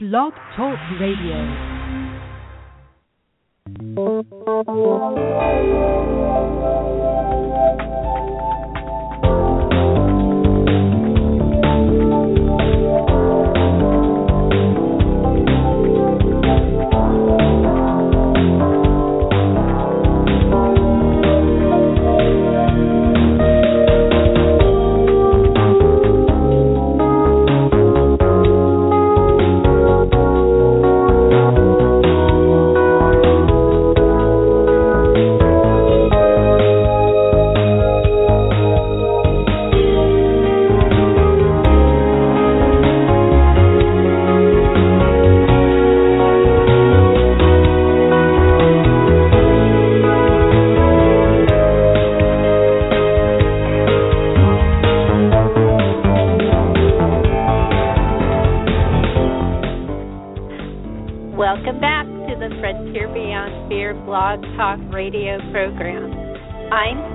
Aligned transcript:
Blog 0.00 0.32
Talk 0.54 0.78
Radio. 1.00 1.42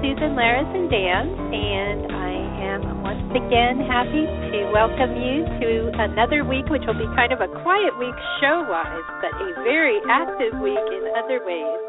Susan 0.04 0.36
Larison 0.36 0.92
Danz, 0.92 1.32
and 1.32 2.12
I 2.12 2.36
am 2.76 3.00
once 3.08 3.24
again 3.32 3.88
happy 3.88 4.28
to 4.52 4.60
welcome 4.76 5.16
you 5.16 5.48
to 5.64 5.96
another 5.96 6.44
week, 6.44 6.68
which 6.68 6.84
will 6.84 7.00
be 7.00 7.08
kind 7.16 7.32
of 7.32 7.40
a 7.40 7.48
quiet 7.64 7.96
week 7.96 8.20
show 8.44 8.68
wise, 8.68 9.08
but 9.24 9.32
a 9.32 9.56
very 9.64 10.04
active 10.12 10.60
week 10.60 10.84
in 10.92 11.08
other 11.16 11.40
ways. 11.48 11.80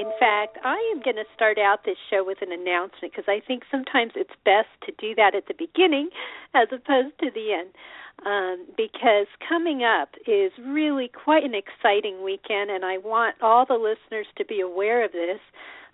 In 0.00 0.08
fact, 0.16 0.56
I 0.64 0.80
am 0.96 1.04
going 1.04 1.20
to 1.20 1.28
start 1.36 1.60
out 1.60 1.84
this 1.84 2.00
show 2.08 2.24
with 2.24 2.40
an 2.40 2.48
announcement 2.48 3.12
because 3.12 3.28
I 3.28 3.44
think 3.44 3.68
sometimes 3.68 4.16
it's 4.16 4.32
best 4.48 4.72
to 4.88 4.96
do 4.96 5.12
that 5.20 5.36
at 5.36 5.44
the 5.44 5.52
beginning 5.52 6.08
as 6.56 6.72
opposed 6.72 7.12
to 7.20 7.28
the 7.28 7.60
end 7.60 7.76
um, 8.24 8.66
because 8.76 9.28
coming 9.48 9.84
up 9.84 10.10
is 10.26 10.52
really 10.64 11.12
quite 11.12 11.44
an 11.44 11.52
exciting 11.52 12.24
weekend, 12.24 12.70
and 12.70 12.84
I 12.84 12.98
want 12.98 13.36
all 13.40 13.64
the 13.66 13.76
listeners 13.76 14.26
to 14.36 14.44
be 14.44 14.60
aware 14.60 15.04
of 15.04 15.12
this. 15.12 15.40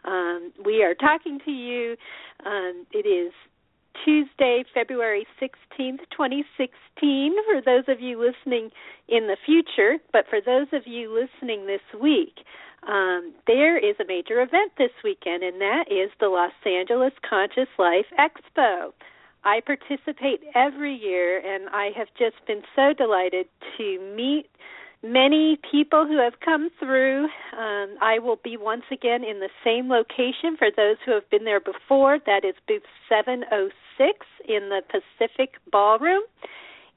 Um, 0.07 0.53
we 0.65 0.83
are 0.83 0.95
talking 0.95 1.41
to 1.45 1.51
you. 1.51 1.97
Um, 2.45 2.87
it 2.93 3.07
is 3.07 3.33
Tuesday, 4.05 4.65
February 4.75 5.27
16th, 5.41 6.01
2016, 6.11 7.35
for 7.51 7.61
those 7.65 7.85
of 7.89 8.01
you 8.01 8.19
listening 8.19 8.71
in 9.09 9.27
the 9.27 9.37
future, 9.45 9.97
but 10.13 10.27
for 10.29 10.41
those 10.45 10.69
of 10.73 10.87
you 10.87 11.13
listening 11.13 11.67
this 11.67 11.81
week, 12.01 12.45
um, 12.87 13.33
there 13.47 13.77
is 13.79 13.97
a 14.01 14.07
major 14.07 14.43
event 14.43 14.73
this 14.79 14.93
weekend, 15.03 15.43
and 15.43 15.61
that 15.61 15.87
is 15.91 16.11
the 16.21 16.29
Los 16.29 16.53
Angeles 16.65 17.13
Conscious 17.29 17.69
Life 17.79 18.07
Expo. 18.19 18.93
I 19.45 19.61
participate 19.61 20.41
every 20.55 20.95
year, 20.95 21.39
and 21.39 21.69
I 21.71 21.91
have 21.97 22.09
just 22.19 22.37
been 22.47 22.63
so 22.75 22.93
delighted 22.93 23.47
to 23.79 24.15
meet 24.15 24.47
many 25.03 25.59
people 25.71 26.07
who 26.07 26.19
have 26.19 26.41
come 26.45 26.71
through. 26.79 27.25
Um, 27.57 27.97
I 28.01 28.19
will 28.19 28.39
be 28.43 28.57
once 28.57 28.85
again 28.91 29.25
in 29.25 29.41
the 29.41 29.51
same 29.65 29.89
location 29.89 30.57
for 30.59 30.69
those 30.75 30.97
who 31.05 31.13
have 31.13 31.29
been 31.31 31.45
there 31.45 31.61
before. 31.61 32.19
That 32.27 32.45
is 32.45 32.55
booth 32.67 32.83
706 33.09 34.27
in 34.49 34.69
the 34.69 34.83
Pacific 34.91 35.55
Ballroom. 35.71 36.23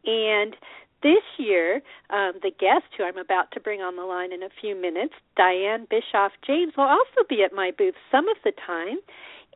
And 0.05 0.55
this 1.01 1.23
year, 1.37 1.81
um, 2.09 2.33
the 2.41 2.51
guest 2.51 2.85
who 2.97 3.03
I'm 3.03 3.17
about 3.17 3.51
to 3.53 3.59
bring 3.59 3.81
on 3.81 3.95
the 3.95 4.03
line 4.03 4.33
in 4.33 4.43
a 4.43 4.49
few 4.59 4.75
minutes, 4.75 5.13
Dianne 5.37 5.87
Bischoff 5.89 6.33
James, 6.45 6.73
will 6.75 6.85
also 6.85 7.23
be 7.29 7.43
at 7.43 7.53
my 7.53 7.71
booth 7.77 7.95
some 8.11 8.27
of 8.27 8.37
the 8.43 8.51
time 8.65 8.97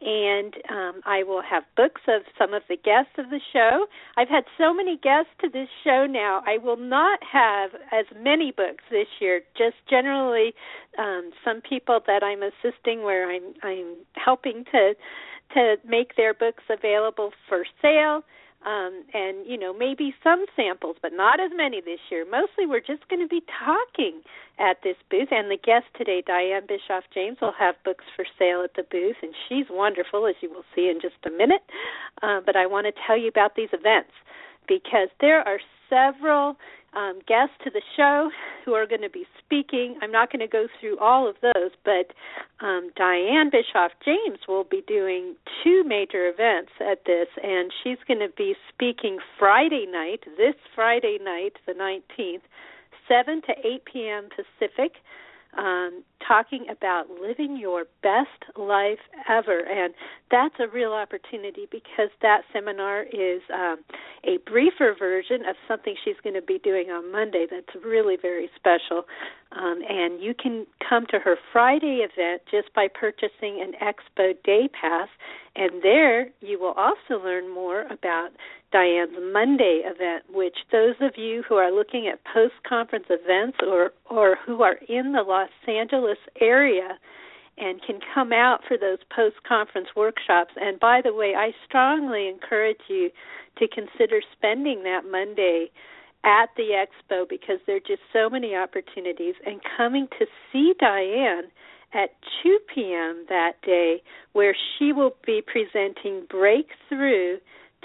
and 0.06 0.53
um, 0.69 1.02
I 1.06 1.24
will 1.24 1.41
have 1.41 1.64
books 1.78 2.02
of 2.08 2.24
some 2.38 2.53
of 2.53 2.64
the 2.68 2.75
guests 2.75 3.14
of 3.18 3.30
the 3.30 3.40
show. 3.52 3.86
I've 4.18 4.30
had 4.30 4.44
so 4.58 4.74
many 4.74 4.97
guests 4.97 5.31
to 5.41 5.50
this 5.50 5.69
show 5.84 6.06
now. 6.06 6.44
I 6.46 6.58
will 6.58 6.78
not 6.78 7.19
have 7.24 7.72
as 7.91 8.06
many 8.18 8.52
books 8.52 8.84
this 8.92 9.08
year. 9.19 9.42
Just 9.58 9.75
generally, 9.90 10.53
um, 10.97 11.31
some 11.44 11.62
people 11.62 12.00
that 12.06 12.24
I'm 12.24 12.44
assisting, 12.44 13.03
where 13.03 13.31
I'm 13.31 13.53
I'm 13.63 13.96
helping 14.16 14.66
to 14.72 14.94
to 15.53 15.75
make 15.88 16.16
their 16.16 16.34
books 16.34 16.63
available 16.69 17.31
for 17.47 17.66
sale 17.81 18.24
um, 18.66 19.03
and 19.13 19.46
you 19.46 19.57
know 19.57 19.74
maybe 19.74 20.13
some 20.24 20.46
samples, 20.56 20.97
but 21.01 21.13
not 21.13 21.40
as 21.40 21.51
many 21.56 21.81
this 21.81 22.00
year. 22.09 22.25
Mostly, 22.29 22.66
we're 22.66 22.79
just 22.79 23.07
going 23.09 23.22
to 23.22 23.28
be 23.28 23.44
talking 23.63 24.22
at 24.59 24.78
this 24.84 24.96
booth. 25.09 25.29
And 25.31 25.50
the 25.50 25.57
guest 25.57 25.85
today, 25.97 26.24
Dianne 26.28 26.68
Bischoff 26.68 27.03
James, 27.13 27.38
will 27.41 27.53
have 27.57 27.75
books 27.84 28.06
for 28.16 28.25
sale 28.38 28.62
at 28.63 28.75
the 28.75 28.84
booth, 28.84 29.18
and 29.22 29.34
she's 29.47 29.66
wonderful, 29.69 30.28
as 30.28 30.35
you 30.41 30.50
will 30.50 30.66
see 30.75 30.90
in 30.90 31.00
just 31.01 31.19
a 31.25 31.31
minute. 31.31 31.63
Uh, 32.22 32.40
but 32.46 32.56
I 32.56 32.66
want 32.66 32.88
to 32.88 32.94
tell 33.06 33.18
you 33.18 33.28
about 33.28 33.56
these 33.56 33.69
events 33.74 34.12
because 34.68 35.09
there 35.19 35.40
are 35.47 35.59
several 35.94 36.56
um, 36.96 37.20
guests 37.28 37.56
to 37.64 37.70
the 37.70 37.81
show 37.98 38.30
who 38.66 38.74
are 38.74 38.86
going 38.86 39.02
to 39.02 39.09
be 39.09 39.26
speaking. 39.44 39.96
I'm 40.02 40.12
not 40.12 40.31
going 40.31 40.42
to 40.42 40.48
go 40.48 40.68
through 40.80 40.98
all 41.00 41.28
of 41.28 41.36
those, 41.42 41.72
but 41.84 42.14
um, 42.66 42.92
Dianne 42.98 43.52
Bischoff 43.52 43.92
James 44.06 44.40
will 44.48 44.64
be 44.64 44.84
doing 44.88 45.36
two 45.64 45.84
major 45.86 46.28
events 46.28 46.72
at 46.80 47.06
this, 47.06 47.28
and 47.42 47.72
she's 47.84 47.98
going 48.08 48.20
to 48.20 48.34
be 48.36 48.56
speaking 48.74 49.20
Friday 49.40 49.86
night, 49.90 50.22
this 50.38 50.56
Friday 50.76 51.18
night, 51.22 51.54
the 51.66 51.74
19th, 51.74 52.42
7 53.08 53.42
to 53.42 53.54
8 53.64 53.86
p.m. 53.86 54.30
Pacific 54.30 54.94
um, 55.58 56.04
talking 56.28 56.66
about 56.70 57.06
living 57.22 57.58
your 57.58 57.86
best 58.02 58.58
life 58.58 59.00
ever. 59.30 59.60
And 59.60 59.94
that's 60.32 60.56
a 60.60 60.68
real 60.68 60.94
opportunity 60.94 61.68
because 61.72 62.10
that 62.22 62.42
seminar 62.52 63.04
is 63.04 63.42
um, 63.54 63.78
a 64.24 64.38
briefer 64.50 64.96
version 64.98 65.46
of 65.48 65.56
something 65.68 65.96
she's 66.04 66.16
going 66.24 66.36
to 66.36 66.42
be 66.42 66.60
doing 66.60 66.90
on 66.90 67.12
Monday 67.12 67.46
that's 67.50 67.84
really 67.86 68.18
very 68.22 68.50
special. 68.56 69.04
Um, 69.52 69.82
and 69.88 70.22
you 70.22 70.34
can 70.34 70.66
come 70.88 71.06
to 71.12 71.20
her 71.20 71.38
Friday 71.52 72.06
event 72.06 72.42
just 72.50 72.74
by 72.74 72.88
purchasing 72.88 73.62
an 73.62 73.74
Expo 73.82 74.34
Day 74.44 74.70
Pass. 74.70 75.10
And 75.56 75.84
there 75.84 76.30
you 76.42 76.60
will 76.60 76.74
also 76.74 77.24
learn 77.24 77.54
more 77.54 77.82
about 77.92 78.30
Dianne's 78.74 79.16
Monday 79.32 79.82
event, 79.86 80.24
which 80.34 80.58
those 80.72 80.96
of 81.00 81.12
you 81.16 81.44
who 81.48 81.56
are 81.56 81.72
looking 81.72 82.08
at 82.12 82.20
post 82.34 82.56
conference 82.68 83.06
events 83.10 83.60
or, 83.62 83.92
or 84.10 84.38
who 84.44 84.64
are 84.64 84.78
in 84.90 85.12
the 85.12 85.22
Los 85.22 85.50
Angeles 85.68 86.12
area 86.40 86.97
and 87.57 87.81
can 87.85 88.00
come 88.13 88.31
out 88.34 88.62
for 88.68 88.78
those 88.78 88.97
post 89.16 89.35
conference 89.47 89.90
workshops. 89.96 90.51
And 90.59 90.79
by 90.79 91.01
the 91.03 91.13
way, 91.13 91.34
I 91.38 91.51
strongly 91.68 92.28
encourage 92.28 92.81
you 92.88 93.09
to 93.59 93.68
consider 93.68 94.22
spending 94.35 94.84
that 94.84 95.01
Monday 95.09 95.69
at 96.24 96.50
the 96.56 96.69
expo 96.74 97.28
because 97.29 97.59
there 97.68 97.75
are 97.75 97.79
just 97.79 98.01
so 98.12 98.29
many 98.29 98.56
opportunities 98.56 99.35
and 99.46 99.62
coming 99.78 100.07
to 100.19 100.25
see 100.51 100.74
Dianne 100.81 101.51
at 101.94 102.09
2 102.41 102.57
p.m. 102.74 103.25
that 103.30 103.53
day 103.63 104.01
where 104.31 104.56
she 104.56 104.91
will 104.91 105.16
be 105.25 105.41
presenting 105.45 106.25
Breakthrough 106.30 107.38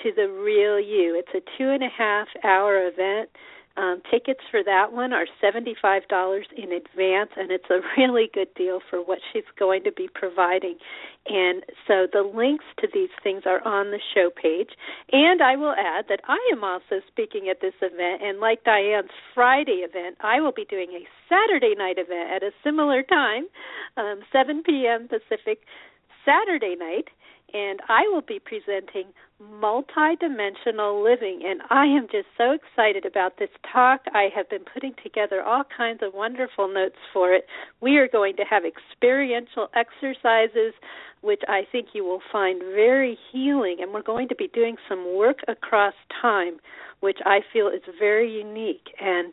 to 0.02 0.12
the 0.14 0.28
Real 0.28 0.80
You. 0.80 1.20
It's 1.20 1.34
a 1.34 1.58
two 1.58 1.68
and 1.70 1.82
a 1.82 1.88
half 1.88 2.28
hour 2.44 2.86
event 2.86 3.30
um, 3.78 4.02
tickets 4.10 4.40
for 4.50 4.64
that 4.64 4.92
one 4.92 5.12
are 5.12 5.26
$75 5.42 6.42
in 6.56 6.72
advance, 6.72 7.30
and 7.36 7.50
it's 7.52 7.70
a 7.70 7.80
really 7.96 8.28
good 8.32 8.52
deal 8.54 8.80
for 8.90 8.98
what 8.98 9.19
she's 9.32 9.48
going 9.58 9.84
to 9.84 9.92
be 9.92 10.08
providing. 10.12 10.76
And 11.26 11.62
so 11.86 12.06
the 12.10 12.22
links 12.22 12.64
to 12.80 12.88
these 12.92 13.10
things 13.22 13.42
are 13.46 13.66
on 13.66 13.90
the 13.90 14.00
show 14.14 14.30
page. 14.30 14.70
And 15.12 15.42
I 15.42 15.56
will 15.56 15.75
add 15.78 16.06
that 16.08 16.20
I 16.26 16.38
am 16.52 16.64
also 16.64 17.00
speaking 17.06 17.48
at 17.50 17.60
this 17.60 17.75
event, 17.80 18.22
and 18.22 18.40
like 18.40 18.64
Dianne's 18.64 19.14
Friday 19.34 19.86
event, 19.86 20.16
I 20.20 20.40
will 20.40 20.52
be 20.52 20.64
doing 20.64 20.90
a 20.90 21.06
Saturday 21.28 21.74
night 21.76 21.98
event 21.98 22.31
at 22.34 22.42
a 22.42 22.50
similar 22.64 23.02
time, 23.02 23.46
um, 23.96 24.20
7 24.32 24.62
p.m. 24.64 25.08
Pacific, 25.08 25.60
Saturday 26.24 26.74
night 26.78 27.08
and 27.52 27.80
I 27.88 28.02
will 28.08 28.22
be 28.22 28.38
presenting 28.38 29.12
multidimensional 29.42 31.02
living 31.02 31.42
and 31.46 31.60
I 31.70 31.86
am 31.86 32.08
just 32.10 32.26
so 32.36 32.52
excited 32.52 33.06
about 33.06 33.38
this 33.38 33.50
talk. 33.72 34.00
I 34.12 34.28
have 34.34 34.50
been 34.50 34.64
putting 34.72 34.94
together 35.02 35.42
all 35.42 35.62
kinds 35.64 36.00
of 36.02 36.12
wonderful 36.12 36.72
notes 36.72 36.96
for 37.12 37.32
it. 37.32 37.46
We 37.80 37.98
are 37.98 38.08
going 38.08 38.36
to 38.36 38.42
have 38.42 38.64
experiential 38.64 39.68
exercises 39.74 40.74
which 41.20 41.42
I 41.48 41.62
think 41.70 41.88
you 41.94 42.04
will 42.04 42.22
find 42.30 42.60
very 42.60 43.18
healing 43.32 43.78
and 43.80 43.92
we're 43.92 44.02
going 44.02 44.28
to 44.28 44.36
be 44.36 44.48
doing 44.48 44.76
some 44.88 45.16
work 45.16 45.38
across 45.46 45.94
time 46.20 46.58
which 47.00 47.18
I 47.24 47.40
feel 47.52 47.68
is 47.68 47.82
very 47.98 48.30
unique 48.30 48.88
and 49.00 49.32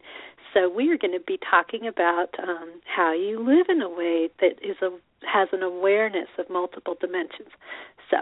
So 0.54 0.70
we 0.70 0.90
are 0.92 0.98
going 0.98 1.14
to 1.14 1.26
be 1.26 1.38
talking 1.50 1.88
about 1.88 2.30
um, 2.42 2.80
how 2.86 3.12
you 3.14 3.40
live 3.40 3.68
in 3.70 3.82
a 3.82 3.90
way 3.90 4.30
that 4.40 4.54
is 4.64 4.78
a 4.82 4.90
has 5.26 5.50
an 5.52 5.64
awareness 5.64 6.30
of 6.38 6.50
multiple 6.50 6.96
dimensions. 7.00 7.50
So, 8.10 8.18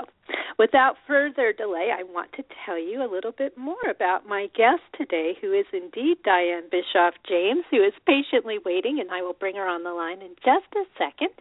without 0.57 0.95
further 1.07 1.53
delay, 1.53 1.91
I 1.97 2.03
want 2.03 2.31
to 2.33 2.43
tell 2.65 2.79
you 2.79 3.03
a 3.03 3.11
little 3.11 3.31
bit 3.31 3.57
more 3.57 3.83
about 3.89 4.27
my 4.27 4.47
guest 4.55 4.81
today, 4.97 5.33
who 5.41 5.51
is 5.51 5.65
indeed 5.73 6.17
Dianne 6.25 6.71
Bischoff 6.71 7.15
James, 7.27 7.65
who 7.69 7.83
is 7.83 7.93
patiently 8.05 8.57
waiting, 8.63 8.99
and 8.99 9.11
I 9.11 9.21
will 9.21 9.33
bring 9.33 9.55
her 9.55 9.67
on 9.67 9.83
the 9.83 9.91
line 9.91 10.21
in 10.21 10.35
just 10.43 10.71
a 10.75 10.85
second. 10.97 11.31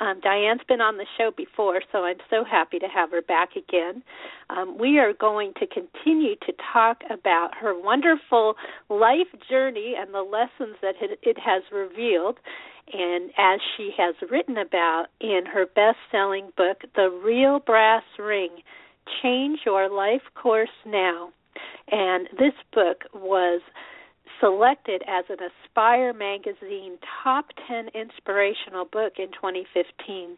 Um, 0.00 0.20
Dianne's 0.20 0.62
been 0.68 0.80
on 0.80 0.96
the 0.96 1.06
show 1.16 1.32
before, 1.36 1.82
so 1.90 2.04
I'm 2.04 2.18
so 2.30 2.44
happy 2.44 2.78
to 2.78 2.86
have 2.86 3.10
her 3.10 3.22
back 3.22 3.56
again. 3.56 4.02
Um, 4.50 4.78
we 4.78 4.98
are 4.98 5.12
going 5.12 5.54
to 5.58 5.66
continue 5.66 6.36
to 6.46 6.52
talk 6.72 7.02
about 7.10 7.50
her 7.60 7.78
wonderful 7.78 8.54
life 8.88 9.26
journey 9.48 9.94
and 9.98 10.14
the 10.14 10.22
lessons 10.22 10.76
that 10.82 10.94
it 11.00 11.38
has 11.38 11.62
revealed. 11.72 12.38
And 12.92 13.30
as 13.36 13.60
she 13.76 13.90
has 13.96 14.14
written 14.30 14.56
about 14.56 15.06
in 15.20 15.42
her 15.52 15.66
best 15.66 15.98
selling 16.10 16.50
book, 16.56 16.82
The 16.94 17.10
Real 17.24 17.58
Brass 17.58 18.04
Ring 18.18 18.50
Change 19.22 19.60
Your 19.66 19.88
Life 19.90 20.22
Course 20.34 20.68
Now. 20.86 21.30
And 21.90 22.28
this 22.38 22.54
book 22.72 23.04
was 23.14 23.60
selected 24.40 25.02
as 25.08 25.24
an 25.28 25.38
Aspire 25.40 26.12
magazine 26.12 26.98
top 27.22 27.46
10 27.66 27.88
inspirational 27.94 28.84
book 28.84 29.14
in 29.18 29.28
2015. 29.28 30.36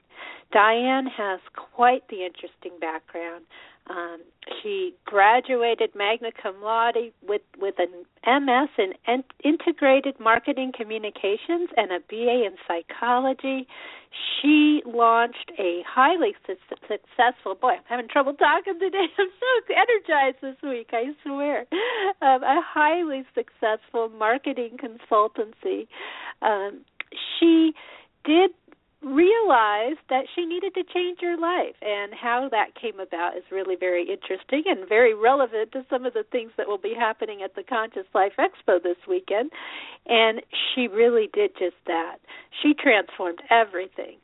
Dianne 0.55 1.11
has 1.17 1.41
quite 1.75 2.03
the 2.08 2.25
interesting 2.25 2.73
background. 2.81 3.44
Um, 3.90 4.20
she 4.62 4.94
graduated 5.04 5.90
magna 5.96 6.31
cum 6.40 6.62
laude 6.62 7.12
with 7.26 7.42
with 7.58 7.75
an 7.78 8.04
MS 8.25 8.69
in 8.78 9.25
integrated 9.42 10.20
marketing 10.20 10.72
communications 10.76 11.70
and 11.76 11.90
a 11.90 11.98
BA 12.08 12.46
in 12.46 12.54
psychology. 12.69 13.66
She 14.40 14.82
launched 14.87 15.50
a 15.58 15.82
highly 15.88 16.34
su- 16.46 16.56
successful. 16.87 17.54
Boy, 17.54 17.72
I'm 17.78 17.84
having 17.88 18.08
trouble 18.08 18.34
talking 18.34 18.78
today. 18.78 19.06
I'm 19.19 19.28
so 19.40 19.75
energized 19.75 20.36
this 20.40 20.56
week. 20.62 20.90
I 20.93 21.12
swear, 21.25 21.66
um, 22.22 22.43
a 22.43 22.60
highly 22.62 23.25
successful 23.34 24.08
marketing 24.08 24.78
consultancy. 24.78 25.88
Um, 26.43 26.84
she 27.38 27.72
did 28.25 28.50
realized 29.02 30.00
that 30.11 30.25
she 30.35 30.44
needed 30.44 30.75
to 30.75 30.85
change 30.85 31.19
her 31.23 31.37
life 31.37 31.75
and 31.81 32.12
how 32.12 32.49
that 32.50 32.75
came 32.81 33.00
about 33.00 33.37
is 33.37 33.44
really 33.50 33.75
very 33.75 34.02
interesting 34.02 34.64
and 34.67 34.87
very 34.88 35.14
relevant 35.14 35.73
to 35.73 35.85
some 35.88 36.05
of 36.05 36.12
the 36.12 36.25
things 36.31 36.52
that 36.58 36.69
will 36.69 36.79
be 36.79 36.94
happening 36.99 37.43
at 37.43 37.55
the 37.55 37.62
conscious 37.62 38.06
life 38.14 38.32
expo 38.38 38.82
this 38.82 38.99
weekend. 39.08 39.50
And 40.06 40.43
she 40.52 40.87
really 40.87 41.31
did 41.32 41.52
just 41.58 41.76
that. 41.87 42.19
She 42.62 42.75
transformed 42.75 43.41
everything. 43.50 44.19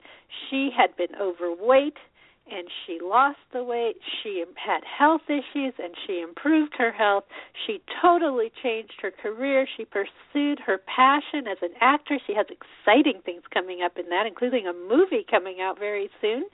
She 0.51 0.71
had 0.77 0.95
been 0.97 1.17
overweight 1.21 1.97
and 2.51 2.69
she 2.87 2.99
lost 3.03 3.39
the 3.53 3.63
weight. 3.63 3.97
She 4.23 4.45
had 4.55 4.83
health 4.85 5.23
issues 5.29 5.75
and 5.79 5.95
she 6.07 6.21
improved 6.21 6.75
her 6.79 6.93
health. 6.93 7.25
She 7.67 7.81
totally 8.03 8.53
changed 8.63 8.95
her 9.03 9.11
career. 9.11 9.67
She 9.77 9.85
pursued 9.85 10.61
her 10.65 10.79
passion 10.87 11.47
as 11.51 11.59
an 11.63 11.75
actress. 11.81 12.21
She 12.27 12.35
has 12.35 12.47
exciting 12.51 13.21
things 13.25 13.43
coming 13.53 13.83
up 13.83 13.99
in 13.99 14.09
that, 14.11 14.27
including 14.27 14.67
a 14.67 14.73
movie 14.73 15.25
coming 15.29 15.61
out 15.61 15.79
very 15.79 16.09
soon. 16.21 16.45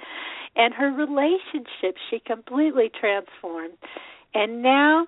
And 0.56 0.74
her 0.74 0.90
relationship, 0.90 1.96
she 2.10 2.20
completely 2.20 2.90
transformed. 2.98 3.74
And 4.34 4.62
now 4.62 5.06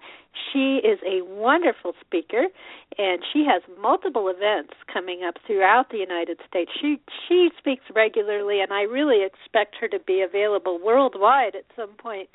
she 0.53 0.77
is 0.85 0.99
a 1.07 1.23
wonderful 1.23 1.93
speaker, 2.01 2.47
and 2.99 3.23
she 3.33 3.45
has 3.45 3.63
multiple 3.81 4.29
events 4.29 4.75
coming 4.93 5.23
up 5.25 5.37
throughout 5.47 5.91
the 5.91 5.99
United 5.99 6.39
States. 6.49 6.71
She 6.81 7.01
she 7.29 7.51
speaks 7.59 7.85
regularly, 7.95 8.61
and 8.61 8.73
I 8.73 8.83
really 8.83 9.25
expect 9.25 9.77
her 9.81 9.89
to 9.89 9.99
be 9.99 10.21
available 10.21 10.79
worldwide 10.83 11.55
at 11.55 11.65
some 11.77 11.91
point 11.99 12.29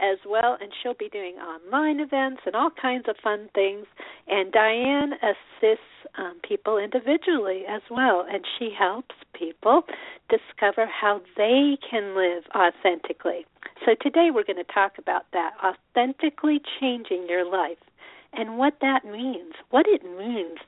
as 0.00 0.18
well. 0.26 0.56
And 0.60 0.72
she'll 0.82 0.94
be 0.94 1.08
doing 1.08 1.34
online 1.36 2.00
events 2.00 2.42
and 2.46 2.54
all 2.54 2.70
kinds 2.70 3.06
of 3.08 3.16
fun 3.22 3.48
things. 3.54 3.86
And 4.28 4.52
Dianne 4.52 5.12
assists 5.22 5.84
um, 6.18 6.40
people 6.46 6.78
individually 6.78 7.64
as 7.68 7.82
well, 7.90 8.26
and 8.30 8.44
she 8.58 8.70
helps 8.76 9.14
people 9.34 9.84
discover 10.28 10.86
how 10.86 11.20
they 11.36 11.76
can 11.88 12.16
live 12.16 12.44
authentically. 12.54 13.46
So 13.84 13.96
today 14.00 14.28
we're 14.32 14.44
going 14.44 14.64
to 14.64 14.72
talk 14.72 14.92
about 14.96 15.22
that 15.32 15.54
authentically 15.62 16.60
changing 16.80 17.26
your 17.28 17.44
life 17.50 17.78
and 18.32 18.56
what 18.56 18.74
that 18.80 19.04
means, 19.04 19.54
what 19.70 19.86
it 19.88 20.04
means 20.04 20.58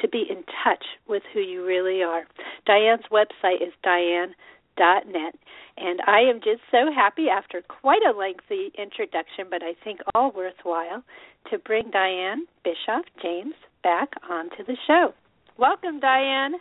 to 0.00 0.08
be 0.08 0.24
in 0.28 0.42
touch 0.64 0.84
with 1.06 1.22
who 1.34 1.40
you 1.40 1.66
really 1.66 2.02
are. 2.02 2.24
Dianne's 2.66 3.04
website 3.12 3.60
is 3.60 3.74
dianne.net, 3.84 5.34
and 5.76 6.00
I 6.06 6.20
am 6.20 6.40
just 6.42 6.62
so 6.70 6.90
happy 6.94 7.26
after 7.28 7.60
quite 7.60 8.02
a 8.08 8.16
lengthy 8.16 8.72
introduction, 8.78 9.46
but 9.50 9.62
I 9.62 9.74
think 9.84 10.00
all 10.14 10.32
worthwhile, 10.32 11.02
to 11.50 11.58
bring 11.58 11.90
Dianne 11.90 12.46
Bischoff 12.64 13.04
James 13.20 13.54
back 13.82 14.12
onto 14.30 14.64
the 14.66 14.76
show. 14.86 15.12
Welcome, 15.58 16.00
Dianne. 16.00 16.54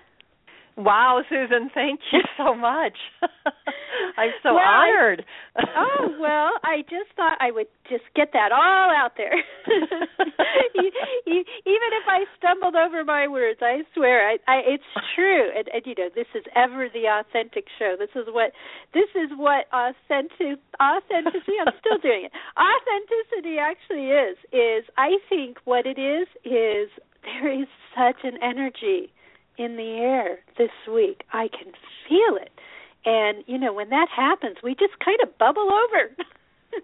Wow, 0.78 1.22
Susan, 1.30 1.70
thank 1.74 2.00
you 2.12 2.22
so 2.38 2.56
much. 2.56 2.98
I'm 4.18 4.32
so 4.44 4.56
well, 4.56 4.64
honored. 4.64 5.26
I, 5.56 5.64
oh, 5.76 6.16
well, 6.20 6.52
I 6.64 6.82
just 6.84 7.12
thought 7.16 7.38
I 7.40 7.52
would 7.52 7.68
just 7.90 8.04
get 8.16 8.32
that 8.34 8.52
all 8.52 8.90
out 8.90 9.14
there. 9.18 9.34
Even 11.28 11.90
if 11.94 12.06
I 12.08 12.26
stumbled 12.38 12.76
over 12.76 13.04
my 13.04 13.28
words, 13.28 13.60
I 13.62 13.84
swear 13.94 14.28
I, 14.28 14.38
I 14.48 14.62
it's 14.66 14.84
true. 15.16 15.50
And, 15.56 15.68
and 15.74 15.84
you 15.86 15.96
know, 15.98 16.10
this 16.16 16.28
is 16.36 16.44
ever 16.56 16.88
the 16.92 17.08
authentic 17.08 17.66
show. 17.78 17.96
This 18.00 18.16
is 18.16 18.28
what 18.30 18.52
this 18.94 19.10
is 19.16 19.30
what 19.36 19.66
authentic 19.74 20.60
authenticity. 20.82 21.60
I'm 21.60 21.74
still 21.80 22.00
doing 22.00 22.26
it. 22.26 22.32
Authenticity 22.58 23.58
actually 23.60 24.08
is 24.08 24.38
is 24.52 24.90
I 24.98 25.18
think 25.30 25.58
what 25.66 25.86
it 25.86 26.00
is 26.00 26.28
is 26.46 26.90
there 27.24 27.52
is 27.52 27.68
such 27.96 28.24
an 28.24 28.38
energy 28.42 29.12
in 29.58 29.76
the 29.76 29.98
air 30.00 30.40
this 30.58 30.72
week. 30.92 31.24
I 31.32 31.48
can 31.48 31.72
feel 32.08 32.38
it. 32.42 32.52
And, 33.06 33.44
you 33.48 33.58
know, 33.58 33.74
when 33.74 33.90
that 33.90 34.08
happens, 34.16 34.58
we 34.64 34.72
just 34.72 34.94
kind 35.04 35.20
of 35.24 35.38
bubble 35.38 35.70
over. 35.72 36.16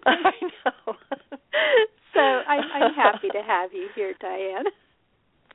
I 0.06 0.32
know. 0.42 0.94
so 2.14 2.20
I'm, 2.20 2.64
I'm 2.74 2.94
happy 2.94 3.28
to 3.32 3.42
have 3.42 3.72
you 3.72 3.88
here, 3.94 4.14
Diane. 4.20 4.64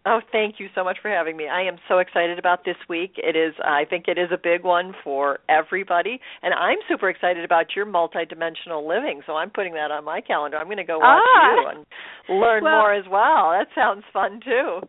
Oh, 0.05 0.19
thank 0.33 0.55
you 0.59 0.67
so 0.75 0.83
much 0.83 0.97
for 1.01 1.09
having 1.09 1.37
me. 1.37 1.47
I 1.47 1.61
am 1.61 1.77
so 1.87 1.99
excited 1.99 2.37
about 2.37 2.65
this 2.65 2.75
week. 2.89 3.13
It 3.15 3.37
is 3.37 3.53
I 3.63 3.85
think 3.89 4.05
it 4.09 4.17
is 4.17 4.29
a 4.33 4.37
big 4.37 4.63
one 4.63 4.93
for 5.01 5.39
everybody 5.47 6.19
and 6.41 6.53
I'm 6.53 6.77
super 6.89 7.09
excited 7.09 7.45
about 7.45 7.67
your 7.73 7.85
multidimensional 7.85 8.85
living. 8.85 9.21
So 9.25 9.37
I'm 9.37 9.49
putting 9.49 9.73
that 9.75 9.91
on 9.91 10.03
my 10.03 10.19
calendar. 10.19 10.57
I'm 10.57 10.65
going 10.65 10.77
to 10.77 10.83
go 10.83 10.99
watch 10.99 11.23
ah. 11.25 11.55
you 11.55 11.67
and 11.69 11.85
learn 12.41 12.63
well, 12.65 12.81
more 12.81 12.93
as 12.93 13.05
well. 13.09 13.51
That 13.51 13.67
sounds 13.73 14.03
fun 14.11 14.41
too. 14.43 14.81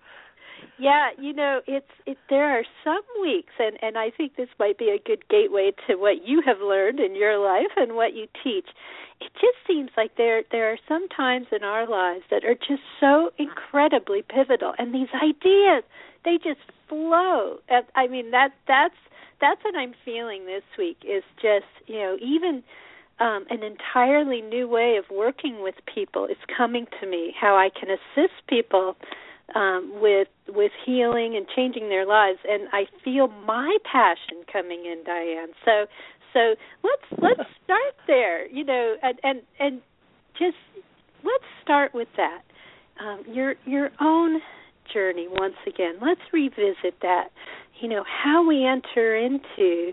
Yeah, 0.78 1.11
you 1.19 1.33
know, 1.33 1.61
it's 1.66 1.87
it 2.04 2.19
there 2.28 2.59
are 2.59 2.64
some 2.83 3.02
weeks 3.23 3.52
and 3.59 3.78
and 3.83 3.97
I 3.97 4.11
think 4.11 4.37
this 4.37 4.49
might 4.59 4.76
be 4.76 4.90
a 4.90 4.99
good 4.99 5.28
gateway 5.28 5.73
to 5.87 5.97
what 5.97 6.26
you 6.26 6.43
have 6.45 6.61
learned 6.61 6.99
in 6.99 7.14
your 7.14 7.38
life 7.38 7.73
and 7.76 7.95
what 7.95 8.14
you 8.14 8.26
teach. 8.43 8.66
It 9.21 9.33
just 9.35 9.57
seems 9.66 9.90
like 9.97 10.16
there 10.16 10.43
there 10.50 10.73
are 10.73 10.78
some 10.88 11.09
times 11.09 11.47
in 11.52 11.62
our 11.62 11.88
lives 11.88 12.25
that 12.31 12.45
are 12.45 12.54
just 12.57 12.83
so 12.99 13.31
incredibly 13.38 14.23
pivotal 14.23 14.75
and 14.78 14.93
these 14.93 15.09
ideas 15.14 15.85
they 16.25 16.38
just 16.38 16.61
flow. 16.88 17.59
I 17.95 18.09
mean 18.09 18.33
that 18.33 18.50
that's 18.66 18.97
that's 19.40 19.62
what 19.62 19.76
I'm 19.76 19.95
feeling 20.04 20.47
this 20.47 20.62
week 20.78 20.99
is 21.04 21.23
just, 21.40 21.66
you 21.87 21.97
know, 21.97 22.16
even 22.21 22.62
um, 23.21 23.45
an 23.50 23.62
entirely 23.62 24.40
new 24.40 24.69
way 24.69 24.97
of 24.97 25.04
working 25.14 25.62
with 25.62 25.75
people 25.93 26.26
is 26.26 26.37
coming 26.57 26.87
to 27.00 27.07
me. 27.07 27.35
How 27.38 27.57
I 27.57 27.69
can 27.69 27.90
assist 27.90 28.35
people 28.49 28.97
um, 29.54 29.92
with 30.00 30.28
with 30.48 30.72
healing 30.84 31.36
and 31.36 31.46
changing 31.54 31.88
their 31.88 32.06
lives, 32.06 32.38
and 32.48 32.68
I 32.72 32.86
feel 33.04 33.28
my 33.46 33.76
passion 33.90 34.44
coming 34.50 34.84
in, 34.86 35.04
Dianne. 35.04 35.52
So 35.64 35.86
so 36.32 36.54
let's 36.82 37.22
let's 37.22 37.48
start 37.64 37.94
there, 38.06 38.46
you 38.48 38.64
know, 38.64 38.96
and 39.02 39.18
and 39.22 39.42
and 39.58 39.80
just 40.38 40.56
let's 41.22 41.44
start 41.62 41.94
with 41.94 42.08
that. 42.16 42.42
Um, 43.00 43.22
your 43.28 43.54
your 43.64 43.90
own 44.00 44.40
journey 44.92 45.28
once 45.30 45.56
again. 45.66 45.96
Let's 46.00 46.20
revisit 46.32 47.00
that. 47.02 47.28
You 47.80 47.88
know 47.88 48.04
how 48.06 48.46
we 48.46 48.64
enter 48.64 49.16
into 49.16 49.92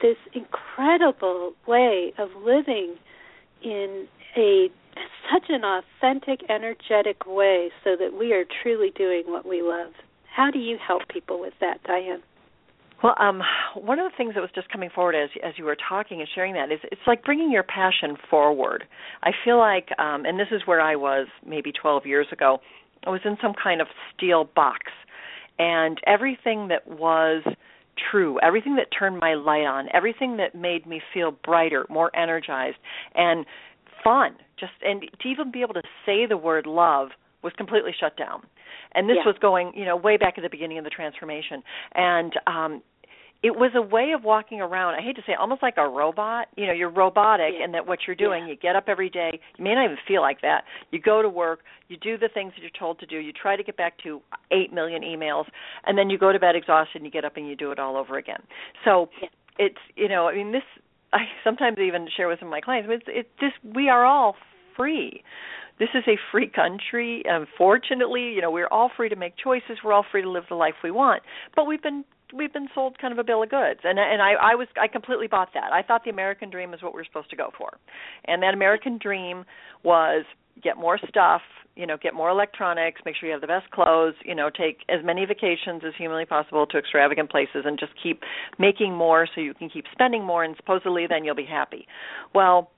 this 0.00 0.16
incredible 0.34 1.52
way 1.66 2.12
of 2.18 2.30
living 2.42 2.96
in 3.62 4.06
a 4.36 4.68
such 5.32 5.44
an 5.48 5.62
authentic, 5.64 6.40
energetic 6.48 7.26
way 7.26 7.70
so 7.84 7.96
that 7.98 8.16
we 8.18 8.32
are 8.32 8.44
truly 8.62 8.92
doing 8.96 9.24
what 9.26 9.46
we 9.46 9.62
love. 9.62 9.92
How 10.34 10.50
do 10.50 10.58
you 10.58 10.78
help 10.84 11.02
people 11.08 11.40
with 11.40 11.54
that, 11.60 11.82
Dianne? 11.84 12.22
Well, 13.02 13.14
um, 13.18 13.42
one 13.74 13.98
of 13.98 14.10
the 14.10 14.16
things 14.16 14.34
that 14.34 14.40
was 14.40 14.50
just 14.54 14.68
coming 14.70 14.88
forward 14.94 15.16
as 15.16 15.28
as 15.44 15.54
you 15.58 15.64
were 15.64 15.76
talking 15.76 16.20
and 16.20 16.28
sharing 16.32 16.54
that 16.54 16.70
is 16.70 16.78
it's 16.84 17.00
like 17.06 17.24
bringing 17.24 17.50
your 17.50 17.64
passion 17.64 18.16
forward. 18.30 18.84
I 19.24 19.30
feel 19.44 19.58
like, 19.58 19.88
um, 19.98 20.24
and 20.24 20.38
this 20.38 20.48
is 20.52 20.62
where 20.66 20.80
I 20.80 20.94
was 20.94 21.26
maybe 21.44 21.72
12 21.72 22.06
years 22.06 22.28
ago. 22.30 22.58
I 23.04 23.10
was 23.10 23.20
in 23.24 23.36
some 23.42 23.54
kind 23.60 23.80
of 23.80 23.88
steel 24.14 24.48
box, 24.54 24.92
and 25.58 26.00
everything 26.06 26.68
that 26.68 26.86
was 26.86 27.42
true, 28.10 28.38
everything 28.40 28.76
that 28.76 28.86
turned 28.96 29.18
my 29.18 29.34
light 29.34 29.66
on, 29.66 29.88
everything 29.92 30.36
that 30.36 30.54
made 30.54 30.86
me 30.86 31.00
feel 31.12 31.32
brighter, 31.44 31.84
more 31.88 32.14
energized, 32.16 32.76
and 33.16 33.44
fun. 34.02 34.36
Just 34.58 34.72
and 34.84 35.02
to 35.20 35.28
even 35.28 35.50
be 35.50 35.60
able 35.62 35.74
to 35.74 35.82
say 36.06 36.26
the 36.26 36.36
word 36.36 36.66
love 36.66 37.08
was 37.42 37.52
completely 37.56 37.92
shut 37.98 38.16
down. 38.16 38.42
And 38.94 39.08
this 39.08 39.16
Yeah. 39.18 39.26
was 39.26 39.38
going, 39.38 39.72
you 39.74 39.84
know, 39.84 39.96
way 39.96 40.16
back 40.16 40.34
at 40.38 40.42
the 40.42 40.50
beginning 40.50 40.78
of 40.78 40.84
the 40.84 40.90
transformation. 40.90 41.62
And 41.94 42.32
um 42.46 42.82
it 43.42 43.56
was 43.56 43.72
a 43.74 43.82
way 43.82 44.12
of 44.12 44.22
walking 44.22 44.60
around. 44.60 44.94
I 44.94 45.00
hate 45.02 45.16
to 45.16 45.22
say, 45.26 45.34
almost 45.34 45.62
like 45.62 45.74
a 45.76 45.88
robot. 45.88 46.46
You 46.56 46.68
know, 46.68 46.72
you're 46.72 46.88
robotic, 46.88 47.54
Yeah. 47.58 47.64
and 47.64 47.74
that 47.74 47.84
what 47.84 48.06
you're 48.06 48.14
doing. 48.14 48.44
Yeah. 48.44 48.50
You 48.50 48.56
get 48.56 48.76
up 48.76 48.84
every 48.86 49.10
day. 49.10 49.40
You 49.58 49.64
may 49.64 49.74
not 49.74 49.84
even 49.84 49.96
feel 50.06 50.20
like 50.22 50.42
that. 50.42 50.62
You 50.92 51.00
go 51.00 51.22
to 51.22 51.28
work. 51.28 51.64
You 51.88 51.96
do 51.96 52.16
the 52.16 52.28
things 52.28 52.52
that 52.54 52.60
you're 52.60 52.70
told 52.70 53.00
to 53.00 53.06
do. 53.06 53.18
You 53.18 53.32
try 53.32 53.56
to 53.56 53.64
get 53.64 53.76
back 53.76 53.98
to 54.04 54.22
eight 54.52 54.72
million 54.72 55.02
emails, 55.02 55.46
and 55.86 55.98
then 55.98 56.08
you 56.08 56.18
go 56.18 56.30
to 56.30 56.38
bed 56.38 56.54
exhausted. 56.54 56.98
and 56.98 57.04
You 57.04 57.10
get 57.10 57.24
up 57.24 57.36
and 57.36 57.48
you 57.48 57.56
do 57.56 57.72
it 57.72 57.80
all 57.80 57.96
over 57.96 58.16
again. 58.16 58.42
So 58.84 59.08
Yeah. 59.20 59.28
it's 59.58 59.78
you 59.96 60.06
know, 60.08 60.28
I 60.28 60.34
mean, 60.36 60.52
this. 60.52 60.62
I 61.12 61.20
sometimes 61.44 61.78
even 61.78 62.08
share 62.16 62.28
with 62.28 62.38
some 62.38 62.48
of 62.48 62.52
my 62.52 62.60
clients. 62.60 62.88
It's, 62.90 63.04
it's 63.06 63.28
this. 63.40 63.52
We 63.74 63.88
are 63.88 64.04
all 64.04 64.36
free. 64.76 65.22
This 65.78 65.88
is 65.94 66.04
a 66.06 66.16
free 66.30 66.48
country. 66.48 67.22
Unfortunately, 67.26 68.32
you 68.32 68.40
know, 68.40 68.50
we're 68.50 68.68
all 68.68 68.90
free 68.96 69.08
to 69.08 69.16
make 69.16 69.34
choices. 69.36 69.78
We're 69.84 69.92
all 69.92 70.06
free 70.10 70.22
to 70.22 70.30
live 70.30 70.44
the 70.48 70.54
life 70.54 70.74
we 70.82 70.90
want. 70.90 71.22
But 71.56 71.66
we've 71.66 71.82
been 71.82 72.04
we've 72.32 72.52
been 72.52 72.68
sold 72.74 72.98
kind 72.98 73.12
of 73.12 73.18
a 73.18 73.24
bill 73.24 73.42
of 73.42 73.50
goods 73.50 73.80
and 73.84 73.98
and 73.98 74.22
I 74.22 74.32
I 74.32 74.54
was 74.54 74.68
I 74.80 74.88
completely 74.88 75.26
bought 75.26 75.50
that. 75.54 75.72
I 75.72 75.82
thought 75.82 76.04
the 76.04 76.10
American 76.10 76.50
dream 76.50 76.74
is 76.74 76.82
what 76.82 76.94
we 76.94 76.98
we're 76.98 77.04
supposed 77.04 77.30
to 77.30 77.36
go 77.36 77.50
for. 77.56 77.78
And 78.26 78.42
that 78.42 78.54
American 78.54 78.98
dream 78.98 79.44
was 79.82 80.24
get 80.62 80.76
more 80.76 80.98
stuff, 81.08 81.40
you 81.76 81.86
know, 81.86 81.96
get 81.96 82.14
more 82.14 82.28
electronics, 82.28 83.00
make 83.04 83.16
sure 83.16 83.28
you 83.28 83.32
have 83.32 83.40
the 83.40 83.46
best 83.46 83.70
clothes, 83.70 84.14
you 84.24 84.34
know, 84.34 84.50
take 84.50 84.80
as 84.88 85.04
many 85.04 85.24
vacations 85.24 85.82
as 85.86 85.92
humanly 85.96 86.26
possible 86.26 86.66
to 86.66 86.78
extravagant 86.78 87.30
places 87.30 87.64
and 87.64 87.78
just 87.78 87.92
keep 88.02 88.22
making 88.58 88.94
more 88.94 89.26
so 89.34 89.40
you 89.40 89.54
can 89.54 89.70
keep 89.70 89.84
spending 89.92 90.24
more 90.24 90.44
and 90.44 90.56
supposedly 90.56 91.06
then 91.08 91.24
you'll 91.24 91.34
be 91.34 91.46
happy. 91.46 91.86
Well, 92.34 92.70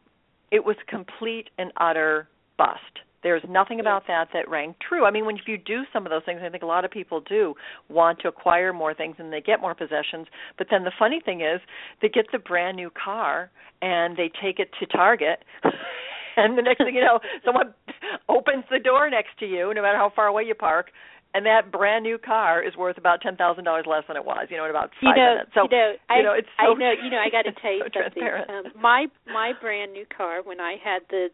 it 0.50 0.64
was 0.64 0.76
complete 0.88 1.48
and 1.58 1.72
utter 1.78 2.28
bust. 2.56 3.00
There's 3.24 3.42
nothing 3.48 3.80
about 3.80 4.06
that 4.06 4.28
that 4.34 4.48
rang 4.48 4.76
true. 4.86 5.04
I 5.06 5.10
mean, 5.10 5.24
when 5.24 5.36
if 5.36 5.48
you 5.48 5.58
do 5.58 5.82
some 5.92 6.06
of 6.06 6.10
those 6.10 6.22
things, 6.24 6.40
I 6.44 6.50
think 6.50 6.62
a 6.62 6.66
lot 6.66 6.84
of 6.84 6.90
people 6.90 7.20
do 7.20 7.54
want 7.88 8.20
to 8.20 8.28
acquire 8.28 8.72
more 8.72 8.94
things 8.94 9.16
and 9.18 9.32
they 9.32 9.40
get 9.40 9.60
more 9.60 9.74
possessions. 9.74 10.28
But 10.58 10.68
then 10.70 10.84
the 10.84 10.92
funny 10.96 11.20
thing 11.24 11.40
is, 11.40 11.60
they 12.02 12.10
get 12.10 12.26
the 12.30 12.38
brand 12.38 12.76
new 12.76 12.90
car 12.90 13.50
and 13.82 14.16
they 14.16 14.30
take 14.42 14.60
it 14.60 14.68
to 14.78 14.86
Target, 14.86 15.40
and 16.36 16.56
the 16.56 16.62
next 16.62 16.84
thing 16.84 16.94
you 16.94 17.00
know, 17.00 17.18
someone 17.44 17.74
opens 18.28 18.64
the 18.70 18.78
door 18.78 19.10
next 19.10 19.38
to 19.40 19.46
you, 19.46 19.72
no 19.74 19.82
matter 19.82 19.98
how 19.98 20.12
far 20.14 20.26
away 20.26 20.44
you 20.44 20.54
park, 20.54 20.90
and 21.34 21.44
that 21.46 21.72
brand 21.72 22.04
new 22.04 22.16
car 22.16 22.62
is 22.62 22.76
worth 22.76 22.96
about 22.98 23.20
ten 23.20 23.36
thousand 23.36 23.64
dollars 23.64 23.86
less 23.88 24.04
than 24.06 24.16
it 24.16 24.24
was. 24.24 24.46
You 24.50 24.56
know, 24.56 24.64
in 24.64 24.70
about 24.70 24.90
you 25.00 25.08
five 25.08 25.16
know, 25.16 25.34
minutes. 25.34 25.50
So 25.54 25.62
you 25.64 25.76
know, 25.76 25.92
I, 26.08 26.16
you 26.18 26.22
know, 26.22 26.32
it's 26.32 26.48
so, 26.60 26.72
I 26.72 26.78
know, 26.78 26.92
you 27.02 27.10
know, 27.10 27.18
I 27.18 27.30
got 27.30 27.42
to 27.42 27.52
tell 27.60 27.72
you 27.72 27.84
so 27.88 28.00
something. 28.04 28.22
Um, 28.22 28.80
my 28.80 29.06
my 29.26 29.52
brand 29.60 29.92
new 29.92 30.06
car 30.06 30.42
when 30.44 30.60
I 30.60 30.76
had 30.82 31.02
the 31.10 31.28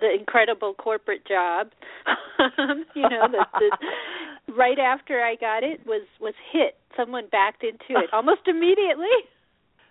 the 0.00 0.12
incredible 0.18 0.74
corporate 0.74 1.26
job, 1.26 1.68
um, 2.58 2.84
you 2.94 3.02
know, 3.02 3.28
the, 3.30 3.44
the 3.58 4.52
right 4.52 4.78
after 4.78 5.20
I 5.22 5.36
got 5.36 5.62
it 5.62 5.86
was 5.86 6.02
was 6.20 6.34
hit. 6.52 6.76
Someone 6.96 7.28
backed 7.30 7.62
into 7.62 8.00
it 8.02 8.10
almost 8.12 8.42
immediately. 8.46 9.06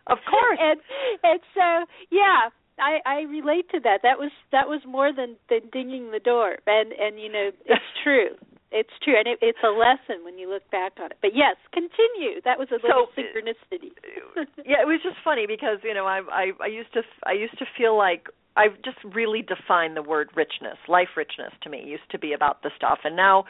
Of 0.08 0.20
course. 0.30 0.58
and 0.62 0.80
and 1.24 1.40
so 1.54 1.86
yeah, 2.10 2.50
I 2.80 3.00
I 3.06 3.22
relate 3.22 3.70
to 3.72 3.80
that. 3.82 4.02
That 4.04 4.20
was 4.20 4.32
that 4.52 4.68
was 4.68 4.82
more 4.88 5.12
than 5.14 5.36
than 5.50 5.70
dinging 5.72 6.12
the 6.12 6.20
door. 6.20 6.58
And 6.66 6.92
and 6.94 7.20
you 7.20 7.32
know, 7.32 7.52
it's 7.66 7.82
true. 8.04 8.36
It's 8.72 8.92
true, 9.04 9.16
and 9.18 9.28
it, 9.28 9.40
it's 9.42 9.64
a 9.64 9.72
lesson 9.72 10.26
when 10.26 10.38
you 10.38 10.50
look 10.50 10.70
back 10.72 10.94
on 11.00 11.12
it. 11.12 11.18
But 11.22 11.32
yes, 11.34 11.56
continue. 11.72 12.42
That 12.44 12.60
was 12.60 12.68
a 12.72 12.76
little 12.76 13.08
So, 13.16 13.22
synchronicity. 13.22 13.92
yeah, 14.66 14.82
it 14.84 14.88
was 14.88 15.00
just 15.04 15.16
funny 15.24 15.48
because 15.48 15.80
you 15.84 15.94
know 15.94 16.06
I 16.06 16.22
I 16.32 16.52
I 16.62 16.68
used 16.68 16.92
to 16.94 17.02
I 17.26 17.32
used 17.32 17.58
to 17.60 17.66
feel 17.78 17.98
like 17.98 18.28
I 18.58 18.68
just 18.84 18.98
really 19.16 19.42
defined 19.42 19.96
the 19.96 20.02
word 20.02 20.30
richness, 20.36 20.78
life 20.88 21.16
richness 21.16 21.54
to 21.64 21.70
me 21.70 21.84
used 21.86 22.10
to 22.12 22.20
be 22.20 22.34
about 22.34 22.62
the 22.64 22.72
stuff, 22.76 23.00
and 23.06 23.16
now 23.16 23.46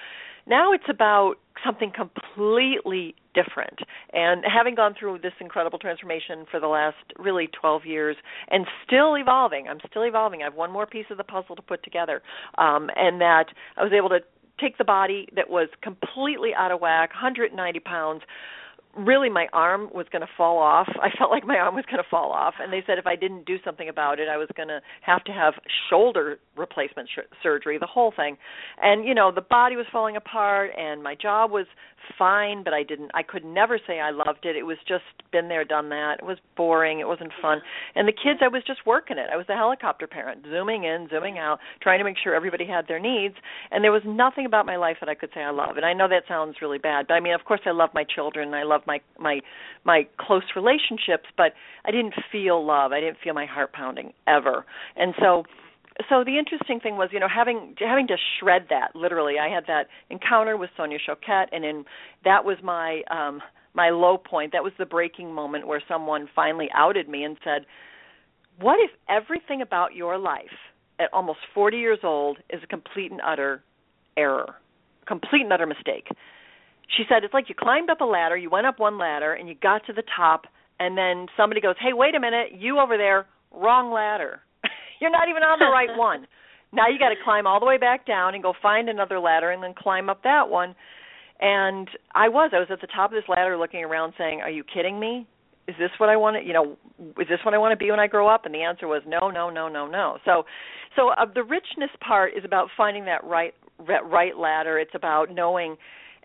now 0.46 0.72
it's 0.72 0.88
about 0.90 1.36
something 1.66 1.92
completely 1.92 3.16
different. 3.34 3.80
And 4.14 4.44
having 4.46 4.76
gone 4.76 4.96
through 4.98 5.20
this 5.20 5.34
incredible 5.40 5.80
transformation 5.80 6.46
for 6.50 6.60
the 6.60 6.68
last 6.68 6.98
really 7.18 7.48
12 7.60 7.86
years 7.86 8.16
and 8.50 8.66
still 8.86 9.16
evolving, 9.16 9.68
I'm 9.68 9.80
still 9.90 10.04
evolving. 10.04 10.42
I 10.42 10.46
have 10.46 10.56
one 10.56 10.72
more 10.72 10.86
piece 10.86 11.06
of 11.10 11.18
the 11.18 11.24
puzzle 11.24 11.56
to 11.56 11.62
put 11.62 11.84
together, 11.84 12.22
um, 12.58 12.90
and 12.96 13.20
that 13.22 13.46
I 13.78 13.84
was 13.84 13.94
able 13.94 14.10
to 14.10 14.20
take 14.60 14.78
the 14.78 14.84
body 14.84 15.28
that 15.36 15.50
was 15.50 15.70
completely 15.82 16.54
out 16.54 16.72
of 16.72 16.82
whack, 16.82 17.10
190 17.12 17.80
pounds. 17.82 18.22
Really, 18.98 19.30
my 19.30 19.48
arm 19.54 19.90
was 19.94 20.08
going 20.12 20.22
to 20.22 20.30
fall 20.36 20.58
off. 20.58 20.88
I 21.02 21.10
felt 21.18 21.32
like 21.32 21.46
my 21.46 21.58
arm 21.58 21.76
was 21.76 21.86
going 21.86 22.04
to 22.04 22.10
fall 22.10 22.32
off, 22.32 22.56
and 22.60 22.72
they 22.74 22.84
said 22.86 22.98
if 22.98 23.06
I 23.06 23.16
didn't 23.16 23.46
do 23.46 23.58
something 23.64 23.90
about 23.90 24.20
it, 24.20 24.28
I 24.28 24.38
was 24.38 24.50
going 24.56 24.70
to 24.70 24.80
have 25.02 25.24
to 25.26 25.32
have 25.32 25.54
shoulder 25.90 26.40
replacement 26.56 27.10
sh- 27.10 27.28
surgery, 27.44 27.78
the 27.78 27.88
whole 27.88 28.14
thing. 28.16 28.38
And 28.82 29.06
you 29.06 29.14
know, 29.14 29.32
the 29.34 29.42
body 29.42 29.76
was 29.76 29.86
falling 29.92 30.16
apart, 30.16 30.72
and 30.78 31.04
my 31.04 31.16
job 31.16 31.52
was 31.52 31.68
fine, 32.18 32.64
but 32.64 32.74
I 32.74 32.84
didn't. 32.84 33.12
I 33.14 33.24
could 33.24 33.44
never 33.44 33.80
say 33.86 34.00
I 34.00 34.12
loved 34.12 34.46
it. 34.46 34.56
It 34.56 34.64
was 34.64 34.78
just 34.88 35.04
been 35.32 35.50
there, 35.50 35.64
done 35.64 35.90
that. 35.90 36.18
It 36.20 36.26
was 36.26 36.38
boring. 36.56 37.00
It 37.00 37.08
wasn't 37.08 37.32
fun. 37.42 37.62
And 37.96 38.08
the 38.08 38.14
kids, 38.14 38.40
I 38.42 38.48
was 38.48 38.64
just 38.66 38.86
working 38.86 39.18
it. 39.18 39.28
I 39.32 39.38
was 39.38 39.46
the 39.48 39.56
helicopter 39.56 40.08
parent, 40.08 40.46
zooming 40.50 40.84
in, 40.84 41.08
zooming 41.10 41.38
out, 41.38 41.60
trying 41.82 42.00
to 42.00 42.06
make 42.06 42.18
sure 42.24 42.36
everybody 42.36 42.66
had 42.66 42.88
their 42.88 43.00
needs. 43.00 43.36
And 43.72 43.84
there 43.84 43.92
was 43.92 44.04
nothing 44.06 44.46
about 44.46 44.66
my 44.66 44.78
life 44.78 44.98
that 45.00 45.10
I 45.10 45.16
could 45.16 45.30
say 45.34 45.42
I 45.42 45.52
love. 45.52 45.78
And 45.78 45.86
I 45.86 45.94
know 45.94 46.08
that 46.08 46.24
sounds 46.28 46.58
really 46.62 46.78
bad, 46.78 47.08
but 47.08 47.16
I 47.16 47.20
mean, 47.20 47.34
of 47.34 47.44
course, 47.46 47.62
I 47.66 47.72
love 47.72 47.90
my 47.94 48.04
children. 48.04 48.54
I 48.54 48.64
love 48.64 48.82
my 48.88 49.00
my 49.20 49.42
my 49.84 50.08
close 50.18 50.44
relationships, 50.56 51.30
but 51.38 51.54
I 51.86 51.92
didn't 51.92 52.16
feel 52.32 52.66
love. 52.66 52.92
I 52.92 53.00
didn't 53.00 53.18
feel 53.24 53.36
my 53.36 53.46
heart 53.46 53.74
pounding 53.74 54.14
ever. 54.26 54.66
And 54.96 55.14
so 55.20 55.44
so 56.10 56.24
the 56.24 56.38
interesting 56.38 56.80
thing 56.80 56.96
was, 56.96 57.10
you 57.12 57.20
know, 57.20 57.28
having 57.28 57.76
having 57.80 58.08
to 58.08 58.18
shred 58.40 58.68
that 58.70 58.96
literally. 58.96 59.36
I 59.40 59.50
had 59.50 59.66
that 59.68 59.88
encounter 60.10 60.56
with 60.58 60.70
Sonia 60.78 60.98
Choquette, 61.00 61.48
and 61.52 61.66
in 61.66 61.86
that 62.24 62.46
was 62.46 62.58
my 62.64 63.02
um, 63.10 63.42
my 63.74 63.90
low 63.90 64.18
point. 64.18 64.52
That 64.52 64.64
was 64.64 64.74
the 64.78 64.86
breaking 64.86 65.34
moment 65.34 65.68
where 65.68 65.82
someone 65.88 66.30
finally 66.36 66.70
outed 66.74 67.10
me 67.10 67.24
and 67.24 67.38
said, 67.44 67.66
"What 68.60 68.80
if 68.80 68.92
everything 69.10 69.62
about 69.62 69.96
your 69.96 70.18
life 70.18 70.46
at 71.00 71.12
almost 71.14 71.40
40 71.54 71.78
years 71.78 72.00
old 72.04 72.38
is 72.50 72.62
a 72.64 72.68
complete 72.68 73.12
and 73.12 73.22
utter 73.26 73.64
error, 74.16 74.56
complete 75.08 75.42
and 75.42 75.54
utter 75.54 75.68
mistake?" 75.68 76.08
She 76.96 77.04
said, 77.10 77.24
"It's 77.24 77.34
like 77.34 77.50
you 77.50 77.56
climbed 77.56 77.90
up 77.90 78.02
a 78.02 78.06
ladder, 78.06 78.38
you 78.38 78.50
went 78.50 78.68
up 78.68 78.80
one 78.80 78.98
ladder, 78.98 79.34
and 79.34 79.50
you 79.50 79.56
got 79.56 79.86
to 79.88 79.94
the 79.94 80.04
top, 80.16 80.46
and 80.80 80.98
then 80.98 81.28
somebody 81.36 81.62
goes, 81.62 81.76
"Hey, 81.80 81.94
wait 81.94 82.16
a 82.16 82.20
minute, 82.20 82.54
you 82.54 82.80
over 82.80 82.98
there, 82.98 83.26
wrong 83.52 83.92
ladder." 83.92 84.42
You're 85.02 85.12
not 85.12 85.30
even 85.30 85.44
on 85.44 85.60
the 85.60 85.66
right 85.66 85.96
one. 85.98 86.28
Now 86.72 86.88
you 86.88 87.00
got 87.00 87.10
to 87.10 87.16
climb 87.24 87.48
all 87.48 87.60
the 87.60 87.66
way 87.66 87.78
back 87.78 88.06
down 88.06 88.34
and 88.34 88.44
go 88.44 88.54
find 88.62 88.90
another 88.90 89.20
ladder 89.20 89.52
and 89.52 89.64
then 89.64 89.74
climb 89.74 90.10
up 90.10 90.24
that 90.24 90.50
one. 90.50 90.76
And 91.40 91.88
I 92.14 92.30
was 92.30 92.52
I 92.54 92.60
was 92.60 92.68
at 92.72 92.82
the 92.82 92.88
top 92.88 93.12
of 93.12 93.16
this 93.16 93.28
ladder 93.30 93.58
looking 93.58 93.84
around 93.84 94.14
saying, 94.18 94.42
"Are 94.42 94.50
you 94.50 94.64
kidding 94.64 95.00
me? 95.00 95.28
Is 95.68 95.76
this 95.78 95.92
what 95.98 96.10
I 96.10 96.16
want 96.16 96.38
to, 96.38 96.44
you 96.44 96.54
know, 96.54 96.78
is 97.20 97.28
this 97.28 97.40
what 97.44 97.54
I 97.54 97.58
want 97.58 97.78
to 97.78 97.84
be 97.84 97.92
when 97.92 98.00
I 98.00 98.08
grow 98.08 98.28
up?" 98.28 98.46
And 98.46 98.54
the 98.54 98.64
answer 98.64 98.88
was 98.88 99.04
no, 99.06 99.30
no, 99.30 99.50
no, 99.50 99.68
no, 99.68 99.88
no. 99.88 100.18
So 100.26 100.46
so 100.96 101.10
uh, 101.10 101.26
the 101.34 101.44
richness 101.44 101.92
part 102.06 102.34
is 102.36 102.44
about 102.44 102.70
finding 102.76 103.06
that 103.06 103.24
right 103.24 103.54
right 103.80 104.36
ladder. 104.36 104.80
It's 104.80 104.96
about 104.96 105.30
knowing 105.32 105.78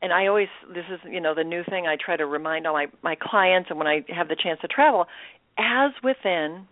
and 0.03 0.13
I 0.13 0.27
always 0.27 0.49
this 0.69 0.85
is 0.93 1.01
you 1.09 1.21
know 1.21 1.35
the 1.35 1.45
new 1.45 1.63
thing 1.65 1.87
I 1.87 1.97
try 1.97 2.17
to 2.17 2.27
remind 2.27 2.67
all 2.67 2.75
my 2.75 2.87
my 3.03 3.17
clients 3.21 3.71
and 3.71 3.79
when 3.79 3.87
I 3.87 4.05
have 4.09 4.29
the 4.29 4.37
chance 4.37 4.61
to 4.61 4.69
travel 4.69 5.07
as 5.59 5.93
within 6.03 6.67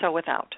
so 0.00 0.10
without. 0.12 0.54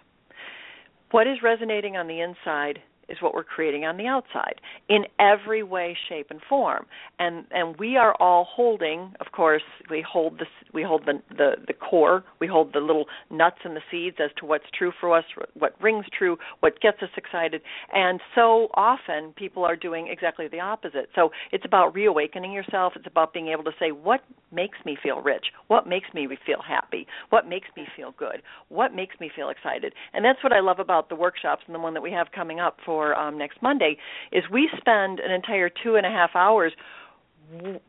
What 1.10 1.26
is 1.26 1.38
resonating 1.42 1.96
on 1.96 2.06
the 2.06 2.20
inside 2.20 2.80
is 3.08 3.18
what 3.20 3.34
we're 3.34 3.44
creating 3.44 3.84
on 3.84 3.96
the 3.96 4.06
outside 4.06 4.60
in 4.88 5.04
every 5.18 5.62
way 5.62 5.96
shape 6.08 6.26
and 6.30 6.40
form. 6.48 6.86
And 7.18 7.44
and 7.50 7.76
we 7.78 7.96
are 7.96 8.14
all 8.20 8.44
holding 8.44 9.12
of 9.20 9.32
course 9.32 9.62
we 9.90 10.04
hold 10.06 10.38
the 10.38 10.46
we 10.72 10.82
hold 10.82 11.06
the 11.06 11.20
the 11.36 11.52
the 11.66 11.72
core 11.72 12.24
we 12.40 12.46
hold 12.46 12.72
the 12.72 12.80
little 12.80 13.06
nuts 13.30 13.58
and 13.64 13.76
the 13.76 13.80
seeds 13.90 14.16
as 14.22 14.30
to 14.38 14.46
what's 14.46 14.64
true 14.76 14.92
for 15.00 15.16
us 15.16 15.24
what 15.54 15.74
rings 15.80 16.06
true 16.16 16.36
what 16.60 16.80
gets 16.80 17.02
us 17.02 17.10
excited. 17.16 17.62
And 17.92 18.20
so 18.34 18.68
often 18.74 19.32
people 19.36 19.64
are 19.64 19.76
doing 19.76 20.08
exactly 20.08 20.48
the 20.48 20.60
opposite. 20.60 21.08
So 21.14 21.30
it's 21.52 21.64
about 21.64 21.94
reawakening 21.94 22.52
yourself. 22.52 22.94
It's 22.96 23.06
about 23.06 23.32
being 23.32 23.48
able 23.48 23.64
to 23.64 23.72
say 23.78 23.90
what 23.90 24.22
makes 24.52 24.78
me 24.84 24.96
feel 25.02 25.20
rich? 25.20 25.46
What 25.68 25.86
makes 25.86 26.12
me 26.14 26.28
feel 26.44 26.62
happy? 26.66 27.06
What 27.30 27.48
makes 27.48 27.68
me 27.76 27.86
feel 27.96 28.14
good? 28.16 28.42
What 28.68 28.94
makes 28.94 29.18
me 29.20 29.30
feel 29.34 29.48
excited? 29.48 29.92
And 30.12 30.24
that's 30.24 30.42
what 30.42 30.52
i 30.52 30.60
love 30.60 30.78
about 30.78 31.08
the 31.08 31.16
workshops 31.16 31.62
and 31.66 31.74
the 31.74 31.80
one 31.80 31.94
that 31.94 32.02
we 32.02 32.12
have 32.12 32.28
coming 32.34 32.60
up 32.60 32.78
for 32.84 33.14
um, 33.14 33.38
next 33.38 33.60
Monday 33.62 33.96
is 34.32 34.44
we 34.50 34.68
spend 34.76 35.20
an 35.20 35.30
entire 35.30 35.68
two 35.68 35.96
and 35.96 36.06
a 36.06 36.10
half 36.10 36.30
hours 36.34 36.72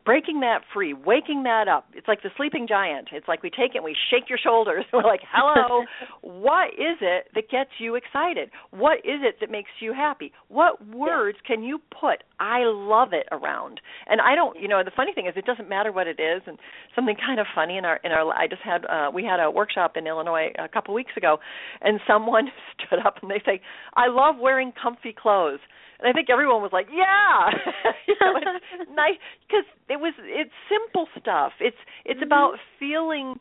breaking 0.04 0.40
that 0.40 0.60
free, 0.72 0.94
waking 0.94 1.42
that 1.42 1.66
up, 1.68 1.86
it's 1.94 2.06
like 2.06 2.22
the 2.22 2.30
sleeping 2.36 2.66
giant. 2.68 3.08
It's 3.12 3.26
like 3.26 3.42
we 3.42 3.50
take 3.50 3.74
it 3.74 3.78
and 3.78 3.84
we 3.84 3.96
shake 4.10 4.28
your 4.28 4.38
shoulders. 4.38 4.84
We're 4.92 5.02
like, 5.02 5.20
"Hello, 5.32 5.84
what 6.22 6.68
is 6.74 6.98
it 7.00 7.28
that 7.34 7.50
gets 7.50 7.70
you 7.78 7.94
excited? 7.96 8.50
What 8.70 8.98
is 8.98 9.20
it 9.22 9.36
that 9.40 9.50
makes 9.50 9.70
you 9.80 9.92
happy? 9.92 10.32
What 10.48 10.86
words 10.86 11.38
can 11.46 11.62
you 11.62 11.80
put 11.90 12.22
I 12.38 12.60
love 12.64 13.12
it 13.12 13.26
around?" 13.32 13.80
And 14.06 14.20
I 14.20 14.34
don't, 14.34 14.60
you 14.60 14.68
know, 14.68 14.82
the 14.84 14.92
funny 14.94 15.12
thing 15.12 15.26
is 15.26 15.34
it 15.36 15.44
doesn't 15.44 15.68
matter 15.68 15.92
what 15.92 16.06
it 16.06 16.20
is 16.20 16.42
and 16.46 16.58
something 16.94 17.16
kind 17.26 17.40
of 17.40 17.46
funny 17.54 17.76
in 17.76 17.84
our 17.84 17.98
in 18.04 18.12
our 18.12 18.32
I 18.32 18.46
just 18.46 18.62
had 18.62 18.84
uh 18.86 19.10
we 19.12 19.24
had 19.24 19.40
a 19.40 19.50
workshop 19.50 19.96
in 19.96 20.06
Illinois 20.06 20.52
a 20.58 20.68
couple 20.68 20.94
weeks 20.94 21.12
ago 21.16 21.38
and 21.80 22.00
someone 22.06 22.48
stood 22.74 23.00
up 23.04 23.16
and 23.22 23.30
they 23.30 23.42
say, 23.44 23.60
"I 23.94 24.08
love 24.08 24.36
wearing 24.40 24.72
comfy 24.80 25.14
clothes." 25.20 25.60
and 25.98 26.08
I 26.08 26.12
think 26.12 26.30
everyone 26.30 26.62
was 26.62 26.70
like, 26.72 26.86
"Yeah," 26.94 27.50
you 28.06 28.14
know, 28.20 28.38
it's 28.38 28.90
nice 28.94 29.18
because 29.48 29.64
it 29.88 30.00
was 30.00 30.14
it's 30.20 30.52
simple 30.68 31.08
stuff. 31.18 31.52
It's 31.60 31.76
it's 32.04 32.20
mm-hmm. 32.20 32.26
about 32.26 32.54
feeling 32.78 33.36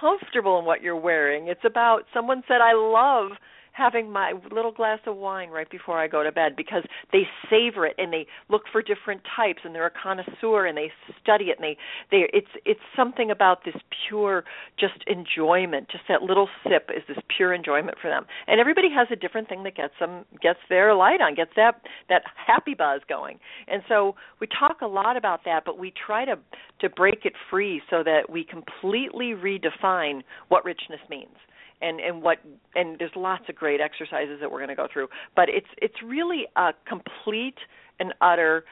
comfortable 0.00 0.58
in 0.58 0.64
what 0.64 0.82
you're 0.82 0.96
wearing. 0.96 1.48
It's 1.48 1.64
about 1.64 2.04
someone 2.14 2.42
said, 2.46 2.60
"I 2.60 2.74
love." 2.74 3.32
Having 3.78 4.10
my 4.10 4.34
little 4.52 4.72
glass 4.72 4.98
of 5.06 5.16
wine 5.16 5.50
right 5.50 5.70
before 5.70 5.98
I 5.98 6.08
go 6.08 6.24
to 6.24 6.32
bed 6.32 6.56
because 6.56 6.82
they 7.12 7.22
savor 7.48 7.86
it 7.86 7.94
and 7.96 8.12
they 8.12 8.26
look 8.48 8.62
for 8.72 8.82
different 8.82 9.22
types 9.36 9.60
and 9.64 9.74
they're 9.74 9.86
a 9.86 9.90
connoisseur 9.90 10.66
and 10.66 10.76
they 10.76 10.90
study 11.22 11.46
it 11.46 11.58
and 11.58 11.64
they 11.64 11.76
they 12.10 12.28
it's 12.36 12.50
it's 12.64 12.80
something 12.96 13.30
about 13.30 13.64
this 13.64 13.76
pure 14.08 14.44
just 14.78 15.04
enjoyment 15.06 15.88
just 15.88 16.04
that 16.08 16.22
little 16.22 16.48
sip 16.64 16.90
is 16.94 17.02
this 17.06 17.18
pure 17.34 17.54
enjoyment 17.54 17.96
for 18.02 18.10
them. 18.10 18.26
And 18.48 18.60
everybody 18.60 18.88
has 18.94 19.06
a 19.12 19.16
different 19.16 19.48
thing 19.48 19.62
that 19.62 19.76
gets 19.76 19.94
them 20.00 20.24
gets 20.42 20.58
their 20.68 20.94
light 20.94 21.20
on 21.20 21.34
gets 21.36 21.52
that 21.56 21.82
that 22.08 22.22
happy 22.46 22.74
buzz 22.74 23.00
going. 23.08 23.38
And 23.68 23.82
so 23.88 24.16
we 24.40 24.48
talk 24.48 24.80
a 24.82 24.86
lot 24.86 25.16
about 25.16 25.44
that 25.44 25.64
but 25.64 25.78
we 25.78 25.92
try 26.06 26.24
to 26.24 26.36
to 26.80 26.88
break 26.90 27.24
it 27.24 27.34
free 27.48 27.80
so 27.88 28.02
that 28.02 28.28
we 28.28 28.44
completely 28.44 29.34
redefine 29.34 30.22
what 30.48 30.64
richness 30.64 31.00
means 31.08 31.36
and 31.80 32.00
and 32.00 32.22
what 32.22 32.38
and 32.74 32.98
there's 32.98 33.12
lots 33.16 33.44
of 33.48 33.54
great 33.54 33.80
exercises 33.80 34.38
that 34.40 34.50
we're 34.50 34.58
going 34.58 34.68
to 34.68 34.74
go 34.74 34.88
through 34.92 35.08
but 35.36 35.48
it's 35.48 35.68
it's 35.80 36.02
really 36.04 36.46
a 36.56 36.70
complete 36.86 37.58
and 38.00 38.12
utter 38.20 38.64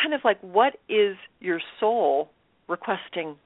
kind 0.00 0.14
of 0.14 0.20
like 0.24 0.40
what 0.40 0.76
is 0.88 1.16
your 1.40 1.60
soul 1.78 2.30
requesting 2.68 3.36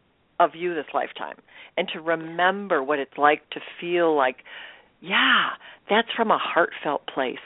of 0.41 0.51
you 0.55 0.75
this 0.75 0.87
lifetime? 0.93 1.37
And 1.77 1.89
to 1.93 2.01
remember 2.01 2.83
what 2.83 2.99
it's 2.99 3.17
like 3.17 3.49
to 3.51 3.61
feel 3.81 4.17
like 4.17 4.39
yeah 5.01 5.51
that's 5.89 6.09
from 6.17 6.31
a 6.31 6.39
heartfelt 6.39 7.07
place 7.07 7.39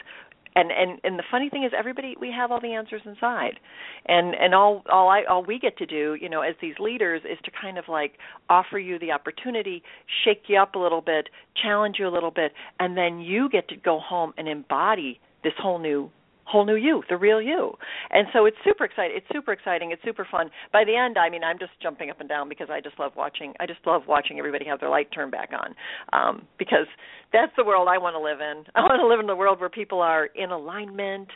and 0.58 0.70
and 0.72 1.00
and 1.04 1.18
the 1.18 1.22
funny 1.30 1.48
thing 1.48 1.64
is 1.64 1.72
everybody 1.76 2.16
we 2.20 2.32
have 2.32 2.50
all 2.50 2.60
the 2.60 2.72
answers 2.72 3.02
inside. 3.04 3.60
And 4.06 4.34
and 4.34 4.54
all 4.54 4.82
all 4.90 5.08
i 5.08 5.22
all 5.24 5.44
we 5.44 5.58
get 5.58 5.76
to 5.78 5.86
do 5.86 6.16
you 6.20 6.28
know 6.28 6.40
as 6.42 6.54
these 6.60 6.74
leaders 6.78 7.22
is 7.24 7.38
to 7.44 7.50
kind 7.50 7.78
of 7.78 7.84
like 7.88 8.12
offer 8.48 8.78
you 8.78 8.98
the 8.98 9.12
opportunity 9.12 9.82
shake 10.24 10.44
you 10.48 10.58
up 10.58 10.74
a 10.74 10.78
little 10.78 11.00
bit 11.00 11.28
challenge 11.62 11.96
you 11.98 12.06
a 12.06 12.10
little 12.10 12.30
bit 12.30 12.52
and 12.80 12.96
then 12.96 13.18
you 13.18 13.48
get 13.48 13.68
to 13.68 13.76
go 13.76 13.98
home 13.98 14.32
and 14.38 14.48
embody 14.48 15.20
this 15.44 15.52
whole 15.58 15.78
new 15.78 16.10
whole 16.48 16.64
new 16.64 16.76
you, 16.76 17.02
the 17.08 17.16
real 17.16 17.40
you. 17.42 17.72
And 18.10 18.26
so 18.32 18.46
it's 18.46 18.56
super 18.64 18.84
exciting. 18.84 19.16
It's 19.16 19.26
super 19.32 19.52
exciting. 19.52 19.92
It's 19.92 20.02
super 20.04 20.26
fun. 20.30 20.50
By 20.72 20.84
the 20.84 20.96
end, 20.96 21.18
I 21.18 21.28
mean, 21.28 21.44
I'm 21.44 21.58
just 21.58 21.72
jumping 21.82 22.10
up 22.10 22.20
and 22.20 22.28
down 22.28 22.48
because 22.48 22.68
I 22.70 22.80
just 22.80 22.98
love 22.98 23.12
watching. 23.16 23.54
I 23.60 23.66
just 23.66 23.80
love 23.86 24.02
watching 24.08 24.38
everybody 24.38 24.64
have 24.66 24.80
their 24.80 24.90
light 24.90 25.08
turned 25.12 25.32
back 25.32 25.50
on, 25.52 25.74
um, 26.12 26.46
because 26.58 26.86
that's 27.32 27.52
the 27.56 27.64
world 27.64 27.88
I 27.88 27.98
want 27.98 28.14
to 28.14 28.20
live 28.20 28.40
in. 28.40 28.64
I 28.74 28.80
want 28.80 29.00
to 29.00 29.06
live 29.06 29.20
in 29.20 29.26
the 29.26 29.36
world 29.36 29.60
where 29.60 29.68
people 29.68 30.00
are 30.00 30.26
in 30.26 30.50
alignment 30.50 31.28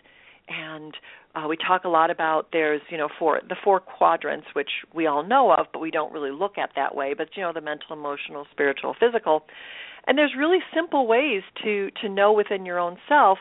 and 0.49 0.95
uh, 1.35 1.47
we 1.49 1.57
talk 1.57 1.85
a 1.85 1.88
lot 1.88 2.11
about 2.11 2.49
there's 2.52 2.81
you 2.90 2.99
know 2.99 3.09
four 3.19 3.40
the 3.49 3.57
four 3.62 3.81
quadrants 3.81 4.47
which 4.54 4.69
we 4.92 5.07
all 5.07 5.23
know 5.23 5.52
of 5.52 5.66
but 5.73 5.78
we 5.78 5.90
don't 5.90 6.12
really 6.12 6.33
look 6.33 6.59
at 6.59 6.71
that 6.75 6.95
way 6.95 7.14
but 7.16 7.28
you 7.37 7.42
know 7.42 7.52
the 7.52 7.61
mental 7.61 7.92
emotional 7.92 8.45
spiritual 8.50 8.95
physical 8.99 9.45
and 10.07 10.19
there's 10.19 10.33
really 10.37 10.59
simple 10.75 11.07
ways 11.07 11.42
to 11.62 11.90
to 12.02 12.09
know 12.09 12.33
within 12.33 12.66
your 12.66 12.78
own 12.78 12.97
self 13.09 13.38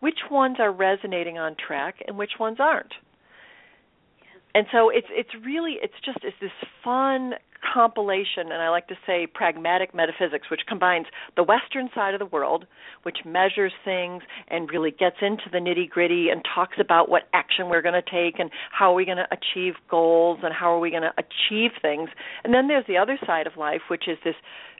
which 0.00 0.18
ones 0.30 0.56
are 0.58 0.72
resonating 0.72 1.38
on 1.38 1.54
track 1.54 1.96
and 2.06 2.16
which 2.18 2.32
ones 2.38 2.58
aren't. 2.58 2.92
And 4.54 4.66
so 4.72 4.90
it's 4.90 5.06
it's 5.10 5.30
really 5.44 5.76
it's 5.80 5.94
just 6.04 6.18
it's 6.22 6.36
this 6.40 6.50
fun 6.82 7.34
compilation 7.72 8.50
and 8.50 8.54
I 8.54 8.70
like 8.70 8.88
to 8.88 8.96
say 9.06 9.26
pragmatic 9.26 9.94
metaphysics 9.94 10.50
which 10.50 10.62
combines 10.66 11.06
the 11.36 11.42
western 11.42 11.90
side 11.94 12.14
of 12.14 12.18
the 12.18 12.26
world 12.26 12.66
which 13.02 13.18
measures 13.24 13.72
things 13.84 14.22
and 14.48 14.70
really 14.70 14.90
gets 14.90 15.16
into 15.20 15.44
the 15.52 15.58
nitty-gritty 15.58 16.30
and 16.30 16.42
talks 16.54 16.78
about 16.80 17.08
what 17.10 17.24
action 17.34 17.68
we're 17.68 17.82
going 17.82 18.02
to 18.02 18.10
take 18.10 18.40
and 18.40 18.50
how 18.72 18.90
are 18.90 18.94
we 18.94 19.04
going 19.04 19.18
to 19.18 19.28
achieve 19.30 19.74
goals 19.90 20.38
and 20.42 20.54
how 20.54 20.72
are 20.74 20.80
we 20.80 20.90
going 20.90 21.02
to 21.02 21.12
achieve 21.18 21.72
things. 21.82 22.08
And 22.42 22.54
then 22.54 22.66
there's 22.66 22.86
the 22.88 22.96
other 22.96 23.18
side 23.26 23.46
of 23.46 23.56
life 23.56 23.82
which 23.88 24.08
is 24.08 24.16
this 24.24 24.36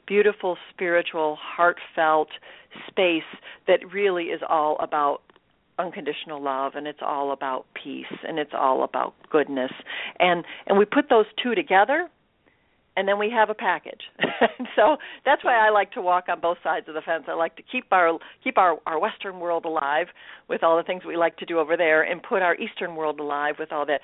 beautiful 0.06 0.56
spiritual 0.70 1.36
heartfelt 1.40 2.28
space 2.88 3.22
that 3.66 3.80
really 3.92 4.24
is 4.24 4.40
all 4.48 4.76
about 4.80 5.22
unconditional 5.78 6.42
love 6.42 6.72
and 6.74 6.86
it's 6.86 7.00
all 7.02 7.32
about 7.32 7.64
peace 7.82 8.04
and 8.26 8.38
it's 8.38 8.52
all 8.54 8.84
about 8.84 9.14
goodness 9.30 9.72
and 10.18 10.44
and 10.66 10.78
we 10.78 10.84
put 10.84 11.08
those 11.08 11.24
two 11.42 11.54
together 11.54 12.08
and 12.96 13.08
then 13.08 13.18
we 13.18 13.30
have 13.30 13.50
a 13.50 13.54
package. 13.54 14.02
so 14.76 14.96
that's 15.24 15.44
why 15.44 15.54
I 15.54 15.70
like 15.70 15.92
to 15.92 16.02
walk 16.02 16.24
on 16.28 16.40
both 16.40 16.58
sides 16.62 16.86
of 16.88 16.94
the 16.94 17.00
fence. 17.00 17.24
I 17.28 17.34
like 17.34 17.56
to 17.56 17.62
keep 17.62 17.86
our 17.92 18.18
keep 18.42 18.58
our 18.58 18.78
our 18.86 19.00
western 19.00 19.40
world 19.40 19.64
alive 19.64 20.08
with 20.48 20.62
all 20.62 20.76
the 20.76 20.82
things 20.82 21.04
we 21.06 21.16
like 21.16 21.36
to 21.38 21.46
do 21.46 21.58
over 21.58 21.76
there 21.76 22.02
and 22.02 22.22
put 22.22 22.42
our 22.42 22.54
eastern 22.56 22.96
world 22.96 23.20
alive 23.20 23.54
with 23.58 23.72
all 23.72 23.86
that 23.86 24.00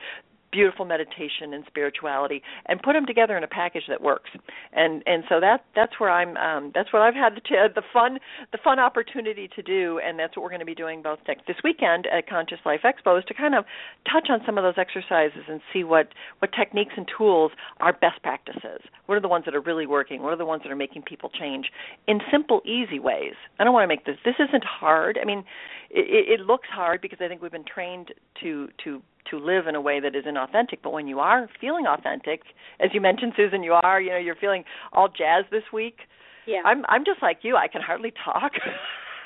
beautiful 0.57 0.87
meditation 0.87 1.53
and 1.53 1.64
spirituality 1.66 2.40
and 2.64 2.81
put 2.81 2.95
them 2.95 3.05
together 3.05 3.37
in 3.37 3.45
a 3.45 3.47
package 3.47 3.83
that 3.88 4.01
works. 4.01 4.31
And 4.73 5.03
and 5.07 5.23
so 5.29 5.38
that 5.38 5.64
that's 5.75 6.01
where 6.01 6.11
i'm 6.11 6.35
um 6.38 6.73
that's 6.75 6.92
what 6.95 7.03
i've 7.03 7.14
had 7.14 7.35
the 7.35 7.69
the 7.75 7.83
fun 7.92 8.19
the 8.53 8.59
fun 8.64 8.79
opportunity 8.79 9.51
to 9.55 9.62
do. 9.62 10.01
And 10.03 10.19
that's 10.19 10.35
what 10.35 10.42
we're 10.42 10.55
going 10.57 10.61
to 10.61 10.73
be 10.75 10.75
doing 10.75 11.03
both 11.03 11.19
next 11.29 11.47
this 11.47 11.57
weekend 11.62 12.07
at 12.07 12.27
conscious 12.27 12.59
life 12.64 12.81
expo 12.85 13.19
is 13.19 13.25
to 13.27 13.35
kind 13.35 13.55
of 13.55 13.64
touch 14.11 14.29
on 14.31 14.40
some 14.47 14.57
of 14.57 14.64
those 14.64 14.79
exercises 14.79 15.45
and 15.47 15.61
see 15.73 15.85
what 15.85 16.09
what 16.38 16.51
techniques 16.59 16.95
and 16.97 17.07
tools 17.19 17.53
are 17.81 17.92
best 17.92 18.23
practices. 18.23 18.81
What 19.05 19.16
are 19.16 19.21
the 19.21 19.29
ones 19.29 19.45
that 19.45 19.55
are 19.55 19.61
really 19.61 19.87
working? 19.87 20.23
What 20.23 20.33
are 20.33 20.38
the 20.38 20.47
ones 20.47 20.62
that 20.62 20.73
are 20.73 20.77
making 20.77 21.03
people 21.03 21.29
change? 21.29 21.66
In 22.09 22.21
simple 22.33 22.62
easy 22.64 22.99
ways. 22.99 23.35
I 23.59 23.64
don't 23.64 23.75
want 23.75 23.85
to 23.85 23.88
make 23.88 24.07
this 24.07 24.16
this 24.25 24.37
isn't 24.40 24.64
hard. 24.64 25.19
I 25.21 25.27
mean 25.27 25.45
it, 25.90 26.40
it 26.40 26.47
looks 26.47 26.69
hard 26.73 27.01
because 27.01 27.19
i 27.21 27.29
think 27.29 27.42
we've 27.42 27.53
been 27.53 27.64
trained 27.64 28.12
to 28.42 28.69
to 28.85 29.03
to 29.30 29.38
live 29.38 29.66
in 29.66 29.74
a 29.74 29.80
way 29.80 30.00
that 30.00 30.14
is 30.14 30.24
inauthentic. 30.24 30.78
But 30.82 30.92
when 30.92 31.06
you 31.06 31.20
are 31.20 31.48
feeling 31.60 31.86
authentic, 31.86 32.42
as 32.80 32.90
you 32.92 33.00
mentioned, 33.00 33.32
Susan, 33.36 33.62
you 33.62 33.72
are, 33.72 34.00
you 34.00 34.10
know, 34.10 34.18
you're 34.18 34.36
feeling 34.36 34.64
all 34.92 35.08
jazz 35.08 35.44
this 35.50 35.64
week. 35.72 35.98
Yeah. 36.46 36.62
I'm 36.64 36.84
I'm 36.88 37.04
just 37.04 37.22
like 37.22 37.38
you. 37.42 37.56
I 37.56 37.68
can 37.68 37.82
hardly 37.82 38.12
talk. 38.24 38.52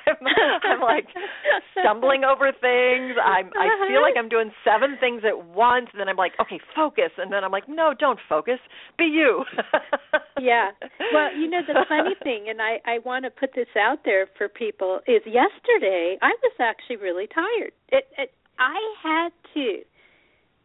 I'm, 0.07 0.17
I'm 0.65 0.81
like 0.81 1.07
stumbling 1.79 2.25
over 2.25 2.53
things. 2.53 3.17
I'm 3.23 3.51
I 3.55 3.69
feel 3.87 4.03
like 4.03 4.15
I'm 4.19 4.29
doing 4.29 4.51
seven 4.65 4.97
things 4.99 5.23
at 5.27 5.47
once 5.47 5.89
and 5.93 6.01
then 6.01 6.09
I'm 6.09 6.17
like, 6.17 6.33
okay, 6.41 6.59
focus 6.75 7.13
and 7.19 7.33
then 7.33 7.45
I'm 7.45 7.53
like, 7.53 7.69
no, 7.69 7.95
don't 7.99 8.19
focus. 8.29 8.59
Be 8.99 9.05
you. 9.05 9.45
yeah. 10.41 10.71
Well, 11.13 11.37
you 11.37 11.49
know 11.49 11.61
the 11.67 11.85
funny 11.89 12.17
thing 12.23 12.47
and 12.49 12.61
I 12.61 12.81
I 12.85 12.99
want 13.05 13.25
to 13.25 13.31
put 13.31 13.51
this 13.55 13.71
out 13.79 14.01
there 14.05 14.27
for 14.37 14.49
people 14.49 15.01
is 15.07 15.23
yesterday 15.27 16.17
I 16.23 16.33
was 16.43 16.55
actually 16.59 16.97
really 16.97 17.27
tired. 17.27 17.73
It, 17.89 18.05
it 18.19 18.33
I 18.59 18.79
had 19.03 19.33
to 19.55 19.79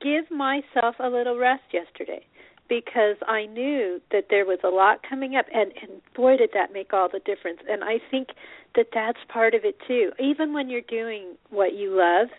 give 0.06 0.30
myself 0.30 0.96
a 1.00 1.10
little 1.10 1.38
rest 1.38 1.64
yesterday 1.74 2.24
because 2.70 3.18
I 3.28 3.46
knew 3.48 4.02
that 4.12 4.26
there 4.30 4.46
was 4.46 4.60
a 4.64 4.70
lot 4.70 5.00
coming 5.08 5.36
up 5.36 5.46
and 5.54 5.72
and 5.82 6.02
boy 6.16 6.38
did 6.38 6.52
that 6.54 6.74
make 6.74 6.94
all 6.94 7.10
the 7.12 7.20
difference. 7.20 7.60
And 7.70 7.84
I 7.84 7.98
think 8.12 8.30
that 8.76 8.88
that's 8.94 9.20
part 9.30 9.54
of 9.54 9.66
it 9.66 9.78
too. 9.88 10.12
Even 10.20 10.54
when 10.54 10.70
you're 10.70 10.82
doing 10.82 11.36
what 11.50 11.74
you 11.74 11.98
love 11.98 12.30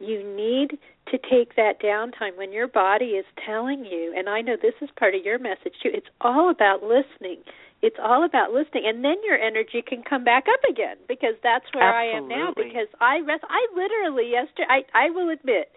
you 0.00 0.22
need 0.22 0.78
to 1.10 1.18
take 1.18 1.56
that 1.56 1.82
downtime 1.82 2.36
when 2.36 2.52
your 2.52 2.68
body 2.68 3.18
is 3.18 3.24
telling 3.44 3.84
you 3.84 4.14
and 4.16 4.28
I 4.28 4.42
know 4.42 4.56
this 4.60 4.74
is 4.80 4.88
part 4.96 5.14
of 5.14 5.24
your 5.24 5.38
message 5.38 5.74
too 5.82 5.90
it's 5.92 6.10
all 6.20 6.50
about 6.50 6.82
listening. 6.82 7.42
It's 7.80 7.98
all 8.02 8.24
about 8.24 8.52
listening 8.52 8.84
and 8.86 9.04
then 9.04 9.16
your 9.24 9.38
energy 9.38 9.82
can 9.86 10.02
come 10.02 10.24
back 10.24 10.46
up 10.52 10.62
again 10.70 10.96
because 11.08 11.34
that's 11.42 11.66
where 11.72 11.82
Absolutely. 11.82 12.34
I 12.34 12.38
am 12.38 12.42
now 12.42 12.52
because 12.54 12.88
I 13.00 13.20
rest 13.26 13.44
I 13.48 13.66
literally 13.74 14.30
yesterday 14.30 14.66
I 14.68 15.06
I 15.06 15.10
will 15.10 15.30
admit 15.30 15.70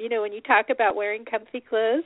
you 0.00 0.08
know 0.08 0.22
when 0.22 0.32
you 0.32 0.40
talk 0.40 0.66
about 0.70 0.96
wearing 0.96 1.24
comfy 1.24 1.60
clothes 1.60 2.04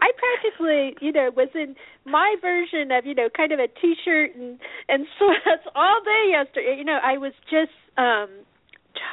I 0.00 0.10
practically, 0.18 0.96
you 1.00 1.12
know, 1.12 1.30
was 1.36 1.50
in 1.54 1.76
my 2.04 2.34
version 2.40 2.90
of, 2.90 3.06
you 3.06 3.14
know, 3.14 3.28
kind 3.36 3.52
of 3.52 3.60
a 3.60 3.68
t-shirt 3.68 4.34
and 4.34 4.58
and 4.88 5.06
sweats 5.18 5.66
all 5.76 6.00
day 6.02 6.30
yesterday. 6.30 6.74
You 6.76 6.84
know, 6.84 6.98
I 7.02 7.18
was 7.18 7.32
just 7.50 7.70
um 7.96 8.30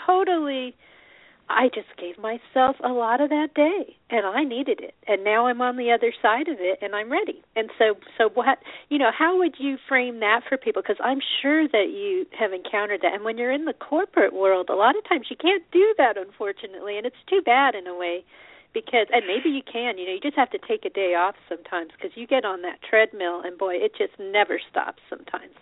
totally 0.08 0.76
I 1.50 1.70
just 1.74 1.90
gave 1.98 2.18
myself 2.20 2.76
a 2.84 2.90
lot 2.90 3.22
of 3.22 3.30
that 3.30 3.56
day 3.56 3.98
and 4.12 4.26
I 4.26 4.44
needed 4.44 4.80
it. 4.82 4.94
And 5.08 5.24
now 5.24 5.48
I'm 5.48 5.62
on 5.62 5.78
the 5.78 5.92
other 5.92 6.14
side 6.22 6.48
of 6.48 6.58
it 6.60 6.78
and 6.82 6.96
I'm 6.96 7.12
ready. 7.12 7.42
And 7.56 7.72
so 7.78 7.96
so 8.18 8.30
what 8.34 8.60
you 8.90 9.00
know, 9.00 9.10
how 9.18 9.38
would 9.38 9.56
you 9.58 9.78
frame 9.88 10.20
that 10.20 10.42
for 10.48 10.58
people 10.58 10.82
because 10.82 11.02
I'm 11.04 11.20
sure 11.42 11.68
that 11.68 11.90
you 11.90 12.28
have 12.38 12.54
encountered 12.54 13.02
that. 13.02 13.14
And 13.14 13.24
when 13.24 13.38
you're 13.38 13.52
in 13.52 13.66
the 13.66 13.74
corporate 13.74 14.34
world, 14.34 14.70
a 14.70 14.76
lot 14.76 14.96
of 14.96 15.04
times 15.10 15.28
you 15.30 15.36
can't 15.36 15.64
do 15.72 15.94
that 15.98 16.18
unfortunately, 16.18 16.98
and 16.98 17.06
it's 17.06 17.24
too 17.28 17.42
bad 17.44 17.74
in 17.74 17.88
a 17.88 17.98
way 17.98 18.24
because 18.74 19.08
and 19.12 19.26
maybe 19.26 19.50
you 19.50 19.64
can 19.66 19.98
you 19.98 20.06
know 20.06 20.14
you 20.14 20.20
just 20.22 20.38
have 20.38 20.52
to 20.52 20.60
take 20.68 20.86
a 20.86 20.90
day 20.90 21.16
off 21.18 21.36
sometimes 21.48 21.90
because 21.98 22.16
you 22.16 22.28
get 22.28 22.46
on 22.46 22.62
that 22.62 22.78
treadmill 22.88 23.42
and 23.44 23.58
boy 23.58 23.74
it 23.74 23.92
just 23.98 24.14
never 24.20 24.60
stops 24.70 25.02
sometimes 25.10 25.54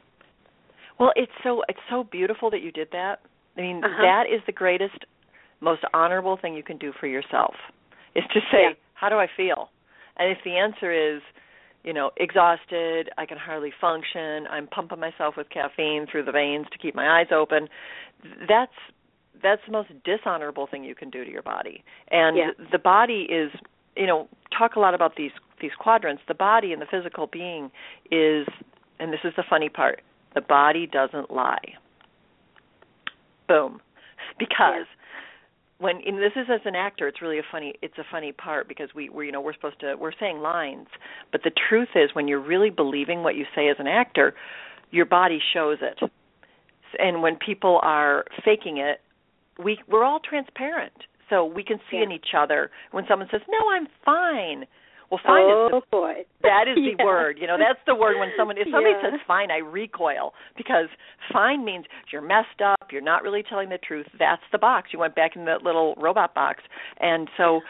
well 0.99 1.13
it's 1.15 1.31
so 1.41 1.63
it's 1.69 1.79
so 1.89 2.03
beautiful 2.03 2.49
that 2.49 2.61
you 2.61 2.69
did 2.69 2.89
that 2.91 3.21
i 3.57 3.61
mean 3.61 3.81
uh-huh. 3.81 4.01
that 4.01 4.23
is 4.27 4.41
the 4.45 4.51
greatest 4.51 5.05
most 5.61 5.81
honorable 5.93 6.37
thing 6.39 6.53
you 6.53 6.63
can 6.63 6.77
do 6.77 6.93
for 6.99 7.07
yourself 7.07 7.55
is 8.15 8.23
to 8.33 8.39
say 8.51 8.69
yeah. 8.69 8.73
how 8.93 9.09
do 9.09 9.15
i 9.15 9.27
feel 9.35 9.69
and 10.17 10.31
if 10.31 10.37
the 10.43 10.51
answer 10.51 10.91
is 10.91 11.21
you 11.83 11.93
know 11.93 12.11
exhausted 12.17 13.09
i 13.17 13.25
can 13.25 13.37
hardly 13.37 13.71
function 13.79 14.45
i'm 14.49 14.67
pumping 14.67 14.99
myself 14.99 15.35
with 15.37 15.49
caffeine 15.49 16.05
through 16.09 16.23
the 16.23 16.31
veins 16.31 16.65
to 16.71 16.77
keep 16.77 16.95
my 16.95 17.19
eyes 17.19 17.27
open 17.31 17.67
that's 18.47 18.71
that's 19.41 19.61
the 19.65 19.71
most 19.71 19.89
dishonorable 20.03 20.67
thing 20.67 20.83
you 20.83 20.95
can 20.95 21.09
do 21.09 21.23
to 21.23 21.31
your 21.31 21.41
body. 21.41 21.83
And 22.11 22.37
yeah. 22.37 22.65
the 22.71 22.79
body 22.79 23.27
is, 23.29 23.51
you 23.95 24.07
know, 24.07 24.27
talk 24.57 24.75
a 24.75 24.79
lot 24.79 24.93
about 24.93 25.15
these 25.15 25.31
these 25.61 25.71
quadrants. 25.79 26.21
The 26.27 26.33
body 26.33 26.71
and 26.73 26.81
the 26.81 26.85
physical 26.89 27.27
being 27.27 27.71
is, 28.11 28.47
and 28.99 29.11
this 29.11 29.21
is 29.23 29.33
the 29.35 29.43
funny 29.49 29.69
part, 29.69 30.01
the 30.35 30.41
body 30.41 30.87
doesn't 30.87 31.31
lie. 31.31 31.73
Boom, 33.47 33.79
because. 34.37 34.85
Yeah. 34.87 34.93
When 35.79 36.01
and 36.05 36.17
this 36.17 36.31
is 36.35 36.47
as 36.51 36.61
an 36.65 36.75
actor, 36.75 37.07
it's 37.07 37.21
really 37.21 37.37
a 37.37 37.43
funny. 37.51 37.75
It's 37.81 37.97
a 37.97 38.05
funny 38.09 38.31
part 38.31 38.67
because 38.67 38.89
we, 38.95 39.09
we, 39.09 39.27
you 39.27 39.31
know, 39.31 39.41
we're 39.41 39.53
supposed 39.53 39.79
to, 39.81 39.95
we're 39.95 40.11
saying 40.19 40.39
lines, 40.39 40.87
but 41.31 41.41
the 41.43 41.51
truth 41.69 41.89
is, 41.95 42.09
when 42.13 42.27
you're 42.27 42.41
really 42.41 42.71
believing 42.71 43.21
what 43.21 43.35
you 43.35 43.45
say 43.55 43.69
as 43.69 43.75
an 43.79 43.87
actor, 43.87 44.33
your 44.89 45.05
body 45.05 45.39
shows 45.53 45.77
it. 45.81 45.99
And 46.97 47.21
when 47.21 47.35
people 47.35 47.79
are 47.83 48.25
faking 48.43 48.77
it, 48.77 49.01
we 49.63 49.79
we're 49.87 50.03
all 50.03 50.19
transparent, 50.19 50.93
so 51.29 51.45
we 51.45 51.63
can 51.63 51.77
see 51.91 51.97
yeah. 51.97 52.03
in 52.03 52.11
each 52.11 52.29
other 52.35 52.71
when 52.91 53.05
someone 53.07 53.27
says, 53.31 53.41
"No, 53.47 53.69
I'm 53.69 53.87
fine." 54.03 54.65
Well, 55.09 55.21
fine 55.25 55.43
oh, 55.47 55.67
is 55.67 55.71
the, 55.71 55.81
boy. 55.89 56.13
that 56.43 56.65
is 56.67 56.75
the 56.75 56.95
yeah. 56.99 57.05
word. 57.05 57.37
You 57.39 57.47
know, 57.47 57.57
that's 57.57 57.79
the 57.87 57.95
word 57.95 58.19
when 58.19 58.29
someone 58.37 58.57
if 58.57 58.67
somebody 58.71 58.95
yeah. 59.01 59.11
says 59.11 59.19
fine, 59.25 59.51
I 59.51 59.57
recoil 59.57 60.33
because 60.57 60.87
fine 61.31 61.63
means 61.63 61.85
you're 62.11 62.21
messed 62.21 62.61
up, 62.63 62.91
you're 62.91 63.01
not 63.01 63.23
really 63.23 63.43
telling 63.47 63.69
the 63.69 63.77
truth. 63.77 64.07
That's 64.19 64.41
the 64.51 64.57
box. 64.57 64.89
You 64.91 64.99
went 64.99 65.15
back 65.15 65.35
in 65.35 65.45
that 65.45 65.63
little 65.63 65.95
robot 65.97 66.35
box. 66.35 66.63
And 66.99 67.29
so 67.37 67.61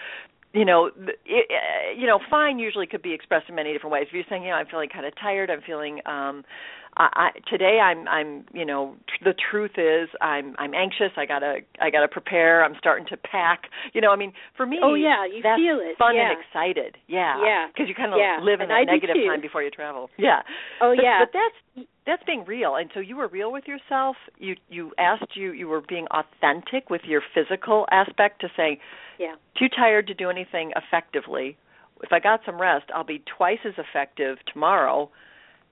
you 0.54 0.65
know, 0.65 0.89
it, 1.26 1.97
you 1.97 2.08
know, 2.08 2.19
fine 2.30 2.58
usually 2.58 2.88
could 2.88 3.02
be 3.02 3.13
expressed 3.13 3.50
in 3.50 3.56
many 3.56 3.73
different 3.73 3.91
ways. 3.91 4.06
If 4.08 4.13
you're 4.13 4.23
saying, 4.30 4.43
you 4.43 4.50
know, 4.50 4.56
I'm 4.56 4.65
feeling 4.65 4.89
kind 4.89 5.06
of 5.06 5.13
tired, 5.21 5.52
I'm 5.52 5.62
feeling 5.62 6.00
um 6.06 6.43
I, 6.97 7.10
I 7.13 7.49
today 7.49 7.79
I'm 7.79 8.07
I'm 8.07 8.45
you 8.53 8.65
know 8.65 8.95
tr- 9.07 9.29
the 9.29 9.36
truth 9.38 9.77
is 9.77 10.10
I'm 10.19 10.55
I'm 10.57 10.73
anxious. 10.73 11.13
I 11.15 11.25
gotta 11.25 11.60
I 11.79 11.89
gotta 11.89 12.07
prepare. 12.07 12.63
I'm 12.63 12.73
starting 12.77 13.05
to 13.07 13.17
pack. 13.17 13.69
You 13.93 14.01
know 14.01 14.12
I 14.12 14.15
mean 14.15 14.33
for 14.55 14.65
me 14.65 14.79
oh 14.83 14.95
yeah 14.95 15.25
you 15.25 15.41
feel 15.41 15.79
it. 15.79 15.97
fun 15.97 16.15
yeah. 16.15 16.31
and 16.31 16.39
excited. 16.41 16.97
Yeah. 17.07 17.38
Yeah. 17.43 17.67
Because 17.67 17.88
you 17.88 17.95
kind 17.95 18.13
of 18.13 18.19
yeah. 18.19 18.39
live 18.41 18.60
in 18.60 18.69
and 18.69 18.71
that 18.71 18.89
I 18.89 18.91
negative 18.91 19.15
time 19.27 19.41
before 19.41 19.62
you 19.62 19.69
travel. 19.69 20.10
Yeah. 20.17 20.41
Oh 20.81 20.93
but, 20.95 21.03
yeah. 21.03 21.19
but 21.21 21.29
that's 21.33 21.88
that's 22.05 22.23
being 22.25 22.43
real. 22.45 22.75
And 22.75 22.89
so 22.93 22.99
you 22.99 23.15
were 23.15 23.27
real 23.27 23.51
with 23.51 23.65
yourself. 23.67 24.15
You 24.39 24.55
you 24.69 24.91
asked 24.97 25.36
you 25.36 25.51
you 25.51 25.67
were 25.67 25.81
being 25.88 26.07
authentic 26.10 26.89
with 26.89 27.01
your 27.05 27.21
physical 27.33 27.86
aspect 27.91 28.41
to 28.41 28.47
say 28.57 28.79
yeah. 29.19 29.36
Too 29.57 29.67
tired 29.69 30.07
to 30.07 30.13
do 30.13 30.29
anything 30.29 30.71
effectively. 30.75 31.57
If 32.03 32.12
I 32.12 32.19
got 32.19 32.41
some 32.45 32.60
rest 32.60 32.86
I'll 32.93 33.03
be 33.03 33.23
twice 33.38 33.60
as 33.65 33.73
effective 33.77 34.38
tomorrow 34.51 35.12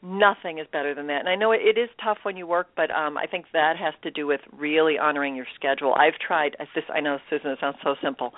nothing 0.05 0.59
is 0.59 0.67
better 0.71 0.93
than 0.93 1.07
that. 1.07 1.19
And 1.19 1.29
I 1.29 1.35
know 1.35 1.51
it, 1.51 1.61
it 1.63 1.79
is 1.79 1.89
tough 2.03 2.19
when 2.23 2.37
you 2.37 2.45
work, 2.45 2.67
but 2.75 2.91
um 2.91 3.17
I 3.17 3.25
think 3.25 3.45
that 3.53 3.75
has 3.77 3.93
to 4.03 4.11
do 4.11 4.27
with 4.27 4.41
really 4.55 4.97
honoring 4.97 5.35
your 5.35 5.47
schedule. 5.55 5.93
I've 5.95 6.19
tried 6.25 6.55
this 6.75 6.83
I 6.93 7.01
know 7.01 7.17
Susan 7.29 7.51
it 7.51 7.59
sounds 7.59 7.77
so 7.83 7.95
simple. 8.01 8.33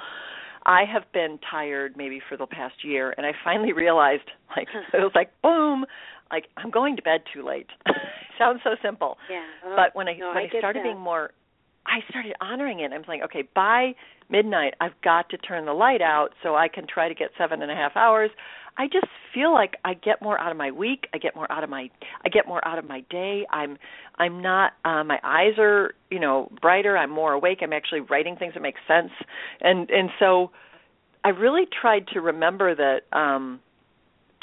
I 0.66 0.84
have 0.92 1.04
been 1.14 1.40
tired 1.50 1.96
maybe 1.96 2.22
for 2.28 2.38
the 2.38 2.48
past 2.48 2.84
year 2.84 3.14
and 3.18 3.26
I 3.26 3.32
finally 3.44 3.74
realized 3.74 4.30
like 4.56 4.68
it 4.94 4.98
was 4.98 5.12
like 5.14 5.32
boom, 5.44 5.86
like 6.32 6.46
I'm 6.56 6.72
going 6.72 6.96
to 6.96 7.02
bed 7.02 7.22
too 7.34 7.46
late. 7.46 7.68
sounds 8.38 8.62
so 8.64 8.72
simple. 8.82 9.18
yeah 9.30 9.44
oh, 9.66 9.76
but 9.76 9.96
when 9.96 10.08
I 10.08 10.14
no, 10.14 10.30
when 10.30 10.38
I, 10.38 10.50
I, 10.54 10.60
started 10.60 10.80
that. 10.80 10.84
being 10.84 11.00
more 11.00 11.32
I 11.86 12.00
started 12.10 12.34
honoring 12.42 12.82
it. 12.82 12.92
I'm 12.92 13.04
like, 13.08 13.22
okay, 13.24 13.48
by 13.56 13.94
midnight 14.30 14.74
I've 14.80 15.00
got 15.04 15.30
to 15.30 15.38
turn 15.38 15.66
the 15.66 15.74
light 15.74 16.02
out 16.02 16.30
so 16.44 16.56
I 16.56 16.68
can 16.68 16.86
try 16.88 17.08
to 17.08 17.16
get 17.16 17.30
seven 17.38 17.62
and 17.62 17.72
a 17.72 17.76
half 17.76 17.96
hours. 17.96 18.30
I 18.78 18.88
just 18.88 19.08
feel 19.34 19.54
like 19.54 19.76
I 19.84 19.94
get 19.94 20.22
more 20.22 20.40
out 20.40 20.52
of 20.52 20.58
my 20.58 20.72
week. 20.72 21.08
I 21.14 21.18
get 21.18 21.36
more 21.36 21.52
out 21.52 21.64
of 21.64 21.70
my 21.70 21.90
I 22.26 22.30
get 22.30 22.48
more 22.48 22.66
out 22.68 22.78
of 22.78 22.88
my 22.88 23.02
day. 23.10 23.46
I'm 23.50 23.78
I'm 24.18 24.42
not 24.42 24.74
uh, 24.86 25.04
my 25.04 25.20
eyes 25.24 25.54
are 25.58 25.94
you 26.10 26.20
know 26.20 26.52
brighter. 26.62 26.98
I'm 26.98 27.10
more 27.10 27.34
awake. 27.34 27.60
I'm 27.62 27.74
actually 27.74 28.02
writing 28.02 28.36
things 28.38 28.54
that 28.54 28.62
make 28.62 28.76
sense, 28.88 29.12
and 29.62 29.90
and 29.90 30.10
so 30.20 30.52
I 31.24 31.30
really 31.30 31.64
tried 31.82 32.08
to 32.14 32.22
remember 32.22 32.76
that. 32.76 33.18
um 33.18 33.60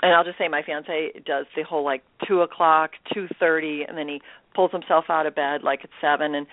and 0.03 0.13
I'll 0.13 0.25
just 0.25 0.37
say 0.37 0.49
my 0.49 0.63
fiance 0.63 1.13
does 1.25 1.47
the 1.57 1.63
whole 1.63 1.83
like 1.85 2.03
two 2.29 2.43
o'clock, 2.43 2.91
two 3.15 3.27
thirty, 3.41 3.85
and 3.89 3.97
then 3.97 4.07
he 4.09 4.21
pulls 4.55 4.71
himself 4.71 5.07
out 5.09 5.25
of 5.27 5.35
bed 5.35 5.63
like 5.63 5.81
at 5.83 5.91
seven. 6.01 6.35
And 6.35 6.47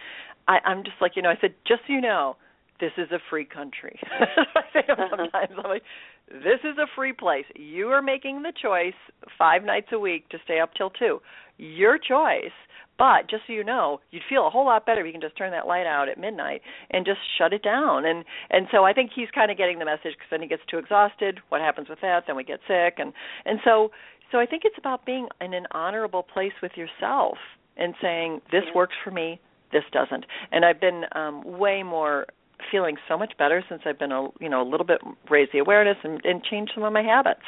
I, 0.48 0.60
I'm 0.66 0.84
just 0.84 0.96
like, 1.02 1.14
you 1.16 1.22
know, 1.22 1.30
I 1.30 1.38
said, 1.42 1.54
just 1.68 1.82
so 1.86 1.94
you 1.94 2.00
know, 2.02 2.38
this 2.82 2.92
is 2.98 3.10
a 3.12 3.20
free 3.30 3.46
country. 3.46 3.98
I 4.12 4.62
say 4.74 4.82
to 4.88 4.96
him 4.96 5.08
sometimes, 5.10 5.52
I'm 5.58 5.70
like, 5.70 5.84
this 6.28 6.60
is 6.66 6.78
a 6.78 6.88
free 6.96 7.14
place. 7.14 7.46
You 7.56 7.88
are 7.90 8.02
making 8.02 8.42
the 8.42 8.52
choice 8.62 8.94
five 9.38 9.64
nights 9.64 9.88
a 9.94 10.00
week 10.00 10.28
to 10.30 10.38
stay 10.44 10.60
up 10.60 10.72
till 10.76 10.90
two. 10.90 11.22
Your 11.58 11.98
choice. 11.98 12.52
But 12.98 13.30
just 13.30 13.44
so 13.48 13.54
you 13.54 13.64
know, 13.64 14.00
you'd 14.12 14.22
feel 14.30 14.46
a 14.46 14.50
whole 14.50 14.66
lot 14.66 14.86
better 14.86 15.02
if 15.02 15.08
you 15.08 15.12
can 15.12 15.22
just 15.22 15.36
turn 15.38 15.52
that 15.52 15.66
light 15.66 15.88
out 15.88 16.08
at 16.10 16.20
midnight 16.20 16.62
and 16.92 17.04
just 17.06 17.20
shut 17.38 17.52
it 17.54 17.64
down. 17.64 18.06
And 18.06 18.24
and 18.52 18.68
so 18.72 18.84
I 18.84 18.94
think 18.94 19.12
he's 19.16 19.30
kind 19.34 19.50
of 19.50 19.58
getting 19.58 19.80
the 19.80 19.86
message 19.86 20.14
because 20.14 20.28
then 20.30 20.42
he 20.42 20.48
gets 20.48 20.62
too 20.70 20.78
exhausted. 20.78 21.40
What 21.50 21.62
happens 21.62 21.90
with 21.90 22.00
that? 22.02 22.26
Then 22.28 22.36
we 22.36 22.44
get 22.44 22.60
sick. 22.68 22.96
And 23.00 23.12
and 23.46 23.60
so 23.64 23.90
so 24.32 24.38
I 24.40 24.46
think 24.46 24.64
it's 24.66 24.78
about 24.78 25.04
being 25.06 25.28
in 25.40 25.54
an 25.56 25.66
honorable 25.72 26.22
place 26.22 26.54
with 26.62 26.74
yourself 26.76 27.38
and 27.76 27.96
saying 28.02 28.42
this 28.52 28.64
Yeah. 28.68 28.74
works 28.76 28.96
for 29.04 29.10
me, 29.12 29.40
this 29.72 29.84
doesn't. 29.92 30.26
And 30.52 30.64
I've 30.64 30.80
been 30.80 31.06
um 31.14 31.44
way 31.58 31.82
more 31.82 32.28
feeling 32.70 32.98
so 33.08 33.18
much 33.18 33.34
better 33.38 33.64
since 33.68 33.82
I've 33.86 34.00
been 34.00 34.12
a 34.12 34.28
you 34.40 34.50
know 34.50 34.62
a 34.62 34.68
little 34.70 34.86
bit 34.86 35.00
raised 35.30 35.52
the 35.54 35.60
awareness 35.60 35.98
and, 36.04 36.22
and 36.24 36.44
changed 36.44 36.72
some 36.76 36.84
of 36.84 36.94
my 36.94 37.02
habits, 37.04 37.42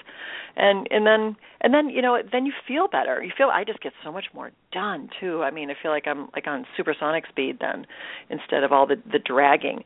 and 0.56 0.88
and 0.92 1.06
then 1.06 1.36
and 1.62 1.74
then 1.74 1.90
you 1.90 2.02
know 2.02 2.18
then 2.32 2.46
you 2.46 2.54
feel 2.68 2.88
better. 2.88 3.24
You 3.24 3.32
feel 3.38 3.50
I 3.52 3.64
just 3.64 3.82
get 3.82 3.94
so 4.04 4.12
much 4.12 4.26
more 4.34 4.52
done 4.72 5.10
too. 5.20 5.44
I 5.44 5.52
mean 5.52 5.70
I 5.70 5.74
feel 5.82 5.92
like 5.92 6.08
I'm 6.08 6.30
like 6.36 6.48
on 6.48 6.66
supersonic 6.78 7.26
speed 7.28 7.58
then 7.60 7.86
instead 8.30 8.64
of 8.64 8.72
all 8.72 8.88
the 8.88 8.96
the 9.12 9.20
dragging, 9.20 9.84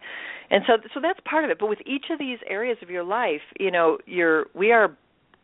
and 0.50 0.64
so 0.68 0.78
so 0.94 1.00
that's 1.02 1.20
part 1.26 1.44
of 1.44 1.50
it. 1.50 1.60
But 1.60 1.70
with 1.70 1.80
each 1.86 2.06
of 2.12 2.20
these 2.20 2.40
areas 2.48 2.78
of 2.82 2.90
your 2.90 3.04
life, 3.04 3.42
you 3.60 3.72
know 3.72 3.98
you're 4.06 4.46
we 4.54 4.72
are 4.72 4.96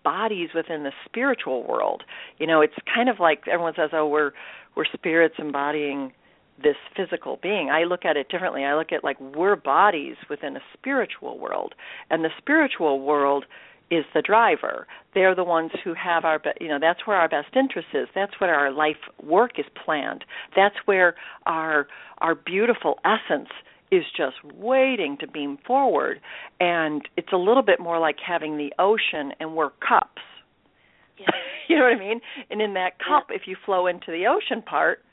bodies 0.03 0.49
within 0.53 0.83
the 0.83 0.91
spiritual 1.05 1.65
world. 1.67 2.03
You 2.37 2.47
know 2.47 2.61
it's 2.61 2.75
kind 2.93 3.09
of 3.09 3.19
like 3.19 3.47
everyone 3.47 3.73
says 3.75 3.91
oh 3.93 4.07
we're 4.07 4.31
we're 4.75 4.85
spirits 4.93 5.35
embodying 5.37 6.13
this 6.61 6.75
physical 6.95 7.39
being. 7.41 7.69
I 7.69 7.83
look 7.83 8.05
at 8.05 8.17
it 8.17 8.29
differently. 8.29 8.63
I 8.63 8.75
look 8.75 8.91
at 8.91 9.03
like 9.03 9.19
we're 9.19 9.55
bodies 9.55 10.15
within 10.29 10.55
a 10.55 10.61
spiritual 10.73 11.39
world, 11.39 11.73
and 12.09 12.23
the 12.23 12.29
spiritual 12.37 12.99
world 12.99 13.45
is 13.91 14.05
the 14.13 14.21
driver. 14.21 14.87
They're 15.13 15.35
the 15.35 15.43
ones 15.43 15.71
who 15.83 15.93
have 15.93 16.25
our, 16.25 16.41
you 16.59 16.67
know, 16.67 16.79
that's 16.79 17.05
where 17.05 17.17
our 17.17 17.29
best 17.29 17.55
interest 17.55 17.89
is. 17.93 18.07
That's 18.15 18.39
where 18.39 18.55
our 18.55 18.71
life 18.71 18.97
work 19.21 19.59
is 19.59 19.65
planned. 19.85 20.25
That's 20.55 20.75
where 20.85 21.15
our 21.45 21.87
our 22.19 22.35
beautiful 22.35 22.99
essence 23.05 23.49
is 23.91 24.03
just 24.17 24.37
waiting 24.55 25.17
to 25.19 25.27
beam 25.27 25.57
forward. 25.67 26.19
And 26.59 27.07
it's 27.15 27.31
a 27.31 27.37
little 27.37 27.61
bit 27.61 27.79
more 27.79 27.99
like 27.99 28.15
having 28.25 28.57
the 28.57 28.73
ocean 28.79 29.33
and 29.39 29.55
we're 29.55 29.69
cups. 29.87 30.21
Yeah. 31.19 31.27
you 31.67 31.77
know 31.77 31.83
what 31.83 31.93
I 31.93 31.99
mean? 31.99 32.19
And 32.49 32.61
in 32.61 32.73
that 32.73 32.97
cup, 32.97 33.27
if 33.29 33.43
you 33.45 33.55
flow 33.65 33.85
into 33.85 34.07
the 34.07 34.25
ocean 34.27 34.63
part, 34.63 35.03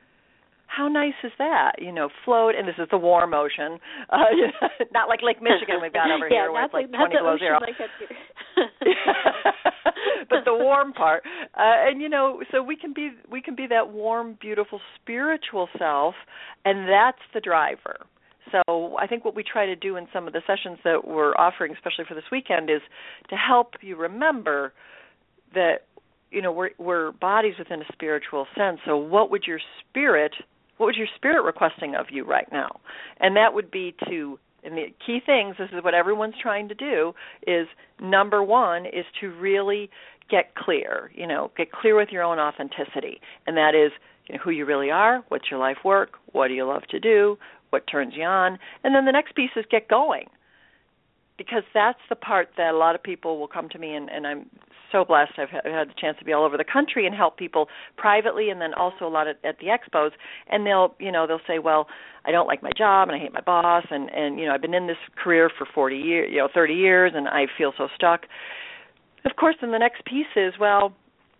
how 0.70 0.86
nice 0.86 1.18
is 1.24 1.32
that? 1.38 1.72
You 1.78 1.90
know, 1.90 2.08
float, 2.24 2.54
and 2.56 2.66
this 2.68 2.76
is 2.78 2.86
the 2.90 2.98
warm 2.98 3.34
ocean, 3.34 3.78
uh, 4.08 4.18
not 4.94 5.08
like 5.08 5.20
Lake 5.22 5.42
Michigan 5.42 5.76
we've 5.82 5.92
got 5.92 6.10
over 6.10 6.28
yeah, 6.30 6.44
here 6.44 6.52
where 6.52 6.64
it's 6.64 6.74
like 6.74 6.90
the, 6.90 6.96
20 6.96 7.16
below 7.16 7.36
zero. 7.38 7.58
Like 7.60 7.74
but 10.30 10.44
the 10.44 10.54
warm 10.54 10.92
part, 10.92 11.24
uh, 11.54 11.88
and 11.88 12.00
you 12.00 12.08
know, 12.08 12.42
so 12.52 12.62
we 12.62 12.76
can 12.76 12.92
be 12.94 13.10
we 13.28 13.42
can 13.42 13.56
be 13.56 13.66
that 13.66 13.90
warm, 13.92 14.38
beautiful 14.40 14.80
spiritual 15.00 15.68
self, 15.76 16.14
and 16.64 16.88
that's 16.88 17.22
the 17.34 17.40
driver. 17.40 17.96
So 18.52 18.96
I 18.96 19.06
think 19.06 19.24
what 19.24 19.34
we 19.34 19.42
try 19.42 19.66
to 19.66 19.76
do 19.76 19.96
in 19.96 20.06
some 20.12 20.26
of 20.26 20.32
the 20.32 20.42
sessions 20.46 20.78
that 20.84 21.06
we're 21.06 21.34
offering, 21.34 21.72
especially 21.72 22.04
for 22.08 22.14
this 22.14 22.24
weekend, 22.30 22.70
is 22.70 22.80
to 23.28 23.36
help 23.36 23.74
you 23.80 23.96
remember 23.96 24.72
that 25.54 25.86
you 26.30 26.42
know 26.42 26.52
we're 26.52 26.70
we're 26.78 27.10
bodies 27.10 27.54
within 27.58 27.80
a 27.80 27.92
spiritual 27.92 28.46
sense. 28.56 28.78
So 28.86 28.96
what 28.96 29.32
would 29.32 29.44
your 29.48 29.58
spirit 29.80 30.32
what 30.80 30.86
was 30.86 30.96
your 30.96 31.08
spirit 31.14 31.42
requesting 31.42 31.94
of 31.94 32.06
you 32.10 32.24
right 32.24 32.50
now? 32.50 32.80
And 33.20 33.36
that 33.36 33.52
would 33.52 33.70
be 33.70 33.94
to 34.08 34.38
and 34.64 34.76
the 34.76 34.86
key 35.04 35.20
things 35.24 35.56
this 35.58 35.68
is 35.72 35.84
what 35.84 35.94
everyone's 35.94 36.34
trying 36.40 36.68
to 36.68 36.74
do 36.74 37.12
is 37.46 37.66
number 38.00 38.42
1 38.42 38.86
is 38.86 39.04
to 39.20 39.28
really 39.28 39.90
get 40.30 40.54
clear, 40.54 41.10
you 41.14 41.26
know, 41.26 41.50
get 41.56 41.70
clear 41.70 41.96
with 41.96 42.08
your 42.10 42.22
own 42.22 42.38
authenticity. 42.38 43.20
And 43.46 43.56
that 43.58 43.74
is 43.74 43.92
you 44.26 44.34
know, 44.34 44.40
who 44.42 44.50
you 44.50 44.64
really 44.64 44.90
are, 44.90 45.22
what's 45.28 45.50
your 45.50 45.60
life 45.60 45.78
work, 45.84 46.12
what 46.32 46.48
do 46.48 46.54
you 46.54 46.66
love 46.66 46.82
to 46.90 47.00
do, 47.00 47.36
what 47.68 47.86
turns 47.86 48.14
you 48.16 48.24
on, 48.24 48.58
and 48.82 48.94
then 48.94 49.04
the 49.04 49.12
next 49.12 49.34
piece 49.34 49.50
is 49.56 49.64
get 49.70 49.86
going 49.88 50.28
because 51.40 51.62
that's 51.72 51.98
the 52.10 52.16
part 52.16 52.50
that 52.58 52.74
a 52.74 52.76
lot 52.76 52.94
of 52.94 53.02
people 53.02 53.40
will 53.40 53.48
come 53.48 53.66
to 53.70 53.78
me 53.78 53.94
and, 53.94 54.10
and 54.10 54.26
I'm 54.26 54.44
so 54.92 55.06
blessed. 55.06 55.32
I've 55.38 55.48
had 55.48 55.88
the 55.88 55.94
chance 55.98 56.18
to 56.18 56.24
be 56.26 56.34
all 56.34 56.44
over 56.44 56.58
the 56.58 56.66
country 56.70 57.06
and 57.06 57.14
help 57.14 57.38
people 57.38 57.68
privately, 57.96 58.50
and 58.50 58.60
then 58.60 58.74
also 58.74 59.06
a 59.06 59.08
lot 59.08 59.26
at, 59.26 59.38
at 59.42 59.56
the 59.58 59.68
expos. 59.68 60.10
And 60.50 60.66
they'll, 60.66 60.94
you 60.98 61.10
know, 61.10 61.26
they'll 61.26 61.40
say, 61.46 61.58
"Well, 61.58 61.86
I 62.26 62.30
don't 62.30 62.46
like 62.46 62.62
my 62.62 62.72
job, 62.76 63.08
and 63.08 63.16
I 63.16 63.18
hate 63.18 63.32
my 63.32 63.40
boss, 63.40 63.86
and 63.90 64.10
and 64.10 64.38
you 64.38 64.44
know, 64.44 64.52
I've 64.52 64.60
been 64.60 64.74
in 64.74 64.86
this 64.86 64.98
career 65.16 65.50
for 65.56 65.66
40 65.74 65.96
years, 65.96 66.28
you 66.30 66.38
know, 66.38 66.48
30 66.52 66.74
years, 66.74 67.12
and 67.14 67.26
I 67.26 67.46
feel 67.56 67.72
so 67.78 67.88
stuck." 67.94 68.26
Of 69.24 69.36
course, 69.36 69.56
then 69.62 69.72
the 69.72 69.78
next 69.78 70.04
piece 70.04 70.34
is, 70.36 70.54
well, 70.60 70.92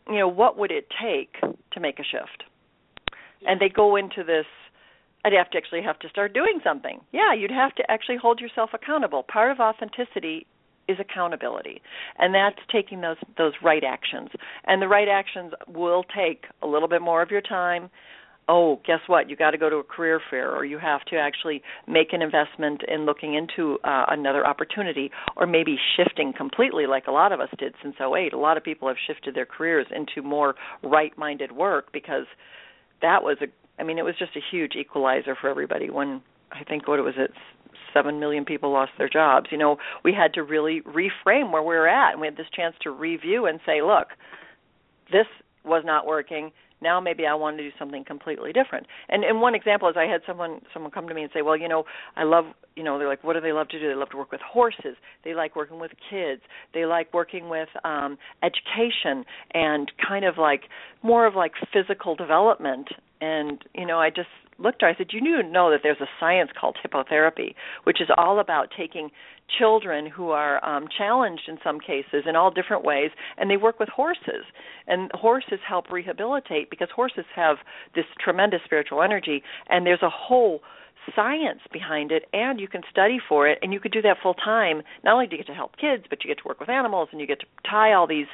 you 0.08 0.18
know, 0.18 0.28
what 0.28 0.56
would 0.56 0.70
it 0.70 0.86
take 1.02 1.34
to 1.72 1.80
make 1.80 1.98
a 1.98 2.04
shift? 2.04 2.44
And 3.46 3.60
they 3.60 3.68
go 3.68 3.96
into 3.96 4.24
this 4.24 4.46
I'd 5.24 5.32
have 5.32 5.50
to 5.50 5.58
actually 5.58 5.82
have 5.82 5.98
to 6.00 6.08
start 6.08 6.32
doing 6.32 6.60
something. 6.64 7.00
Yeah, 7.12 7.34
you'd 7.34 7.50
have 7.50 7.74
to 7.76 7.90
actually 7.90 8.16
hold 8.16 8.40
yourself 8.40 8.70
accountable. 8.72 9.22
Part 9.22 9.50
of 9.50 9.60
authenticity 9.60 10.46
is 10.88 10.98
accountability 10.98 11.80
and 12.18 12.34
that's 12.34 12.58
taking 12.72 13.00
those 13.00 13.16
those 13.38 13.52
right 13.62 13.84
actions 13.84 14.28
and 14.66 14.82
the 14.82 14.88
right 14.88 15.08
actions 15.08 15.52
will 15.68 16.02
take 16.02 16.46
a 16.62 16.66
little 16.66 16.88
bit 16.88 17.00
more 17.00 17.22
of 17.22 17.30
your 17.30 17.40
time 17.40 17.88
oh 18.48 18.80
guess 18.84 18.98
what 19.06 19.30
you 19.30 19.36
got 19.36 19.52
to 19.52 19.58
go 19.58 19.70
to 19.70 19.76
a 19.76 19.84
career 19.84 20.20
fair 20.30 20.50
or 20.54 20.64
you 20.64 20.78
have 20.78 21.02
to 21.04 21.16
actually 21.16 21.62
make 21.86 22.12
an 22.12 22.22
investment 22.22 22.82
in 22.88 23.06
looking 23.06 23.34
into 23.34 23.78
uh, 23.84 24.06
another 24.08 24.44
opportunity 24.44 25.10
or 25.36 25.46
maybe 25.46 25.76
shifting 25.96 26.32
completely 26.36 26.86
like 26.86 27.06
a 27.06 27.12
lot 27.12 27.30
of 27.30 27.40
us 27.40 27.50
did 27.58 27.74
since 27.82 27.94
08 28.00 28.32
a 28.32 28.38
lot 28.38 28.56
of 28.56 28.64
people 28.64 28.88
have 28.88 28.96
shifted 29.06 29.34
their 29.34 29.46
careers 29.46 29.86
into 29.94 30.26
more 30.26 30.56
right 30.82 31.16
minded 31.16 31.52
work 31.52 31.92
because 31.92 32.26
that 33.00 33.22
was 33.22 33.36
a 33.40 33.46
i 33.80 33.82
mean 33.82 33.98
it 33.98 34.04
was 34.04 34.14
just 34.18 34.36
a 34.36 34.40
huge 34.50 34.74
equalizer 34.76 35.34
for 35.40 35.48
everybody 35.48 35.90
when 35.90 36.20
i 36.52 36.62
think 36.64 36.86
what 36.86 36.98
it 36.98 37.02
was 37.02 37.14
it 37.16 37.32
seven 37.92 38.20
million 38.20 38.44
people 38.44 38.72
lost 38.72 38.92
their 38.98 39.08
jobs. 39.08 39.48
You 39.50 39.58
know, 39.58 39.76
we 40.04 40.12
had 40.12 40.32
to 40.34 40.42
really 40.42 40.82
reframe 40.82 41.52
where 41.52 41.62
we 41.62 41.74
were 41.74 41.88
at, 41.88 42.12
and 42.12 42.20
we 42.20 42.26
had 42.26 42.36
this 42.36 42.46
chance 42.54 42.74
to 42.82 42.90
review 42.90 43.46
and 43.46 43.60
say, 43.66 43.82
look, 43.82 44.08
this 45.12 45.26
was 45.64 45.82
not 45.84 46.06
working. 46.06 46.52
Now 46.82 47.00
maybe 47.00 47.26
I 47.26 47.34
want 47.34 47.58
to 47.58 47.62
do 47.62 47.70
something 47.78 48.04
completely 48.04 48.52
different. 48.52 48.86
And 49.08 49.24
and 49.24 49.40
one 49.40 49.54
example 49.54 49.88
is 49.88 49.96
I 49.96 50.04
had 50.04 50.22
someone 50.26 50.60
someone 50.72 50.90
come 50.90 51.08
to 51.08 51.14
me 51.14 51.22
and 51.22 51.30
say, 51.34 51.42
well, 51.42 51.56
you 51.56 51.68
know, 51.68 51.84
I 52.16 52.24
love, 52.24 52.44
you 52.76 52.82
know, 52.82 52.98
they're 52.98 53.08
like, 53.08 53.24
what 53.24 53.34
do 53.34 53.40
they 53.40 53.52
love 53.52 53.68
to 53.68 53.80
do? 53.80 53.88
They 53.88 53.94
love 53.94 54.10
to 54.10 54.16
work 54.16 54.32
with 54.32 54.40
horses. 54.40 54.96
They 55.24 55.34
like 55.34 55.56
working 55.56 55.80
with 55.80 55.92
kids. 56.08 56.42
They 56.74 56.86
like 56.86 57.12
working 57.12 57.48
with 57.48 57.68
um 57.84 58.18
education 58.42 59.24
and 59.54 59.90
kind 60.06 60.24
of 60.24 60.38
like 60.38 60.62
more 61.02 61.26
of 61.26 61.34
like 61.34 61.52
physical 61.72 62.14
development. 62.14 62.88
And 63.20 63.62
you 63.74 63.86
know, 63.86 63.98
I 63.98 64.10
just 64.10 64.28
looked 64.60 64.82
at 64.82 64.86
her, 64.86 64.92
I 64.92 64.96
said, 64.96 65.08
You 65.10 65.20
do 65.20 65.48
know 65.48 65.70
that 65.70 65.80
there's 65.82 66.00
a 66.00 66.08
science 66.18 66.50
called 66.58 66.76
hippotherapy, 66.84 67.54
which 67.84 68.00
is 68.00 68.08
all 68.16 68.40
about 68.40 68.68
taking 68.76 69.10
children 69.58 70.06
who 70.06 70.30
are 70.30 70.64
um, 70.64 70.86
challenged 70.96 71.42
in 71.48 71.58
some 71.62 71.80
cases 71.80 72.24
in 72.26 72.36
all 72.36 72.50
different 72.50 72.84
ways, 72.84 73.10
and 73.36 73.50
they 73.50 73.56
work 73.56 73.78
with 73.78 73.88
horses. 73.88 74.44
And 74.86 75.10
horses 75.14 75.60
help 75.66 75.90
rehabilitate 75.90 76.70
because 76.70 76.88
horses 76.94 77.24
have 77.34 77.58
this 77.94 78.04
tremendous 78.22 78.60
spiritual 78.64 79.02
energy, 79.02 79.42
and 79.68 79.86
there's 79.86 80.02
a 80.02 80.10
whole 80.10 80.60
science 81.16 81.60
behind 81.72 82.12
it 82.12 82.24
and 82.34 82.60
you 82.60 82.68
can 82.68 82.82
study 82.90 83.18
for 83.26 83.48
it 83.48 83.58
and 83.62 83.72
you 83.72 83.80
could 83.80 83.90
do 83.90 84.02
that 84.02 84.18
full 84.22 84.34
time 84.34 84.82
not 85.02 85.14
only 85.14 85.26
do 85.26 85.32
you 85.34 85.42
get 85.42 85.46
to 85.46 85.54
help 85.54 85.76
kids 85.78 86.04
but 86.10 86.22
you 86.22 86.28
get 86.28 86.36
to 86.36 86.46
work 86.46 86.60
with 86.60 86.68
animals 86.68 87.08
and 87.10 87.20
you 87.22 87.26
get 87.26 87.40
to 87.40 87.46
tie 87.68 87.94
all 87.94 88.06
these 88.06 88.26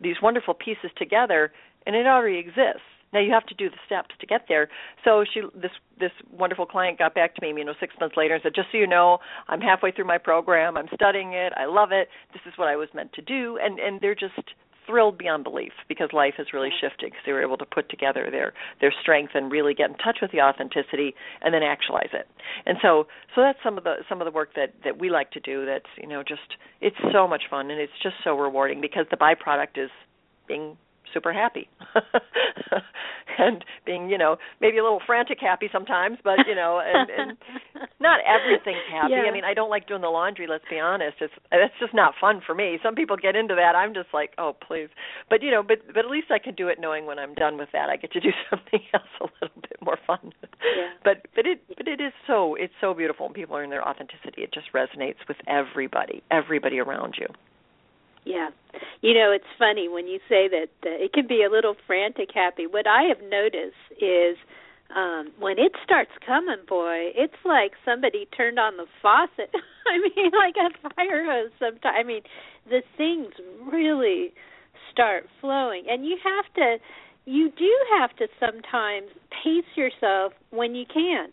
these 0.00 0.16
wonderful 0.22 0.54
pieces 0.54 0.90
together 0.96 1.52
and 1.84 1.94
it 1.94 2.06
already 2.06 2.38
exists 2.38 2.88
now 3.12 3.20
you 3.20 3.32
have 3.32 3.46
to 3.46 3.54
do 3.54 3.70
the 3.70 3.76
steps 3.86 4.14
to 4.20 4.26
get 4.26 4.46
there. 4.48 4.68
So 5.04 5.24
she 5.32 5.42
this 5.54 5.72
this 5.98 6.12
wonderful 6.30 6.66
client 6.66 6.98
got 6.98 7.14
back 7.14 7.34
to 7.36 7.42
me, 7.42 7.48
you 7.48 7.64
know, 7.64 7.74
6 7.78 7.94
months 8.00 8.16
later 8.16 8.34
and 8.34 8.42
said, 8.42 8.54
"Just 8.54 8.68
so 8.72 8.78
you 8.78 8.86
know, 8.86 9.18
I'm 9.48 9.60
halfway 9.60 9.90
through 9.90 10.06
my 10.06 10.18
program. 10.18 10.76
I'm 10.76 10.88
studying 10.94 11.32
it. 11.32 11.52
I 11.56 11.66
love 11.66 11.92
it. 11.92 12.08
This 12.32 12.42
is 12.46 12.58
what 12.58 12.68
I 12.68 12.76
was 12.76 12.88
meant 12.94 13.12
to 13.14 13.22
do." 13.22 13.58
And 13.62 13.78
and 13.78 14.00
they're 14.00 14.14
just 14.14 14.54
thrilled 14.86 15.18
beyond 15.18 15.44
belief 15.44 15.72
because 15.88 16.08
life 16.12 16.34
has 16.36 16.52
really 16.52 16.70
shifted 16.80 17.10
because 17.10 17.20
they 17.26 17.32
were 17.32 17.42
able 17.42 17.56
to 17.56 17.66
put 17.66 17.88
together 17.88 18.28
their 18.30 18.52
their 18.80 18.94
strength 19.02 19.32
and 19.34 19.50
really 19.50 19.74
get 19.74 19.90
in 19.90 19.96
touch 19.96 20.18
with 20.22 20.30
the 20.30 20.40
authenticity 20.40 21.14
and 21.42 21.52
then 21.52 21.62
actualize 21.62 22.10
it. 22.12 22.28
And 22.64 22.78
so 22.80 23.06
so 23.34 23.42
that's 23.42 23.58
some 23.62 23.76
of 23.76 23.84
the 23.84 23.96
some 24.08 24.20
of 24.20 24.24
the 24.24 24.30
work 24.30 24.54
that 24.54 24.72
that 24.84 24.98
we 24.98 25.10
like 25.10 25.30
to 25.32 25.40
do 25.40 25.66
that's 25.66 25.90
you 26.00 26.06
know 26.06 26.22
just 26.22 26.56
it's 26.80 26.96
so 27.12 27.26
much 27.26 27.42
fun 27.50 27.70
and 27.70 27.80
it's 27.80 27.98
just 28.02 28.16
so 28.22 28.38
rewarding 28.38 28.80
because 28.80 29.06
the 29.10 29.16
byproduct 29.16 29.76
is 29.76 29.90
being 30.46 30.76
super 31.12 31.32
happy. 31.32 31.68
And 33.38 33.64
being 33.84 34.08
you 34.08 34.16
know 34.16 34.36
maybe 34.60 34.78
a 34.78 34.82
little 34.82 35.02
frantic 35.04 35.38
happy 35.40 35.68
sometimes 35.70 36.16
but 36.24 36.38
you 36.48 36.54
know 36.54 36.80
and, 36.80 37.10
and 37.10 37.38
not 38.00 38.20
everything's 38.24 38.86
happy. 38.90 39.12
Yeah. 39.12 39.28
i 39.28 39.32
mean 39.32 39.44
i 39.44 39.52
don't 39.52 39.68
like 39.68 39.86
doing 39.86 40.00
the 40.00 40.08
laundry 40.08 40.46
let's 40.46 40.64
be 40.70 40.78
honest. 40.78 41.16
It's 41.20 41.34
that's 41.50 41.74
just 41.78 41.92
not 41.92 42.14
fun 42.18 42.40
for 42.46 42.54
me. 42.54 42.78
Some 42.82 42.94
people 42.94 43.16
get 43.16 43.36
into 43.36 43.54
that 43.54 43.76
i'm 43.76 43.92
just 43.92 44.08
like 44.14 44.32
oh 44.38 44.56
please. 44.66 44.88
But 45.28 45.42
you 45.42 45.50
know 45.50 45.62
but 45.62 45.78
but 45.86 45.98
at 46.04 46.10
least 46.10 46.30
i 46.30 46.38
can 46.38 46.54
do 46.54 46.68
it 46.68 46.78
knowing 46.80 47.04
when 47.04 47.18
i'm 47.18 47.34
done 47.34 47.58
with 47.58 47.68
that 47.72 47.90
i 47.90 47.96
get 47.96 48.12
to 48.12 48.20
do 48.20 48.30
something 48.50 48.80
else 48.94 49.12
a 49.20 49.24
little 49.40 49.60
bit 49.60 49.78
more 49.82 49.98
fun. 50.06 50.32
Yeah. 50.64 50.88
but 51.04 51.26
but 51.34 51.46
it 51.46 51.60
but 51.76 51.86
it 51.88 52.00
is 52.00 52.12
so 52.26 52.54
it's 52.54 52.74
so 52.80 52.94
beautiful 52.94 53.26
when 53.26 53.34
people 53.34 53.56
are 53.56 53.64
in 53.64 53.70
their 53.70 53.86
authenticity. 53.86 54.42
It 54.42 54.52
just 54.54 54.72
resonates 54.72 55.20
with 55.28 55.36
everybody 55.46 56.22
everybody 56.30 56.78
around 56.78 57.16
you 57.18 57.26
yeah. 58.26 58.50
You 59.00 59.14
know, 59.14 59.30
it's 59.30 59.48
funny 59.58 59.88
when 59.88 60.08
you 60.08 60.18
say 60.28 60.48
that 60.48 60.68
uh, 60.84 60.90
it 60.90 61.12
can 61.12 61.26
be 61.26 61.44
a 61.44 61.50
little 61.50 61.76
frantic 61.86 62.30
happy. 62.34 62.66
What 62.66 62.86
I 62.86 63.04
have 63.04 63.22
noticed 63.22 63.80
is 64.02 64.36
um 64.94 65.32
when 65.38 65.58
it 65.58 65.72
starts 65.82 66.10
coming, 66.26 66.66
boy, 66.68 67.12
it's 67.14 67.40
like 67.44 67.72
somebody 67.84 68.26
turned 68.36 68.58
on 68.58 68.76
the 68.76 68.86
faucet. 69.00 69.54
I 69.86 69.98
mean, 69.98 70.32
like 70.36 70.56
a 70.58 70.94
fire 70.94 71.24
hose 71.24 71.52
sometimes. 71.58 71.96
I 71.96 72.02
mean, 72.02 72.22
the 72.68 72.82
things 72.96 73.32
really 73.72 74.34
start 74.92 75.26
flowing 75.40 75.84
and 75.88 76.04
you 76.04 76.16
have 76.22 76.52
to 76.54 76.78
you 77.26 77.50
do 77.56 77.72
have 77.98 78.14
to 78.16 78.28
sometimes 78.38 79.08
pace 79.30 79.70
yourself 79.76 80.32
when 80.50 80.74
you 80.74 80.84
can. 80.92 81.28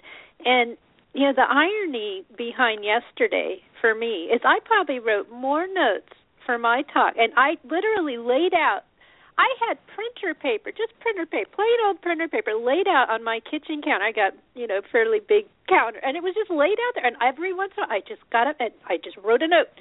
And 0.45 0.77
you 1.13 1.21
know, 1.21 1.33
the 1.33 1.45
irony 1.49 2.23
behind 2.37 2.83
yesterday 2.83 3.61
for 3.81 3.95
me 3.95 4.29
is 4.33 4.41
I 4.43 4.59
probably 4.65 4.99
wrote 4.99 5.31
more 5.31 5.67
notes 5.67 6.13
for 6.45 6.57
my 6.57 6.83
talk, 6.93 7.15
and 7.17 7.33
I 7.37 7.57
literally 7.63 8.17
laid 8.17 8.53
out. 8.53 8.83
I 9.37 9.49
had 9.65 9.81
printer 9.89 10.37
paper, 10.37 10.69
just 10.69 10.93
printer 10.99 11.25
paper, 11.25 11.49
plain 11.55 11.77
old 11.87 12.01
printer 12.01 12.27
paper, 12.27 12.53
laid 12.53 12.87
out 12.87 13.09
on 13.09 13.23
my 13.23 13.39
kitchen 13.41 13.81
counter. 13.81 14.05
I 14.05 14.11
got 14.11 14.33
you 14.53 14.67
know 14.67 14.81
fairly 14.91 15.19
big 15.19 15.45
counter, 15.67 15.99
and 16.03 16.15
it 16.15 16.23
was 16.23 16.35
just 16.35 16.51
laid 16.51 16.77
out 16.77 16.93
there. 16.95 17.05
And 17.05 17.17
every 17.21 17.53
once 17.53 17.73
in 17.77 17.83
a 17.83 17.87
while, 17.87 17.97
I 17.97 18.01
just 18.05 18.21
got 18.31 18.47
up 18.47 18.57
and 18.59 18.71
I 18.85 18.97
just 18.97 19.17
wrote 19.17 19.41
a 19.41 19.47
note. 19.47 19.73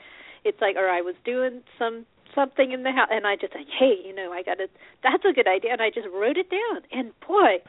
It's 0.45 0.59
like, 0.61 0.77
or 0.77 0.89
I 0.89 1.03
was 1.03 1.15
doing 1.25 1.63
some 1.79 2.07
something 2.35 2.73
in 2.73 2.83
the 2.83 2.93
house, 2.93 3.09
and 3.11 3.27
I 3.27 3.37
just 3.37 3.53
said, 3.53 3.69
hey, 3.79 3.95
you 4.05 4.15
know, 4.15 4.33
I 4.33 4.43
got 4.43 4.57
to. 4.57 4.69
That's 5.03 5.25
a 5.29 5.33
good 5.33 5.49
idea, 5.49 5.73
and 5.73 5.83
I 5.83 5.91
just 5.91 6.09
wrote 6.09 6.37
it 6.37 6.49
down. 6.51 6.83
And 6.91 7.13
boy, 7.27 7.61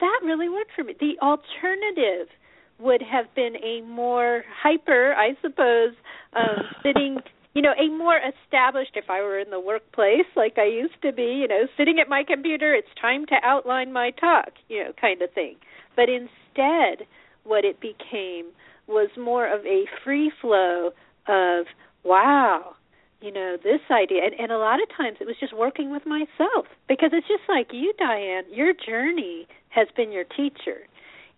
that 0.00 0.20
really 0.24 0.48
worked 0.48 0.72
for 0.76 0.84
me. 0.84 0.94
The 0.98 1.16
alternative 1.22 2.28
would 2.78 3.02
have 3.02 3.26
been 3.34 3.56
a 3.62 3.82
more 3.82 4.42
hyper, 4.62 5.14
I 5.14 5.36
suppose, 5.42 5.92
um, 6.32 6.64
sitting 6.82 7.18
you 7.54 7.62
know, 7.62 7.72
a 7.72 7.88
more 7.88 8.18
established, 8.18 8.92
if 8.94 9.10
I 9.10 9.20
were 9.22 9.38
in 9.38 9.50
the 9.50 9.60
workplace 9.60 10.26
like 10.36 10.56
I 10.58 10.66
used 10.66 11.00
to 11.02 11.12
be, 11.12 11.40
you 11.42 11.48
know, 11.48 11.66
sitting 11.76 11.98
at 11.98 12.08
my 12.08 12.22
computer, 12.26 12.74
it's 12.74 12.88
time 13.00 13.26
to 13.26 13.34
outline 13.42 13.92
my 13.92 14.10
talk, 14.12 14.50
you 14.68 14.84
know, 14.84 14.92
kind 15.00 15.20
of 15.22 15.32
thing. 15.32 15.56
But 15.96 16.08
instead, 16.08 17.06
what 17.44 17.64
it 17.64 17.80
became 17.80 18.46
was 18.86 19.10
more 19.18 19.52
of 19.52 19.64
a 19.66 19.84
free 20.04 20.30
flow 20.40 20.90
of, 21.26 21.66
wow, 22.04 22.74
you 23.20 23.32
know, 23.32 23.56
this 23.62 23.80
idea. 23.90 24.24
And, 24.24 24.34
and 24.38 24.52
a 24.52 24.58
lot 24.58 24.80
of 24.82 24.88
times 24.96 25.18
it 25.20 25.26
was 25.26 25.36
just 25.40 25.56
working 25.56 25.90
with 25.90 26.06
myself 26.06 26.66
because 26.88 27.10
it's 27.12 27.28
just 27.28 27.48
like 27.48 27.68
you, 27.72 27.92
Dianne, 28.00 28.44
your 28.52 28.72
journey 28.72 29.46
has 29.70 29.88
been 29.96 30.12
your 30.12 30.24
teacher. 30.24 30.86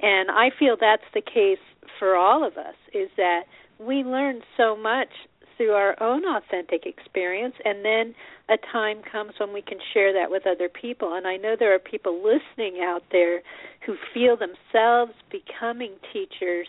And 0.01 0.31
I 0.31 0.51
feel 0.59 0.77
that's 0.79 1.03
the 1.14 1.22
case 1.22 1.59
for 1.98 2.16
all 2.16 2.46
of 2.46 2.57
us 2.57 2.75
is 2.92 3.09
that 3.16 3.42
we 3.79 4.05
learn 4.05 4.42
so 4.57 4.77
much 4.77 5.09
through 5.57 5.73
our 5.73 6.01
own 6.03 6.25
authentic 6.25 6.87
experience 6.87 7.55
and 7.65 7.85
then 7.85 8.15
a 8.49 8.57
time 8.73 8.99
comes 9.11 9.33
when 9.38 9.53
we 9.53 9.62
can 9.62 9.79
share 9.93 10.12
that 10.12 10.31
with 10.31 10.47
other 10.47 10.69
people. 10.69 11.15
And 11.15 11.27
i 11.27 11.37
know 11.37 11.57
there 11.59 11.75
are 11.75 11.79
people 11.79 12.23
listening 12.23 12.81
out 12.83 13.03
there 13.12 13.43
who 13.87 13.97
feel 14.12 14.37
themselves 14.37 15.12
becoming 15.31 15.93
teachers 16.12 16.67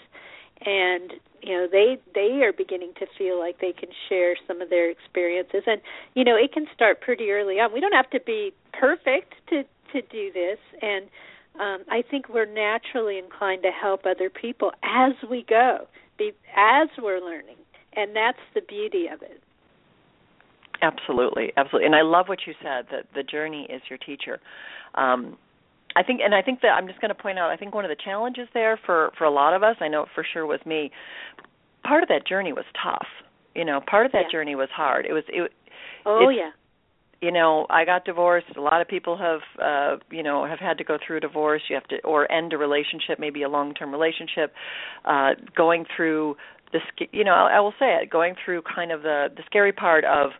and 0.65 1.13
you 1.41 1.53
know 1.53 1.67
they 1.69 1.97
they 2.15 2.41
are 2.43 2.53
beginning 2.53 2.93
to 2.99 3.05
feel 3.17 3.37
like 3.39 3.59
they 3.59 3.73
can 3.73 3.89
share 4.07 4.35
some 4.47 4.61
of 4.61 4.69
their 4.69 4.89
experiences. 4.89 5.63
And 5.67 5.81
you 6.13 6.23
know 6.23 6.35
it 6.35 6.53
can 6.53 6.67
start 6.73 7.01
pretty 7.01 7.31
early 7.31 7.55
on. 7.59 7.73
We 7.73 7.79
don't 7.79 7.93
have 7.93 8.09
to 8.11 8.19
be 8.19 8.53
perfect 8.71 9.33
to 9.49 9.63
to 9.91 10.01
do 10.01 10.31
this. 10.31 10.59
And 10.81 11.05
um 11.59 11.83
i 11.89 12.01
think 12.01 12.29
we're 12.29 12.45
naturally 12.45 13.17
inclined 13.17 13.63
to 13.63 13.71
help 13.71 14.05
other 14.05 14.29
people 14.29 14.71
as 14.83 15.13
we 15.29 15.45
go 15.47 15.87
be 16.17 16.31
as 16.55 16.87
we're 17.01 17.19
learning 17.19 17.57
and 17.95 18.15
that's 18.15 18.39
the 18.55 18.61
beauty 18.61 19.07
of 19.13 19.21
it. 19.21 19.41
Absolutely. 20.81 21.53
Absolutely. 21.55 21.85
And 21.85 21.95
i 21.95 22.01
love 22.01 22.27
what 22.27 22.39
you 22.45 22.53
said 22.61 22.85
that 22.91 23.05
the 23.15 23.23
journey 23.23 23.67
is 23.69 23.81
your 23.89 23.97
teacher. 23.99 24.39
Um 24.95 25.37
i 25.95 26.01
think 26.01 26.21
and 26.23 26.33
i 26.33 26.41
think 26.41 26.61
that 26.61 26.69
i'm 26.69 26.87
just 26.87 26.99
going 26.99 27.09
to 27.15 27.21
point 27.21 27.37
out 27.37 27.51
i 27.51 27.55
think 27.55 27.75
one 27.75 27.85
of 27.85 27.89
the 27.89 28.03
challenges 28.03 28.47
there 28.55 28.79
for 28.83 29.11
for 29.17 29.25
a 29.25 29.31
lot 29.31 29.53
of 29.53 29.61
us 29.61 29.75
i 29.79 29.87
know 29.87 30.01
it 30.03 30.09
for 30.15 30.25
sure 30.33 30.43
was 30.45 30.59
me 30.65 30.89
part 31.83 32.01
of 32.03 32.09
that 32.09 32.25
journey 32.25 32.53
was 32.53 32.65
tough. 32.81 33.07
You 33.55 33.65
know, 33.65 33.81
part 33.85 34.05
of 34.05 34.11
that 34.13 34.23
Yeah. 34.25 34.31
journey 34.31 34.55
was 34.55 34.69
hard. 34.71 35.05
It 35.05 35.13
was 35.13 35.23
it 35.27 35.51
Oh 36.05 36.29
yeah. 36.29 36.51
you 37.21 37.31
know 37.31 37.65
i 37.69 37.85
got 37.85 38.03
divorced. 38.05 38.47
A 38.57 38.61
lot 38.61 38.81
of 38.81 38.87
people 38.87 39.15
have 39.17 39.41
uh 39.59 39.97
you 40.09 40.23
know 40.23 40.45
have 40.45 40.59
had 40.59 40.77
to 40.79 40.83
go 40.83 40.97
through 41.05 41.17
a 41.17 41.19
divorce. 41.19 41.61
You 41.69 41.75
have 41.75 41.87
to 41.89 41.99
or 42.03 42.29
end 42.31 42.53
a 42.53 42.57
relationship 42.57 43.19
maybe 43.19 43.43
a 43.43 43.49
long 43.49 43.73
term 43.73 43.91
relationship 43.91 44.53
uh 45.05 45.31
going 45.55 45.85
through 45.95 46.35
the 46.73 47.07
you 47.11 47.23
know 47.23 47.33
I, 47.33 47.57
I 47.57 47.59
will 47.61 47.73
say 47.79 47.95
it 48.01 48.09
going 48.09 48.35
through 48.43 48.63
kind 48.63 48.91
of 48.91 49.03
the 49.03 49.27
the 49.35 49.43
scary 49.45 49.71
part 49.71 50.03
of 50.03 50.31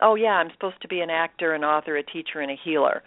oh 0.00 0.16
yeah 0.16 0.30
i'm 0.30 0.50
supposed 0.52 0.80
to 0.82 0.88
be 0.88 1.00
an 1.00 1.10
actor 1.10 1.54
an 1.54 1.62
author 1.62 1.96
a 1.96 2.02
teacher 2.02 2.40
and 2.40 2.50
a 2.50 2.56
healer. 2.62 3.02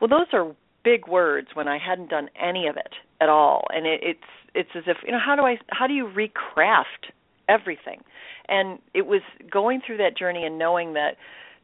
Well 0.00 0.08
those 0.08 0.26
are 0.32 0.54
big 0.82 1.06
words 1.06 1.48
when 1.54 1.68
i 1.68 1.78
hadn't 1.78 2.10
done 2.10 2.28
any 2.40 2.66
of 2.66 2.76
it 2.76 2.94
at 3.20 3.28
all. 3.28 3.66
And 3.70 3.86
it, 3.86 4.00
it's 4.02 4.18
it's 4.54 4.70
as 4.74 4.84
if 4.86 4.96
you 5.04 5.12
know 5.12 5.20
how 5.24 5.36
do 5.36 5.42
i 5.42 5.56
how 5.68 5.86
do 5.86 5.94
you 5.94 6.06
recraft 6.06 7.12
everything? 7.48 8.02
And 8.48 8.78
it 8.94 9.06
was 9.06 9.22
going 9.50 9.80
through 9.86 9.98
that 9.98 10.16
journey 10.16 10.44
and 10.44 10.58
knowing 10.58 10.94
that 10.94 11.16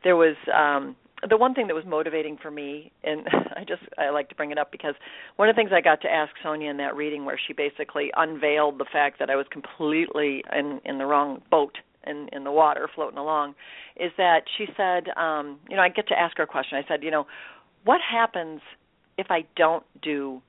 there 0.04 0.16
was 0.16 0.36
um 0.54 0.94
the 1.28 1.36
one 1.36 1.54
thing 1.54 1.66
that 1.66 1.74
was 1.74 1.84
motivating 1.86 2.36
for 2.40 2.50
me 2.50 2.92
and 3.02 3.26
I 3.56 3.64
just 3.66 3.82
I 3.98 4.10
like 4.10 4.28
to 4.28 4.34
bring 4.34 4.50
it 4.50 4.58
up 4.58 4.70
because 4.70 4.94
one 5.36 5.48
of 5.48 5.56
the 5.56 5.60
things 5.60 5.70
I 5.74 5.80
got 5.80 6.02
to 6.02 6.08
ask 6.12 6.32
Sonia 6.42 6.70
in 6.70 6.76
that 6.78 6.94
reading 6.96 7.24
where 7.24 7.38
she 7.46 7.52
basically 7.52 8.10
unveiled 8.16 8.78
the 8.78 8.86
fact 8.92 9.18
that 9.18 9.30
I 9.30 9.36
was 9.36 9.46
completely 9.50 10.44
in 10.54 10.80
in 10.84 10.98
the 10.98 11.06
wrong 11.06 11.42
boat 11.50 11.78
in 12.06 12.28
in 12.32 12.44
the 12.44 12.52
water 12.52 12.88
floating 12.94 13.18
along 13.18 13.54
is 13.96 14.12
that 14.18 14.42
she 14.58 14.66
said 14.76 15.08
um 15.16 15.58
you 15.68 15.76
know 15.76 15.82
I 15.82 15.88
get 15.88 16.08
to 16.08 16.18
ask 16.18 16.36
her 16.36 16.44
a 16.44 16.46
question 16.46 16.78
I 16.78 16.86
said 16.86 17.02
you 17.02 17.10
know 17.10 17.26
what 17.84 18.00
happens 18.00 18.60
if 19.16 19.28
I 19.30 19.44
don't 19.56 19.84
do 20.02 20.42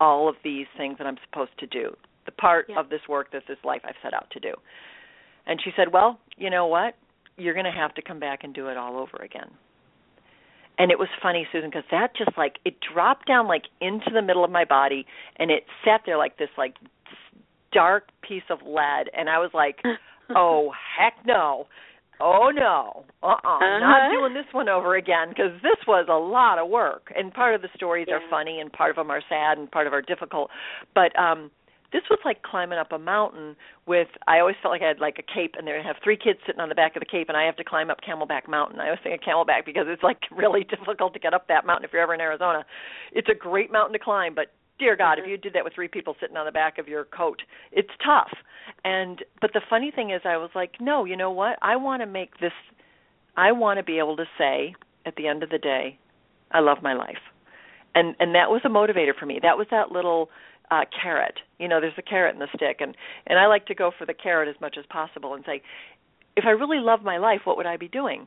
all 0.00 0.28
of 0.28 0.34
these 0.44 0.66
things 0.76 0.98
that 0.98 1.06
I'm 1.06 1.18
supposed 1.30 1.56
to 1.58 1.66
do 1.66 1.96
the 2.26 2.32
part 2.32 2.66
Yeah. 2.68 2.78
of 2.78 2.90
this 2.90 3.00
work 3.08 3.32
that 3.32 3.44
this 3.48 3.58
life 3.64 3.80
I've 3.84 3.94
set 4.02 4.12
out 4.14 4.30
to 4.32 4.40
do 4.40 4.52
and 5.46 5.60
she 5.64 5.70
said 5.76 5.92
well 5.92 6.20
you 6.36 6.50
know 6.50 6.66
what 6.66 6.94
you're 7.38 7.54
going 7.54 7.64
to 7.64 7.72
have 7.72 7.94
to 7.94 8.02
come 8.02 8.20
back 8.20 8.44
and 8.44 8.52
do 8.54 8.68
it 8.68 8.76
all 8.76 8.98
over 8.98 9.16
again. 9.24 9.50
And 10.78 10.90
it 10.90 10.98
was 10.98 11.08
funny, 11.22 11.46
Susan, 11.52 11.70
because 11.70 11.84
that 11.90 12.16
just 12.16 12.36
like 12.36 12.58
it 12.64 12.74
dropped 12.80 13.26
down 13.26 13.46
like 13.46 13.64
into 13.80 14.10
the 14.12 14.22
middle 14.22 14.44
of 14.44 14.50
my 14.50 14.64
body, 14.64 15.06
and 15.36 15.50
it 15.50 15.64
sat 15.84 16.02
there 16.06 16.16
like 16.18 16.38
this 16.38 16.48
like 16.56 16.74
dark 17.72 18.08
piece 18.26 18.42
of 18.50 18.58
lead, 18.64 19.08
and 19.16 19.28
I 19.28 19.38
was 19.38 19.50
like, 19.54 19.80
"Oh 20.34 20.72
heck 20.98 21.14
no, 21.26 21.66
oh 22.20 22.50
no, 22.54 23.04
uh 23.22 23.26
uh-uh, 23.26 23.56
uh, 23.56 23.78
not 23.80 24.02
Uh-huh. 24.02 24.12
doing 24.12 24.34
this 24.34 24.46
one 24.52 24.68
over 24.68 24.96
again," 24.96 25.28
because 25.28 25.52
this 25.62 25.78
was 25.86 26.06
a 26.08 26.14
lot 26.18 26.58
of 26.58 26.68
work. 26.68 27.12
And 27.16 27.32
part 27.32 27.54
of 27.54 27.62
the 27.62 27.68
stories 27.74 28.08
are 28.10 28.20
funny, 28.30 28.60
and 28.60 28.72
part 28.72 28.90
of 28.90 28.96
them 28.96 29.10
are 29.10 29.22
sad, 29.28 29.58
and 29.58 29.70
part 29.70 29.86
of 29.86 29.92
them 29.92 29.98
are 29.98 30.02
difficult. 30.02 30.50
But 30.94 31.16
um 31.18 31.50
this 31.92 32.02
was 32.10 32.18
like 32.24 32.42
climbing 32.42 32.78
up 32.78 32.92
a 32.92 32.98
mountain 32.98 33.54
with 33.86 34.08
I 34.26 34.40
always 34.40 34.56
felt 34.62 34.72
like 34.72 34.82
I 34.82 34.88
had 34.88 35.00
like 35.00 35.18
a 35.18 35.34
cape 35.34 35.54
and 35.58 35.66
there 35.66 35.78
I 35.78 35.86
have 35.86 35.96
three 36.02 36.16
kids 36.16 36.38
sitting 36.46 36.60
on 36.60 36.68
the 36.68 36.74
back 36.74 36.96
of 36.96 37.00
the 37.00 37.06
cape 37.06 37.28
and 37.28 37.36
I 37.36 37.44
have 37.44 37.56
to 37.56 37.64
climb 37.64 37.90
up 37.90 37.98
Camelback 38.00 38.48
Mountain. 38.48 38.80
I 38.80 38.86
always 38.86 39.00
think 39.02 39.14
of 39.20 39.26
Camelback 39.26 39.66
because 39.66 39.86
it's 39.88 40.02
like 40.02 40.18
really 40.30 40.64
difficult 40.64 41.12
to 41.14 41.20
get 41.20 41.34
up 41.34 41.48
that 41.48 41.66
mountain 41.66 41.84
if 41.84 41.92
you're 41.92 42.02
ever 42.02 42.14
in 42.14 42.20
Arizona. 42.20 42.64
It's 43.12 43.28
a 43.28 43.34
great 43.34 43.70
mountain 43.70 43.92
to 43.92 43.98
climb, 43.98 44.34
but 44.34 44.52
dear 44.78 44.96
God, 44.96 45.18
if 45.18 45.24
Mhm. 45.24 45.30
you 45.30 45.36
did 45.36 45.52
that 45.52 45.64
with 45.64 45.74
three 45.74 45.88
people 45.88 46.16
sitting 46.20 46.36
on 46.36 46.46
the 46.46 46.52
back 46.52 46.78
of 46.78 46.88
your 46.88 47.04
coat, 47.04 47.42
it's 47.70 47.90
tough. 48.04 48.32
And 48.84 49.22
but 49.40 49.52
the 49.52 49.60
funny 49.68 49.90
thing 49.90 50.10
is 50.10 50.22
I 50.24 50.36
was 50.38 50.50
like, 50.54 50.80
no, 50.80 51.04
you 51.04 51.16
know 51.16 51.30
what? 51.30 51.58
I 51.62 51.76
want 51.76 52.00
to 52.02 52.06
make 52.06 52.38
this 52.38 52.52
I 53.36 53.52
want 53.52 53.78
to 53.78 53.82
be 53.82 53.98
able 53.98 54.16
to 54.16 54.26
say 54.38 54.74
at 55.06 55.16
the 55.16 55.26
end 55.26 55.42
of 55.42 55.50
the 55.50 55.58
day, 55.58 55.98
I 56.50 56.60
love 56.60 56.82
my 56.82 56.94
life. 56.94 57.20
And 57.94 58.16
and 58.18 58.34
that 58.34 58.50
was 58.50 58.62
a 58.64 58.68
motivator 58.68 59.14
for 59.18 59.26
me. 59.26 59.38
That 59.42 59.58
was 59.58 59.66
that 59.70 59.92
little 59.92 60.30
uh 60.70 60.84
carrot. 61.02 61.38
You 61.58 61.68
know, 61.68 61.80
there's 61.80 61.92
a 61.98 62.02
carrot 62.02 62.34
and 62.34 62.42
the 62.42 62.48
stick 62.54 62.78
and 62.80 62.96
and 63.26 63.38
I 63.38 63.46
like 63.46 63.66
to 63.66 63.74
go 63.74 63.90
for 63.96 64.06
the 64.06 64.14
carrot 64.14 64.48
as 64.48 64.60
much 64.60 64.76
as 64.78 64.84
possible 64.86 65.34
and 65.34 65.44
say 65.44 65.62
if 66.36 66.44
I 66.46 66.50
really 66.50 66.78
love 66.78 67.02
my 67.02 67.18
life, 67.18 67.40
what 67.44 67.56
would 67.56 67.66
I 67.66 67.76
be 67.76 67.88
doing? 67.88 68.26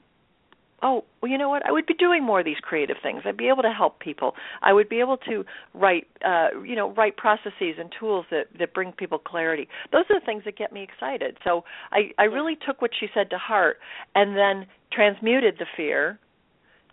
Oh, 0.83 1.05
well, 1.21 1.31
you 1.31 1.37
know 1.37 1.49
what? 1.49 1.65
I 1.65 1.71
would 1.71 1.85
be 1.85 1.93
doing 1.93 2.23
more 2.23 2.39
of 2.39 2.45
these 2.45 2.59
creative 2.61 2.97
things. 3.01 3.21
I'd 3.25 3.37
be 3.37 3.47
able 3.47 3.63
to 3.63 3.71
help 3.71 3.99
people. 3.99 4.35
I 4.61 4.73
would 4.73 4.89
be 4.89 4.99
able 4.99 5.17
to 5.17 5.45
write, 5.73 6.05
uh, 6.23 6.49
you 6.63 6.75
know, 6.75 6.91
write 6.93 7.17
processes 7.17 7.75
and 7.79 7.89
tools 7.97 8.25
that 8.29 8.47
that 8.59 8.73
bring 8.73 8.91
people 8.91 9.17
clarity. 9.17 9.67
Those 9.91 10.03
are 10.09 10.19
the 10.19 10.25
things 10.25 10.43
that 10.45 10.57
get 10.57 10.73
me 10.73 10.83
excited. 10.83 11.37
So 11.43 11.63
I 11.91 12.11
I 12.19 12.25
really 12.25 12.55
took 12.55 12.81
what 12.81 12.91
she 12.99 13.07
said 13.13 13.29
to 13.29 13.37
heart 13.37 13.77
and 14.13 14.35
then 14.35 14.67
transmuted 14.91 15.55
the 15.57 15.65
fear 15.77 16.19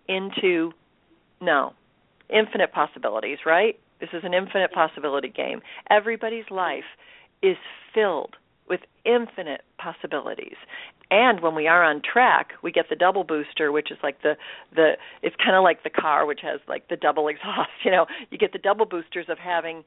into 0.09 0.73
no, 1.41 1.73
infinite 2.31 2.73
possibilities, 2.73 3.39
right? 3.45 3.79
This 4.03 4.11
is 4.13 4.25
an 4.25 4.35
infinite 4.35 4.73
possibility 4.73 5.29
game. 5.29 5.61
Everybody's 5.89 6.51
life 6.51 6.99
is 7.41 7.57
filled 7.95 8.35
with 8.69 8.81
infinite 9.05 9.63
possibilities. 9.79 10.57
And 11.09 11.41
when 11.41 11.55
we 11.55 11.69
are 11.69 11.85
on 11.85 12.03
track, 12.03 12.49
we 12.65 12.73
get 12.73 12.87
the 12.91 12.97
double 12.97 13.23
booster, 13.23 13.71
which 13.71 13.93
is 13.93 13.99
like 14.03 14.21
the 14.23 14.35
the 14.75 14.95
it's 15.23 15.37
kind 15.37 15.55
of 15.55 15.63
like 15.63 15.85
the 15.85 15.91
car 15.91 16.27
which 16.27 16.41
has 16.43 16.59
like 16.67 16.89
the 16.89 16.97
double 16.97 17.29
exhaust, 17.33 17.71
you 17.85 17.93
know. 17.93 18.07
You 18.31 18.39
get 18.39 18.53
the 18.53 18.59
double 18.59 18.87
boosters 18.87 19.27
of 19.29 19.39
having 19.39 19.85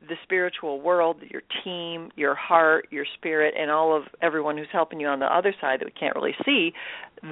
the 0.00 0.14
spiritual 0.22 0.80
world, 0.80 1.20
your 1.28 1.42
team, 1.62 2.10
your 2.16 2.34
heart, 2.34 2.86
your 2.90 3.04
spirit 3.18 3.52
and 3.58 3.70
all 3.70 3.94
of 3.94 4.04
everyone 4.22 4.56
who's 4.56 4.68
helping 4.72 4.98
you 4.98 5.08
on 5.08 5.18
the 5.18 5.26
other 5.26 5.54
side 5.60 5.80
that 5.80 5.86
we 5.86 5.92
can't 5.92 6.14
really 6.14 6.36
see, 6.46 6.72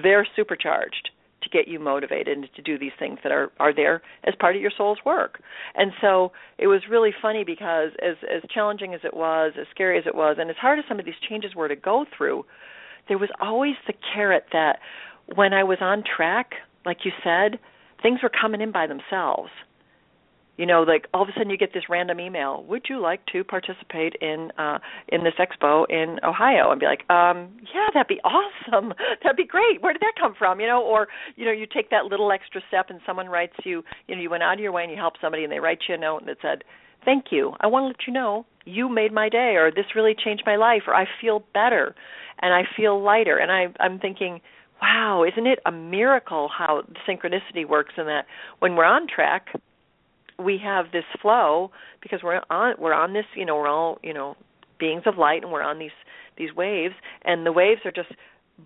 they're 0.02 0.26
supercharged 0.36 1.10
to 1.42 1.48
get 1.50 1.68
you 1.68 1.78
motivated 1.78 2.36
and 2.36 2.48
to 2.54 2.62
do 2.62 2.78
these 2.78 2.92
things 2.98 3.18
that 3.22 3.32
are 3.32 3.50
are 3.58 3.74
there 3.74 4.02
as 4.24 4.34
part 4.38 4.56
of 4.56 4.62
your 4.62 4.70
soul's 4.76 4.98
work. 5.04 5.40
And 5.74 5.92
so 6.00 6.32
it 6.58 6.66
was 6.66 6.82
really 6.90 7.12
funny 7.20 7.44
because 7.44 7.90
as 8.02 8.16
as 8.22 8.42
challenging 8.52 8.94
as 8.94 9.00
it 9.04 9.14
was, 9.14 9.52
as 9.60 9.66
scary 9.70 9.98
as 9.98 10.06
it 10.06 10.14
was, 10.14 10.36
and 10.38 10.50
as 10.50 10.56
hard 10.56 10.78
as 10.78 10.84
some 10.88 10.98
of 10.98 11.04
these 11.04 11.14
changes 11.28 11.54
were 11.54 11.68
to 11.68 11.76
go 11.76 12.04
through, 12.16 12.44
there 13.08 13.18
was 13.18 13.30
always 13.40 13.74
the 13.86 13.94
carrot 14.14 14.46
that 14.52 14.78
when 15.34 15.52
I 15.52 15.64
was 15.64 15.78
on 15.80 16.04
track, 16.04 16.52
like 16.84 16.98
you 17.04 17.12
said, 17.22 17.58
things 18.02 18.20
were 18.22 18.30
coming 18.30 18.60
in 18.60 18.72
by 18.72 18.86
themselves. 18.86 19.50
You 20.56 20.64
know, 20.64 20.82
like 20.82 21.06
all 21.12 21.22
of 21.22 21.28
a 21.28 21.32
sudden 21.32 21.50
you 21.50 21.58
get 21.58 21.74
this 21.74 21.84
random 21.88 22.18
email. 22.18 22.64
Would 22.68 22.86
you 22.88 23.00
like 23.00 23.20
to 23.32 23.44
participate 23.44 24.14
in 24.20 24.50
uh 24.58 24.78
in 25.08 25.22
this 25.22 25.34
expo 25.38 25.84
in 25.90 26.18
Ohio? 26.24 26.70
And 26.70 26.80
be 26.80 26.86
like, 26.86 27.08
um, 27.10 27.50
yeah, 27.74 27.88
that'd 27.92 28.08
be 28.08 28.20
awesome. 28.24 28.94
That'd 29.22 29.36
be 29.36 29.44
great. 29.44 29.82
Where 29.82 29.92
did 29.92 30.02
that 30.02 30.14
come 30.18 30.34
from? 30.36 30.60
You 30.60 30.66
know, 30.66 30.82
or 30.82 31.08
you 31.36 31.44
know, 31.44 31.52
you 31.52 31.66
take 31.66 31.90
that 31.90 32.06
little 32.06 32.32
extra 32.32 32.60
step 32.68 32.86
and 32.90 33.00
someone 33.06 33.28
writes 33.28 33.54
you. 33.64 33.82
You 34.08 34.16
know, 34.16 34.22
you 34.22 34.30
went 34.30 34.42
out 34.42 34.54
of 34.54 34.60
your 34.60 34.72
way 34.72 34.82
and 34.82 34.90
you 34.90 34.96
helped 34.96 35.18
somebody, 35.20 35.44
and 35.44 35.52
they 35.52 35.60
write 35.60 35.80
you 35.88 35.94
a 35.94 35.98
note 35.98 36.24
that 36.26 36.38
said, 36.40 36.64
"Thank 37.04 37.26
you. 37.30 37.52
I 37.60 37.66
want 37.66 37.84
to 37.84 37.86
let 37.88 38.06
you 38.06 38.12
know 38.12 38.46
you 38.64 38.88
made 38.88 39.12
my 39.12 39.28
day, 39.28 39.56
or 39.56 39.70
this 39.70 39.94
really 39.94 40.14
changed 40.14 40.44
my 40.46 40.56
life, 40.56 40.82
or 40.86 40.94
I 40.94 41.06
feel 41.20 41.44
better, 41.52 41.94
and 42.40 42.54
I 42.54 42.62
feel 42.76 43.02
lighter." 43.02 43.36
And 43.38 43.52
I, 43.52 43.66
I'm 43.80 43.98
thinking. 43.98 44.40
Wow, 44.82 45.24
isn't 45.24 45.46
it 45.46 45.58
a 45.64 45.72
miracle 45.72 46.50
how 46.54 46.82
synchronicity 47.08 47.66
works 47.66 47.94
in 47.96 48.04
that 48.04 48.26
when 48.58 48.76
we're 48.76 48.84
on 48.84 49.06
track, 49.08 49.46
we 50.38 50.58
have 50.58 50.92
this 50.92 51.04
flow 51.20 51.70
because 52.02 52.22
we're 52.22 52.42
on 52.50 52.74
we're 52.78 52.92
on 52.92 53.12
this 53.12 53.26
you 53.34 53.44
know 53.44 53.56
we're 53.56 53.68
all 53.68 53.98
you 54.02 54.12
know 54.12 54.36
beings 54.78 55.02
of 55.06 55.16
light 55.16 55.42
and 55.42 55.52
we're 55.52 55.62
on 55.62 55.78
these 55.78 55.90
these 56.36 56.54
waves 56.54 56.94
and 57.24 57.46
the 57.46 57.52
waves 57.52 57.80
are 57.84 57.92
just 57.92 58.10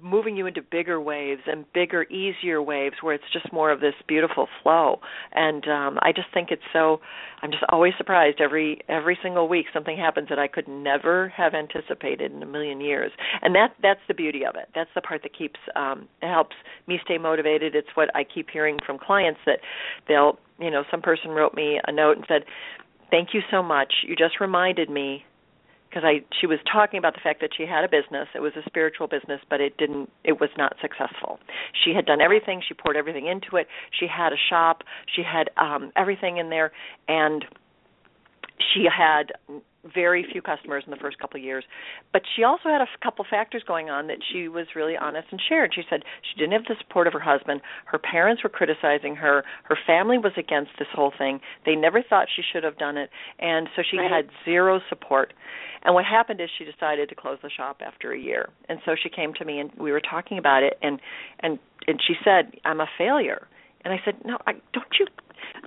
moving 0.02 0.36
you 0.36 0.46
into 0.46 0.62
bigger 0.62 1.00
waves 1.00 1.42
and 1.46 1.64
bigger 1.72 2.04
easier 2.04 2.62
waves 2.62 2.96
where 3.00 3.14
it's 3.14 3.24
just 3.32 3.52
more 3.52 3.70
of 3.72 3.80
this 3.80 3.94
beautiful 4.06 4.48
flow. 4.62 5.00
And 5.32 5.66
um 5.68 5.98
i 6.02 6.12
just 6.12 6.28
think 6.32 6.50
it's 6.50 6.62
so 6.72 7.00
i'm 7.42 7.50
just 7.50 7.64
always 7.70 7.92
surprised 7.98 8.40
every 8.40 8.80
every 8.88 9.18
single 9.22 9.48
week 9.48 9.66
something 9.72 9.96
happens 9.96 10.28
that 10.28 10.38
i 10.38 10.46
could 10.46 10.68
never 10.68 11.28
have 11.30 11.54
anticipated 11.54 12.32
in 12.32 12.42
a 12.42 12.46
million 12.46 12.80
years. 12.80 13.12
And 13.42 13.54
that 13.54 13.74
that's 13.82 14.00
the 14.08 14.14
beauty 14.14 14.44
of 14.46 14.54
it. 14.54 14.68
That's 14.74 14.90
the 14.94 15.00
part 15.00 15.22
that 15.22 15.36
keeps 15.36 15.58
um 15.74 16.08
helps 16.22 16.56
me 16.86 16.98
stay 17.04 17.18
motivated. 17.18 17.74
It's 17.74 17.94
what 17.94 18.14
i 18.14 18.24
keep 18.24 18.50
hearing 18.50 18.78
from 18.86 18.98
clients 18.98 19.40
that 19.46 19.58
they'll 20.08 20.38
you 20.58 20.70
know 20.70 20.84
some 20.90 21.02
person 21.02 21.30
wrote 21.30 21.54
me 21.54 21.80
a 21.86 21.92
note 21.92 22.16
and 22.16 22.24
said 22.28 22.44
thank 23.10 23.30
you 23.34 23.40
so 23.50 23.62
much. 23.62 23.92
You 24.06 24.14
just 24.16 24.40
reminded 24.40 24.88
me 24.88 25.24
because 25.90 26.04
I 26.04 26.22
she 26.40 26.46
was 26.46 26.58
talking 26.70 26.98
about 26.98 27.14
the 27.14 27.20
fact 27.20 27.40
that 27.40 27.50
she 27.56 27.64
had 27.64 27.84
a 27.84 27.88
business. 27.88 28.28
It 28.34 28.40
was 28.40 28.52
a 28.56 28.62
spiritual 28.66 29.08
business, 29.08 29.40
but 29.50 29.60
it 29.60 29.76
didn't 29.76 30.10
it 30.24 30.40
was 30.40 30.50
not 30.56 30.76
successful. 30.80 31.40
She 31.84 31.92
had 31.94 32.06
done 32.06 32.20
everything, 32.20 32.62
she 32.66 32.74
poured 32.74 32.96
everything 32.96 33.26
into 33.26 33.56
it. 33.56 33.66
She 33.98 34.06
had 34.06 34.32
a 34.32 34.40
shop, 34.48 34.82
she 35.14 35.22
had 35.22 35.50
um 35.56 35.90
everything 35.96 36.36
in 36.36 36.50
there 36.50 36.72
and 37.08 37.44
she 38.72 38.84
had 38.84 39.32
very 39.94 40.26
few 40.30 40.42
customers 40.42 40.84
in 40.86 40.90
the 40.90 40.96
first 40.98 41.18
couple 41.18 41.38
of 41.38 41.44
years. 41.44 41.64
But 42.12 42.22
she 42.36 42.44
also 42.44 42.68
had 42.68 42.80
a 42.80 42.88
f- 42.90 43.00
couple 43.02 43.24
factors 43.28 43.62
going 43.66 43.88
on 43.88 44.06
that 44.08 44.18
she 44.32 44.48
was 44.48 44.66
really 44.76 44.96
honest 44.96 45.28
and 45.30 45.40
shared. 45.48 45.72
She 45.74 45.82
said 45.88 46.02
she 46.22 46.38
didn't 46.38 46.52
have 46.52 46.64
the 46.68 46.76
support 46.80 47.06
of 47.06 47.12
her 47.14 47.20
husband. 47.20 47.60
Her 47.86 47.98
parents 47.98 48.42
were 48.42 48.50
criticizing 48.50 49.16
her. 49.16 49.42
Her 49.64 49.78
family 49.86 50.18
was 50.18 50.32
against 50.36 50.72
this 50.78 50.88
whole 50.94 51.12
thing. 51.16 51.40
They 51.64 51.74
never 51.76 52.02
thought 52.02 52.28
she 52.34 52.42
should 52.42 52.62
have 52.64 52.76
done 52.78 52.96
it. 52.96 53.10
And 53.38 53.68
so 53.74 53.82
she 53.88 53.96
Right. 53.98 54.10
had 54.10 54.28
zero 54.44 54.80
support. 54.88 55.32
And 55.82 55.94
what 55.94 56.04
happened 56.04 56.40
is 56.42 56.50
she 56.58 56.64
decided 56.64 57.08
to 57.08 57.14
close 57.14 57.38
the 57.42 57.48
shop 57.50 57.80
after 57.84 58.12
a 58.12 58.18
year. 58.18 58.50
And 58.68 58.80
so 58.84 58.94
she 58.94 59.08
came 59.08 59.32
to 59.34 59.44
me 59.46 59.60
and 59.60 59.70
we 59.78 59.92
were 59.92 60.00
talking 60.02 60.36
about 60.36 60.62
it. 60.62 60.78
And 60.82 61.00
and 61.40 61.58
and 61.88 61.98
she 62.06 62.14
said 62.22 62.52
i'm 62.66 62.80
a 62.80 62.86
failure. 62.98 63.48
And 63.84 63.94
i 63.94 64.00
said 64.04 64.16
no 64.26 64.36
i 64.46 64.52
don't 64.74 64.98
you 65.00 65.06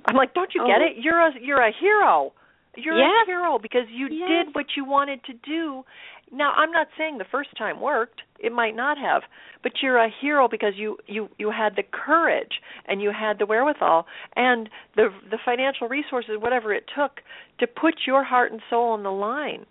i'm 0.06 0.14
like 0.14 0.32
don't 0.34 0.54
you 0.54 0.64
get 0.66 0.80
Oh. 0.80 0.86
it? 0.86 0.96
You're 0.98 1.18
a 1.20 1.32
you're 1.40 1.60
a 1.62 1.72
hero 1.72 2.32
You're 2.76 2.98
yes. 2.98 3.24
a 3.24 3.26
hero 3.26 3.58
because 3.60 3.86
you 3.90 4.08
yes. 4.10 4.46
did 4.46 4.54
what 4.54 4.66
you 4.76 4.84
wanted 4.84 5.22
to 5.24 5.32
do. 5.32 5.84
Now, 6.32 6.52
I'm 6.52 6.70
not 6.70 6.88
saying 6.98 7.18
the 7.18 7.24
first 7.30 7.50
time 7.56 7.80
worked. 7.80 8.22
It 8.38 8.52
might 8.52 8.74
not 8.74 8.98
have, 8.98 9.22
but 9.62 9.72
you're 9.82 9.98
a 9.98 10.10
hero 10.20 10.48
because 10.48 10.72
you 10.76 10.98
you 11.06 11.28
you 11.38 11.50
had 11.50 11.76
the 11.76 11.82
courage 11.82 12.60
and 12.86 13.00
you 13.00 13.12
had 13.18 13.38
the 13.38 13.46
wherewithal 13.46 14.06
and 14.36 14.68
the 14.96 15.08
the 15.30 15.38
financial 15.44 15.88
resources 15.88 16.32
whatever 16.38 16.72
it 16.74 16.84
took 16.94 17.20
to 17.60 17.66
put 17.66 17.94
your 18.06 18.24
heart 18.24 18.52
and 18.52 18.60
soul 18.68 18.90
on 18.90 19.02
the 19.02 19.12
line. 19.12 19.64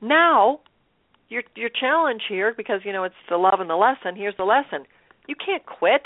Now, 0.00 0.60
your 1.28 1.42
your 1.54 1.70
challenge 1.70 2.22
here 2.28 2.54
because 2.56 2.80
you 2.84 2.92
know 2.92 3.04
it's 3.04 3.14
the 3.28 3.36
love 3.36 3.60
and 3.60 3.70
the 3.70 3.76
lesson. 3.76 4.16
Here's 4.16 4.36
the 4.36 4.44
lesson. 4.44 4.86
You 5.26 5.34
can't 5.34 5.66
quit. 5.66 6.02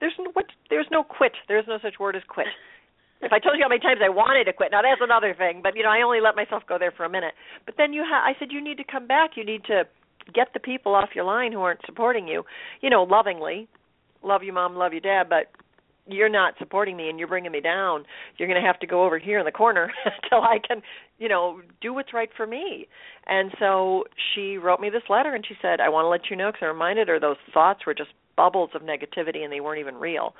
There's 0.00 0.14
no 0.18 0.30
what 0.32 0.46
there's 0.70 0.88
no 0.90 1.02
quit. 1.02 1.32
There's 1.48 1.66
no 1.68 1.78
such 1.82 1.98
word 1.98 2.16
as 2.16 2.22
quit. 2.28 2.46
If 3.20 3.32
I 3.32 3.38
told 3.38 3.56
you 3.56 3.64
how 3.64 3.68
many 3.68 3.80
times 3.80 4.00
I 4.02 4.08
wanted 4.08 4.44
to 4.44 4.52
quit, 4.52 4.70
now 4.70 4.82
that's 4.82 5.00
another 5.02 5.34
thing. 5.34 5.60
But 5.62 5.76
you 5.76 5.82
know, 5.82 5.90
I 5.90 6.02
only 6.02 6.20
let 6.20 6.36
myself 6.36 6.62
go 6.68 6.78
there 6.78 6.92
for 6.92 7.04
a 7.04 7.10
minute. 7.10 7.34
But 7.66 7.74
then 7.76 7.92
you, 7.92 8.04
ha- 8.06 8.24
I 8.24 8.38
said, 8.38 8.48
you 8.50 8.62
need 8.62 8.78
to 8.78 8.84
come 8.84 9.06
back. 9.06 9.30
You 9.36 9.44
need 9.44 9.64
to 9.64 9.84
get 10.32 10.48
the 10.54 10.60
people 10.60 10.94
off 10.94 11.10
your 11.14 11.24
line 11.24 11.52
who 11.52 11.60
aren't 11.60 11.80
supporting 11.86 12.28
you. 12.28 12.44
You 12.80 12.90
know, 12.90 13.02
lovingly, 13.02 13.68
love 14.22 14.42
you, 14.42 14.52
mom, 14.52 14.76
love 14.76 14.92
you, 14.92 15.00
dad. 15.00 15.28
But 15.28 15.50
you're 16.08 16.28
not 16.28 16.54
supporting 16.58 16.96
me 16.96 17.08
and 17.08 17.18
you're 17.18 17.28
bringing 17.28 17.52
me 17.52 17.60
down. 17.60 18.04
You're 18.36 18.48
going 18.48 18.60
to 18.60 18.66
have 18.66 18.80
to 18.80 18.86
go 18.86 19.04
over 19.04 19.18
here 19.18 19.38
in 19.38 19.44
the 19.44 19.52
corner 19.52 19.90
until 20.04 20.42
I 20.42 20.58
can, 20.66 20.82
you 21.18 21.28
know, 21.28 21.60
do 21.80 21.92
what's 21.92 22.14
right 22.14 22.30
for 22.36 22.46
me. 22.46 22.88
And 23.26 23.52
so 23.58 24.04
she 24.34 24.56
wrote 24.56 24.80
me 24.80 24.90
this 24.90 25.02
letter 25.08 25.34
and 25.34 25.44
she 25.46 25.54
said, 25.60 25.80
I 25.80 25.88
want 25.88 26.04
to 26.04 26.08
let 26.08 26.30
you 26.30 26.36
know 26.36 26.50
because 26.50 26.62
I 26.64 26.66
reminded 26.66 27.08
her 27.08 27.20
those 27.20 27.36
thoughts 27.52 27.80
were 27.86 27.94
just 27.94 28.10
bubbles 28.36 28.70
of 28.74 28.82
negativity 28.82 29.38
and 29.38 29.52
they 29.52 29.60
weren't 29.60 29.80
even 29.80 29.96
real. 29.96 30.34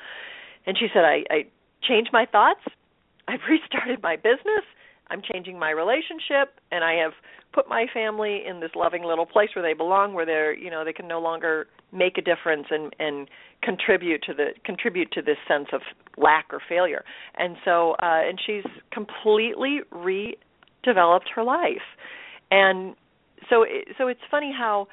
And 0.66 0.76
she 0.79 0.89
said, 0.93 1.05
I, 1.05 1.24
I 1.31 1.47
changed 1.83 2.11
my 2.12 2.26
thoughts. 2.26 2.61
I've 3.29 3.41
restarted 3.49 4.03
my 4.03 4.16
business. 4.16 4.64
I'm 5.11 5.22
changing 5.22 5.59
my 5.59 5.70
relationship, 5.70 6.61
and 6.70 6.85
I 6.85 6.95
have 6.95 7.12
put 7.53 7.68
my 7.68 7.87
family 7.93 8.43
in 8.47 8.61
this 8.61 8.70
loving 8.76 9.05
little 9.05 9.24
place 9.24 9.49
where 9.55 9.62
they 9.62 9.72
belong, 9.72 10.12
where 10.12 10.26
they're, 10.26 10.55
you 10.55 10.70
know, 10.70 10.85
they 10.85 10.93
can 10.93 11.09
no 11.09 11.20
longer 11.20 11.66
make 11.93 12.18
a 12.18 12.22
difference 12.22 12.66
and 12.70 12.95
and 12.99 13.29
contribute 13.62 14.22
to 14.24 14.35
the 14.35 14.49
contribute 14.64 15.11
to 15.12 15.22
this 15.22 15.39
sense 15.47 15.68
of 15.72 15.81
lack 16.16 16.47
or 16.53 16.61
failure. 16.68 17.05
And 17.37 17.57
so, 17.64 17.93
uh, 18.03 18.29
and 18.29 18.39
she's 18.45 18.64
completely 18.93 19.81
redeveloped 19.93 21.29
her 21.35 21.43
life, 21.43 21.89
and 22.51 22.95
so 23.49 23.64
so 23.97 24.09
it's 24.09 24.20
funny 24.31 24.53
how 24.57 24.89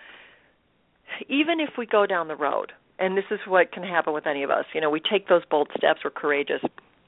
even 1.28 1.60
if 1.60 1.72
we 1.78 1.86
go 1.86 2.06
down 2.06 2.28
the 2.28 2.36
road, 2.36 2.72
and 3.00 3.18
this 3.18 3.26
is 3.32 3.40
what 3.48 3.72
can 3.72 3.84
happen 3.84 4.14
with 4.14 4.28
any 4.28 4.44
of 4.44 4.50
us, 4.50 4.66
you 4.74 4.82
know, 4.82 4.90
we 4.90 5.00
take 5.00 5.28
those 5.28 5.44
bold 5.50 5.70
steps, 5.78 6.02
we're 6.04 6.12
courageous 6.12 6.62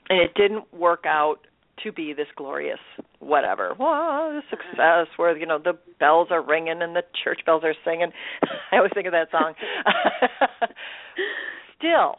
and 0.09 0.19
it 0.19 0.33
didn't 0.35 0.73
work 0.73 1.03
out 1.05 1.38
to 1.83 1.91
be 1.91 2.13
this 2.13 2.27
glorious 2.35 2.79
whatever. 3.19 3.73
Well 3.79 4.41
success 4.49 5.07
where 5.17 5.38
you 5.38 5.45
know 5.45 5.59
the 5.63 5.77
bells 5.99 6.29
are 6.31 6.41
ringing 6.41 6.81
and 6.81 6.95
the 6.95 7.03
church 7.23 7.41
bells 7.45 7.63
are 7.63 7.75
singing. 7.85 8.11
I 8.71 8.77
always 8.77 8.91
think 8.93 9.07
of 9.07 9.13
that 9.13 9.29
song. 9.31 9.53
Still 11.77 12.15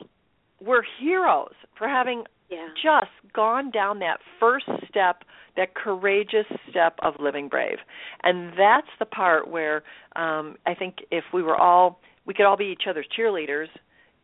we're 0.64 0.82
heroes 1.00 1.54
for 1.76 1.88
having 1.88 2.24
yeah. 2.50 2.68
just 2.74 3.10
gone 3.32 3.70
down 3.70 3.98
that 4.00 4.18
first 4.40 4.66
step 4.88 5.22
that 5.56 5.74
courageous 5.74 6.46
step 6.70 6.96
of 7.02 7.14
living 7.18 7.48
brave. 7.48 7.78
And 8.22 8.50
that's 8.50 8.88
the 8.98 9.06
part 9.06 9.48
where 9.48 9.82
um 10.14 10.56
i 10.66 10.74
think 10.74 10.98
if 11.10 11.24
we 11.32 11.42
were 11.42 11.56
all 11.56 12.00
we 12.28 12.34
could 12.34 12.44
all 12.44 12.58
be 12.58 12.66
each 12.66 12.86
other's 12.88 13.06
cheerleaders 13.18 13.68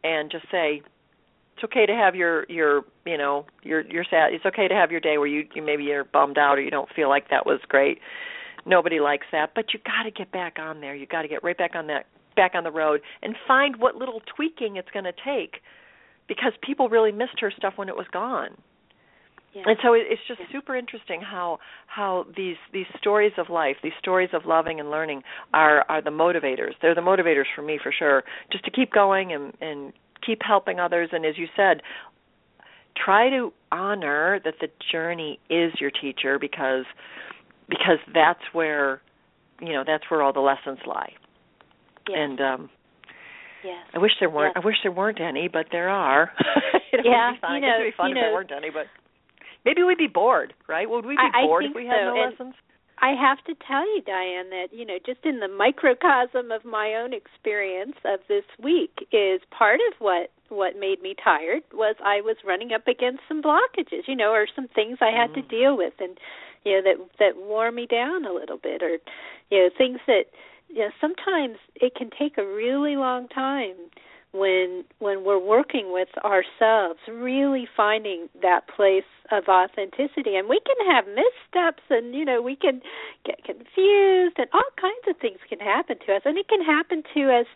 and 0.05 0.31
just 0.31 0.45
say 0.53 0.83
it's 1.57 1.65
okay 1.65 1.87
to 1.87 1.95
have 1.95 2.15
your 2.15 2.45
your 2.51 2.85
you 3.07 3.17
know 3.17 3.47
your 3.63 3.81
your 3.81 4.05
sad 4.09 4.33
it's 4.33 4.45
okay 4.45 4.69
to 4.69 4.75
have 4.75 4.93
your 4.93 5.01
day 5.01 5.17
where 5.19 5.27
you, 5.27 5.49
you 5.55 5.63
maybe 5.63 5.85
you're 5.85 6.05
bummed 6.05 6.37
out 6.37 6.59
or 6.59 6.61
you 6.61 6.71
don't 6.71 6.91
feel 6.95 7.09
like 7.09 7.31
that 7.31 7.47
was 7.47 7.59
great. 7.67 7.99
Nobody 8.67 9.01
likes 9.01 9.27
that 9.33 9.53
but 9.55 9.73
you 9.73 9.81
got 9.85 10.05
to 10.05 10.11
get 10.11 10.31
back 10.31 10.59
on 10.61 10.81
there. 10.81 10.95
You 10.95 11.07
got 11.07 11.23
to 11.23 11.29
get 11.29 11.43
right 11.43 11.57
back 11.57 11.75
on 11.75 11.87
that 11.89 12.07
back 12.37 12.53
on 12.55 12.63
the 12.63 12.71
road 12.71 13.01
and 13.23 13.35
find 13.49 13.77
what 13.77 13.97
little 13.97 14.21
tweaking 14.37 14.77
it's 14.77 14.91
going 14.91 15.05
to 15.05 15.13
take 15.13 15.63
because 16.29 16.53
people 16.63 16.89
really 16.89 17.13
missed 17.13 17.41
her 17.41 17.53
stuff 17.57 17.75
when 17.77 17.89
it 17.89 17.97
was 17.97 18.07
gone 18.13 18.57
yeah. 19.55 19.63
and 19.67 19.77
so 19.83 19.93
it's 19.95 20.21
just 20.27 20.41
super 20.53 20.77
interesting 20.77 21.21
how 21.21 21.59
how 21.87 22.27
these 22.37 22.57
these 22.73 22.87
stories 22.99 23.33
of 23.39 23.49
life 23.49 23.77
these 23.83 23.93
stories 23.99 24.31
of 24.33 24.43
loving 24.45 24.81
and 24.81 24.91
learning 24.91 25.23
are 25.53 25.85
are 25.89 26.03
the 26.03 26.11
motivators 26.11 26.73
they're 26.83 26.95
the 26.95 27.01
motivators 27.01 27.45
for 27.55 27.63
me 27.63 27.79
for 27.83 27.93
sure 27.97 28.25
just 28.51 28.65
to 28.65 28.71
keep 28.71 28.93
going 28.93 29.33
and 29.33 29.53
and 29.61 29.93
keep 30.25 30.41
helping 30.47 30.81
others 30.81 31.11
and 31.13 31.25
as 31.25 31.39
you 31.39 31.47
said 31.57 31.81
try 33.03 33.31
to 33.31 33.53
honor 33.73 34.41
that 34.45 34.55
the 34.61 34.69
journey 34.93 35.39
is 35.51 35.73
your 35.81 35.91
teacher 35.91 36.39
because 36.39 36.85
because 37.69 37.99
that's 38.13 38.43
where 38.53 39.01
you 39.61 39.73
know 39.73 39.85
that's 39.87 40.05
where 40.11 40.23
all 40.23 40.33
the 40.33 40.41
lessons 40.41 40.79
lie 40.87 41.13
yes. 42.09 42.19
and 42.19 42.41
um 42.41 42.71
yes. 43.65 43.77
I 43.95 43.99
wish 43.99 44.13
there 44.21 44.31
weren't 44.31 44.55
yes. 44.57 44.63
I 44.63 44.67
wish 44.67 44.77
there 44.83 44.93
weren't 44.93 45.21
any 45.21 45.49
but 45.49 45.67
there 45.73 45.89
are 45.89 46.31
it 46.93 47.05
yeah 47.05 47.31
would 47.31 47.37
be 47.37 47.41
fun. 47.41 47.55
you 47.55 47.61
know 47.61 47.69
it 47.69 47.79
would 47.79 47.91
be 47.91 47.97
fun 47.97 48.11
you 48.11 48.13
if 48.13 48.17
know, 48.17 48.21
there 48.23 48.33
weren't 48.35 48.53
any 48.53 48.71
but 48.71 48.87
maybe 49.65 49.83
we'd 49.83 49.99
be 49.99 50.07
bored 50.07 50.55
right 50.69 50.89
would 50.89 51.07
we 51.07 51.15
be 51.15 51.23
I, 51.23 51.43
bored 51.47 51.65
I 51.65 51.69
if 51.69 51.75
we 51.75 51.87
had 51.87 51.97
so. 51.97 52.15
no 52.15 52.23
and 52.23 52.33
lessons 52.33 52.55
I 52.99 53.13
have 53.21 53.43
to 53.45 53.55
tell 53.67 53.85
you, 53.95 54.03
Dianne, 54.03 54.51
that 54.51 54.69
you 54.73 54.87
know, 54.87 54.99
just 55.05 55.25
in 55.25 55.41
the 55.41 55.49
microcosm 55.49 56.51
of 56.51 56.65
my 56.65 56.95
own 56.95 57.13
experience 57.13 57.97
of 58.05 58.21
this 58.29 58.45
week, 58.63 59.07
is 59.13 59.41
part 59.51 59.81
of 59.91 60.01
what 60.01 60.31
what 60.49 60.79
made 60.79 61.03
me 61.03 61.15
tired 61.23 61.63
was 61.73 61.97
I 62.05 62.21
was 62.21 62.37
running 62.45 62.73
up 62.73 62.87
against 62.87 63.23
some 63.29 63.43
blockages, 63.43 64.07
you 64.07 64.15
know, 64.15 64.31
or 64.31 64.47
some 64.55 64.69
things 64.69 64.99
I 65.01 65.11
had 65.11 65.31
mm. 65.31 65.35
to 65.35 65.43
deal 65.43 65.77
with, 65.77 65.95
and 65.99 66.17
you 66.65 66.73
know 66.73 66.83
that 66.83 67.09
that 67.19 67.37
wore 67.37 67.73
me 67.73 67.87
down 67.87 68.25
a 68.25 68.33
little 68.33 68.59
bit, 68.59 68.83
or 68.83 68.99
you 69.51 69.59
know 69.59 69.71
things 69.77 69.99
that 70.07 70.27
you 70.69 70.81
know 70.81 70.91
sometimes 71.01 71.59
it 71.75 71.95
can 71.97 72.11
take 72.17 72.39
a 72.39 72.47
really 72.47 72.97
long 72.97 73.29
time 73.29 73.77
when 74.35 74.85
when 74.99 75.25
we're 75.25 75.39
working 75.39 75.93
with 75.93 76.09
ourselves 76.25 76.99
really 77.09 77.69
finding 77.77 78.29
that 78.43 78.67
place 78.69 79.05
of 79.31 79.45
authenticity. 79.49 80.35
And 80.37 80.49
we 80.49 80.61
can 80.67 80.93
have 80.93 81.07
missteps 81.07 81.83
and 81.89 82.15
you 82.15 82.25
know 82.25 82.43
we 82.43 82.57
can 82.57 82.83
get 83.25 83.45
confused 83.45 84.37
and 84.37 84.49
all 84.53 84.71
kinds 84.81 85.07
of 85.09 85.17
things 85.19 85.39
can 85.49 85.61
happen 85.61 85.97
to 86.07 86.17
us. 86.17 86.23
And 86.25 86.37
it 86.37 86.49
can 86.49 86.63
happen 86.63 87.05
to 87.15 87.41
us 87.41 87.47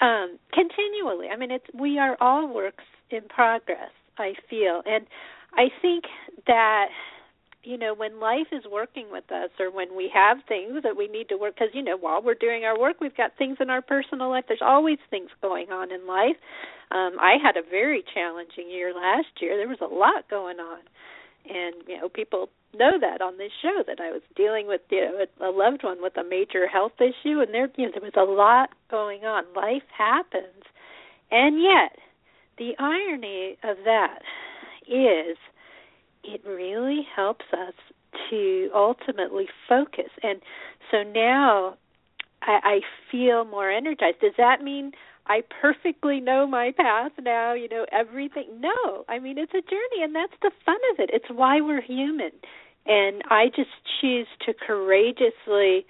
um 0.00 0.38
continually. 0.52 1.28
I 1.28 1.36
mean 1.36 1.50
it's 1.50 1.66
we 1.74 1.98
are 1.98 2.16
all 2.20 2.52
works 2.52 2.84
in 3.10 3.22
progress 3.28 3.92
i 4.18 4.32
feel. 4.48 4.82
And 4.86 5.06
i 5.54 5.68
think 5.82 6.04
that 6.46 6.86
you 7.66 7.76
know 7.76 7.94
when 7.94 8.20
life 8.20 8.46
is 8.52 8.62
working 8.70 9.06
with 9.10 9.30
us 9.32 9.50
or 9.58 9.70
when 9.72 9.96
we 9.96 10.08
have 10.14 10.38
things 10.46 10.84
that 10.84 10.96
we 10.96 11.08
need 11.08 11.28
to 11.28 11.36
work 11.36 11.54
because 11.56 11.74
you 11.74 11.82
know 11.82 11.96
while 11.98 12.22
we're 12.22 12.34
doing 12.34 12.64
our 12.64 12.78
work 12.78 13.00
we've 13.00 13.16
got 13.16 13.32
things 13.36 13.58
in 13.60 13.68
our 13.70 13.82
personal 13.82 14.30
life. 14.30 14.44
There's 14.46 14.62
always 14.62 14.98
things 15.10 15.30
going 15.42 15.70
on 15.70 15.92
in 15.92 16.06
life. 16.06 16.38
Um 16.92 17.18
i 17.20 17.34
had 17.42 17.56
a 17.56 17.68
very 17.68 18.04
challenging 18.14 18.70
year 18.70 18.94
last 18.94 19.28
year. 19.40 19.56
There 19.56 19.68
was 19.68 19.82
a 19.82 19.92
lot 19.92 20.30
going 20.30 20.60
on. 20.60 20.80
And 21.44 21.74
you 21.88 21.98
know 21.98 22.08
people 22.08 22.48
know 22.72 22.92
that 23.00 23.20
on 23.20 23.38
this 23.38 23.52
show 23.62 23.82
that 23.86 24.00
i 24.00 24.10
was 24.10 24.22
dealing 24.36 24.66
with 24.66 24.82
you 24.90 25.00
know 25.00 25.48
a 25.48 25.50
loved 25.50 25.82
one 25.82 26.02
with 26.02 26.16
a 26.16 26.24
major 26.24 26.68
health 26.68 26.92
issue 27.00 27.40
and 27.40 27.52
there 27.52 27.68
you 27.76 27.86
know 27.86 27.92
there 27.92 28.02
was 28.02 28.16
a 28.16 28.30
lot 28.30 28.70
going 28.90 29.24
on. 29.24 29.44
Life 29.56 29.88
happens. 29.96 30.62
And 31.32 31.60
yet 31.60 31.98
the 32.58 32.72
irony 32.78 33.58
of 33.64 33.76
that 33.84 34.20
is 34.86 35.36
it 36.26 36.42
really 36.46 37.06
helps 37.14 37.44
us 37.52 37.74
to 38.30 38.70
ultimately 38.74 39.46
focus. 39.68 40.10
And 40.22 40.40
so 40.90 41.02
now 41.02 41.76
I, 42.42 42.58
I 42.62 42.80
feel 43.10 43.44
more 43.44 43.70
energized. 43.70 44.20
Does 44.20 44.34
that 44.38 44.62
mean 44.62 44.92
I 45.26 45.42
perfectly 45.60 46.20
know 46.20 46.46
my 46.46 46.72
path 46.76 47.12
now, 47.22 47.54
you 47.54 47.68
know, 47.68 47.86
everything? 47.92 48.60
No. 48.60 49.04
I 49.08 49.18
mean, 49.18 49.38
it's 49.38 49.52
a 49.52 49.62
journey, 49.62 50.02
and 50.02 50.14
that's 50.14 50.32
the 50.42 50.50
fun 50.64 50.78
of 50.92 51.00
it. 51.00 51.10
It's 51.12 51.26
why 51.28 51.60
we're 51.60 51.82
human. 51.82 52.32
And 52.86 53.22
I 53.28 53.46
just 53.48 53.70
choose 54.00 54.28
to 54.46 54.54
courageously 54.54 55.86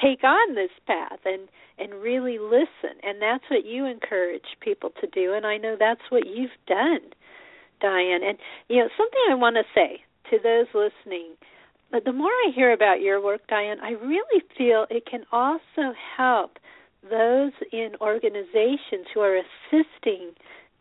take 0.00 0.22
on 0.22 0.54
this 0.54 0.70
path 0.86 1.20
and 1.24 1.48
and 1.78 1.94
really 2.02 2.38
listen 2.38 2.98
and 3.02 3.22
that's 3.22 3.44
what 3.50 3.64
you 3.64 3.84
encourage 3.84 4.44
people 4.60 4.90
to 5.00 5.06
do 5.08 5.32
and 5.34 5.46
I 5.46 5.56
know 5.56 5.76
that's 5.78 6.00
what 6.10 6.26
you've 6.26 6.50
done 6.66 7.00
Dianne. 7.82 8.28
And 8.28 8.38
you 8.68 8.78
know, 8.78 8.88
something 8.96 9.20
I 9.30 9.34
want 9.34 9.56
to 9.56 9.64
say 9.74 10.02
to 10.30 10.38
those 10.42 10.66
listening, 10.74 11.34
but 11.90 12.04
the 12.04 12.12
more 12.12 12.30
I 12.30 12.50
hear 12.54 12.72
about 12.72 13.00
your 13.00 13.22
work, 13.22 13.42
Dianne, 13.50 13.80
I 13.80 13.92
really 13.92 14.42
feel 14.56 14.86
it 14.90 15.06
can 15.06 15.24
also 15.32 15.94
help 16.16 16.58
those 17.02 17.52
in 17.72 17.92
organizations 18.00 19.06
who 19.14 19.20
are 19.20 19.36
assisting 19.36 20.32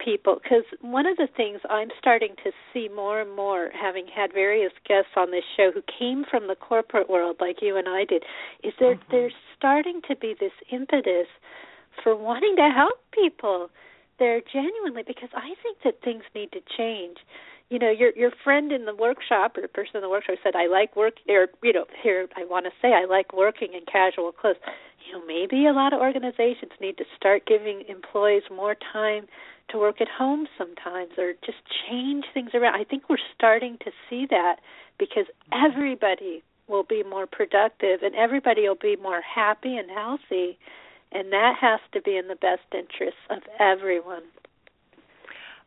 people 0.03 0.39
because 0.41 0.63
one 0.81 1.05
of 1.05 1.17
the 1.17 1.27
things 1.35 1.59
I'm 1.69 1.89
starting 1.97 2.35
to 2.43 2.51
see 2.73 2.89
more 2.93 3.21
and 3.21 3.35
more 3.35 3.69
having 3.73 4.05
had 4.07 4.31
various 4.33 4.71
guests 4.87 5.11
on 5.15 5.31
this 5.31 5.43
show 5.55 5.71
who 5.73 5.81
came 5.97 6.23
from 6.29 6.47
the 6.47 6.55
corporate 6.55 7.09
world 7.09 7.37
like 7.39 7.57
you 7.61 7.77
and 7.77 7.87
I 7.87 8.05
did 8.05 8.23
is 8.63 8.73
there 8.79 8.95
mm-hmm. 8.95 9.11
there's 9.11 9.33
starting 9.57 10.01
to 10.07 10.15
be 10.15 10.35
this 10.39 10.51
impetus 10.71 11.27
for 12.03 12.15
wanting 12.15 12.55
to 12.57 12.69
help 12.69 12.99
people 13.11 13.69
there 14.19 14.41
genuinely 14.41 15.03
because 15.05 15.29
I 15.33 15.53
think 15.63 15.77
that 15.83 16.01
things 16.03 16.23
need 16.35 16.51
to 16.53 16.61
change. 16.77 17.17
you 17.69 17.79
know 17.79 17.91
your 17.91 18.11
your 18.15 18.31
friend 18.43 18.71
in 18.71 18.85
the 18.85 18.95
workshop 18.95 19.57
or 19.57 19.61
the 19.61 19.67
person 19.67 19.95
in 19.97 20.01
the 20.01 20.09
workshop 20.09 20.37
said 20.43 20.55
I 20.55 20.67
like 20.67 20.95
work 20.95 21.15
or 21.27 21.47
you 21.63 21.73
know 21.73 21.85
here 22.01 22.27
I 22.35 22.45
want 22.45 22.65
to 22.65 22.71
say 22.81 22.93
I 22.93 23.05
like 23.05 23.33
working 23.33 23.73
in 23.73 23.85
casual 23.85 24.31
clothes. 24.31 24.57
You 25.05 25.13
know 25.13 25.25
maybe 25.25 25.67
a 25.67 25.73
lot 25.73 25.93
of 25.93 25.99
organizations 25.99 26.71
need 26.81 26.97
to 26.97 27.05
start 27.15 27.45
giving 27.45 27.83
employees 27.87 28.43
more 28.51 28.75
time 28.75 29.27
to 29.69 29.77
work 29.77 29.99
at 29.99 30.07
home 30.07 30.47
sometimes 30.57 31.11
or 31.17 31.33
just 31.45 31.57
change 31.89 32.25
things 32.33 32.51
around. 32.53 32.75
I 32.79 32.85
think 32.85 33.09
we're 33.09 33.17
starting 33.35 33.77
to 33.83 33.91
see 34.09 34.25
that 34.29 34.57
because 34.97 35.25
everybody 35.51 36.43
will 36.67 36.83
be 36.83 37.03
more 37.03 37.27
productive 37.27 38.01
and 38.01 38.15
everybody 38.15 38.67
will 38.67 38.75
be 38.75 38.95
more 38.95 39.21
happy 39.21 39.75
and 39.77 39.89
healthy 39.91 40.57
and 41.11 41.31
that 41.31 41.55
has 41.59 41.79
to 41.93 42.01
be 42.01 42.17
in 42.17 42.27
the 42.27 42.35
best 42.35 42.63
interests 42.73 43.19
of 43.29 43.43
everyone. 43.59 44.23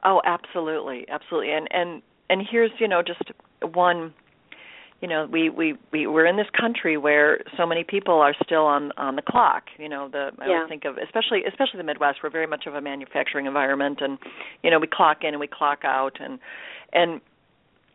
Oh, 0.05 0.21
absolutely, 0.25 1.07
absolutely. 1.09 1.53
And 1.53 1.69
and 1.71 2.03
and 2.29 2.47
here's 2.49 2.71
you 2.79 2.89
know 2.89 3.03
just 3.03 3.23
one 3.63 4.15
you 5.01 5.09
know 5.09 5.27
we 5.31 5.51
we 5.51 5.75
we 5.93 6.07
we're 6.07 6.27
in 6.27 6.37
this 6.37 6.47
country 6.59 6.97
where 6.97 7.41
so 7.57 7.67
many 7.67 7.85
people 7.85 8.15
are 8.15 8.35
still 8.45 8.65
on 8.65 8.93
on 8.97 9.17
the 9.17 9.23
clock 9.23 9.65
you 9.79 9.89
know 9.89 10.09
the 10.11 10.31
i 10.39 10.49
yeah. 10.49 10.69
think 10.69 10.85
of 10.85 10.97
especially 10.99 11.43
especially 11.45 11.79
the 11.79 11.85
midwest 11.85 12.19
we're 12.23 12.31
very 12.31 12.47
much 12.47 12.67
of 12.67 12.75
a 12.75 12.81
manufacturing 12.81 13.47
environment 13.47 13.99
and 14.01 14.19
you 14.63 14.71
know 14.71 14.79
we 14.79 14.87
clock 14.87 15.19
in 15.23 15.29
and 15.29 15.41
we 15.41 15.47
clock 15.47 15.81
out 15.85 16.19
and 16.21 16.39
and 16.93 17.21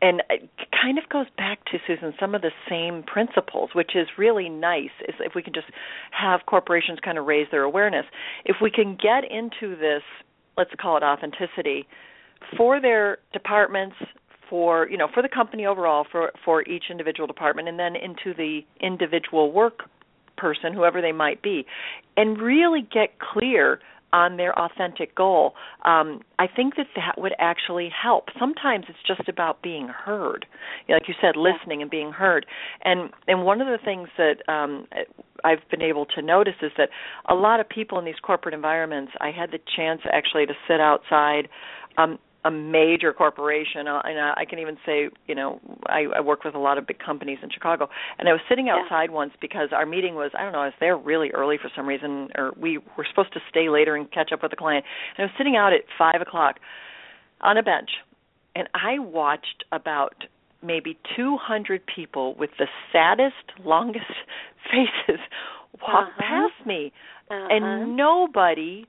and 0.06 0.22
it 0.30 0.50
kind 0.80 1.00
of 1.00 1.10
goes 1.10 1.26
back 1.36 1.66
to 1.66 1.80
Susan 1.88 2.14
some 2.20 2.36
of 2.36 2.44
the 2.44 2.52
same 2.70 3.02
principles, 3.02 3.72
which 3.74 3.96
is 3.96 4.08
really 4.20 4.50
nice. 4.50 4.92
Is 5.08 5.16
if 5.20 5.34
we 5.34 5.42
can 5.42 5.54
just 5.54 5.68
have 6.12 6.42
corporations 6.46 7.00
kind 7.04 7.18
of 7.18 7.26
raise 7.26 7.48
their 7.50 7.64
awareness. 7.64 8.06
If 8.46 8.58
we 8.62 8.70
can 8.70 8.96
get 9.02 9.24
into 9.24 9.76
this, 9.76 10.04
let's 10.58 10.70
call 10.80 10.98
it 10.98 11.04
authenticity, 11.04 11.88
for 12.56 12.80
their 12.80 13.18
departments, 13.34 13.96
for 14.48 14.88
you 14.90 14.98
know 14.98 15.08
for 15.12 15.24
the 15.24 15.30
company 15.30 15.66
overall 15.66 16.06
for 16.12 16.32
for 16.44 16.62
each 16.70 16.84
individual 16.92 17.26
department 17.26 17.68
and 17.68 17.80
then 17.80 17.96
into 17.96 18.32
the 18.38 18.60
individual 18.80 19.52
work 19.52 19.90
person 20.38 20.72
whoever 20.72 21.02
they 21.02 21.12
might 21.12 21.42
be 21.42 21.66
and 22.16 22.38
really 22.38 22.88
get 22.94 23.18
clear 23.18 23.80
on 24.14 24.38
their 24.38 24.58
authentic 24.58 25.16
goal. 25.16 25.54
Um, 25.84 26.22
i 26.40 26.48
think 26.48 26.76
that 26.76 26.88
that 26.96 27.20
would 27.22 27.34
actually 27.40 27.90
help. 27.90 28.30
Sometimes 28.40 28.86
it's 28.90 29.00
just 29.06 29.28
about 29.28 29.62
being 29.62 29.88
heard. 29.88 30.46
You 30.88 30.94
know, 30.94 30.98
like 30.98 31.08
you 31.08 31.16
said 31.22 31.36
listening 31.36 31.82
and 31.82 31.92
being 31.92 32.12
heard. 32.12 32.46
And 32.84 33.10
and 33.28 33.44
one 33.44 33.62
of 33.62 33.68
the 33.68 33.80
things 33.84 34.10
that 34.18 34.38
um, 34.52 34.88
I've 35.44 35.68
been 35.70 35.82
able 35.82 36.06
to 36.08 36.22
notice 36.22 36.56
is 36.62 36.72
that 36.78 36.90
a 37.28 37.36
lot 37.36 37.60
of 37.60 37.68
people 37.68 38.00
in 38.00 38.06
these 38.06 38.20
corporate 38.22 38.54
environments 38.54 39.12
I 39.20 39.32
had 39.32 39.52
the 39.52 39.60
chance 39.76 40.02
actually 40.12 40.46
to 40.46 40.54
sit 40.68 40.80
outside 40.80 41.48
um, 41.98 42.20
a 42.46 42.52
major 42.52 43.12
corporation, 43.12 43.88
uh, 43.88 44.02
and 44.06 44.20
I 44.20 44.46
can 44.48 44.60
even 44.60 44.78
say, 44.86 45.10
you 45.26 45.34
know, 45.34 45.60
I, 45.88 46.06
I 46.16 46.22
work 46.22 46.44
with 46.44 46.54
a 46.54 46.60
lot 46.60 46.78
of 46.78 46.86
big 46.86 47.00
companies 47.00 47.40
in 47.42 47.50
Chicago, 47.50 47.90
and 48.20 48.30
I 48.30 48.34
was 48.34 48.42
sitting 48.48 48.70
outside 48.70 49.10
yeah. 49.10 49.16
once 49.16 49.34
because 49.42 49.70
our 49.72 49.88
meeting 49.88 50.14
was, 50.14 50.32
I 50.38 50.44
don't 50.44 50.54
know, 50.54 50.60
I 50.60 50.68
was 50.68 50.76
there 50.80 50.96
really 50.96 51.32
early 51.32 51.58
for 51.58 51.72
some 51.76 51.88
reason, 51.88 52.30
or 52.36 52.54
we 52.56 52.78
were 52.78 53.06
supposed 53.10 53.34
to 53.34 53.40
stay 53.50 53.68
later 53.70 53.96
and 53.96 54.10
catch 54.12 54.32
up 54.32 54.44
with 54.44 54.52
the 54.52 54.58
client, 54.58 54.86
and 55.18 55.24
I 55.24 55.26
was 55.26 55.34
sitting 55.40 55.56
out 55.56 55.74
at 55.74 55.82
five 55.98 56.22
o'clock 56.22 56.58
on 57.42 57.58
a 57.58 57.64
bench, 57.64 57.90
and 58.56 58.70
I 58.76 59.00
watched 59.00 59.66
about 59.72 60.24
maybe 60.64 61.00
200 61.16 61.82
people 61.94 62.36
with 62.36 62.52
the 62.60 62.68
saddest, 62.94 63.36
longest 63.66 64.06
faces 64.72 65.20
walk 65.82 66.10
uh-huh. 66.10 66.22
past 66.22 66.68
me, 66.68 66.94
uh-huh. 67.32 67.48
and 67.50 67.98
nobody 67.98 68.86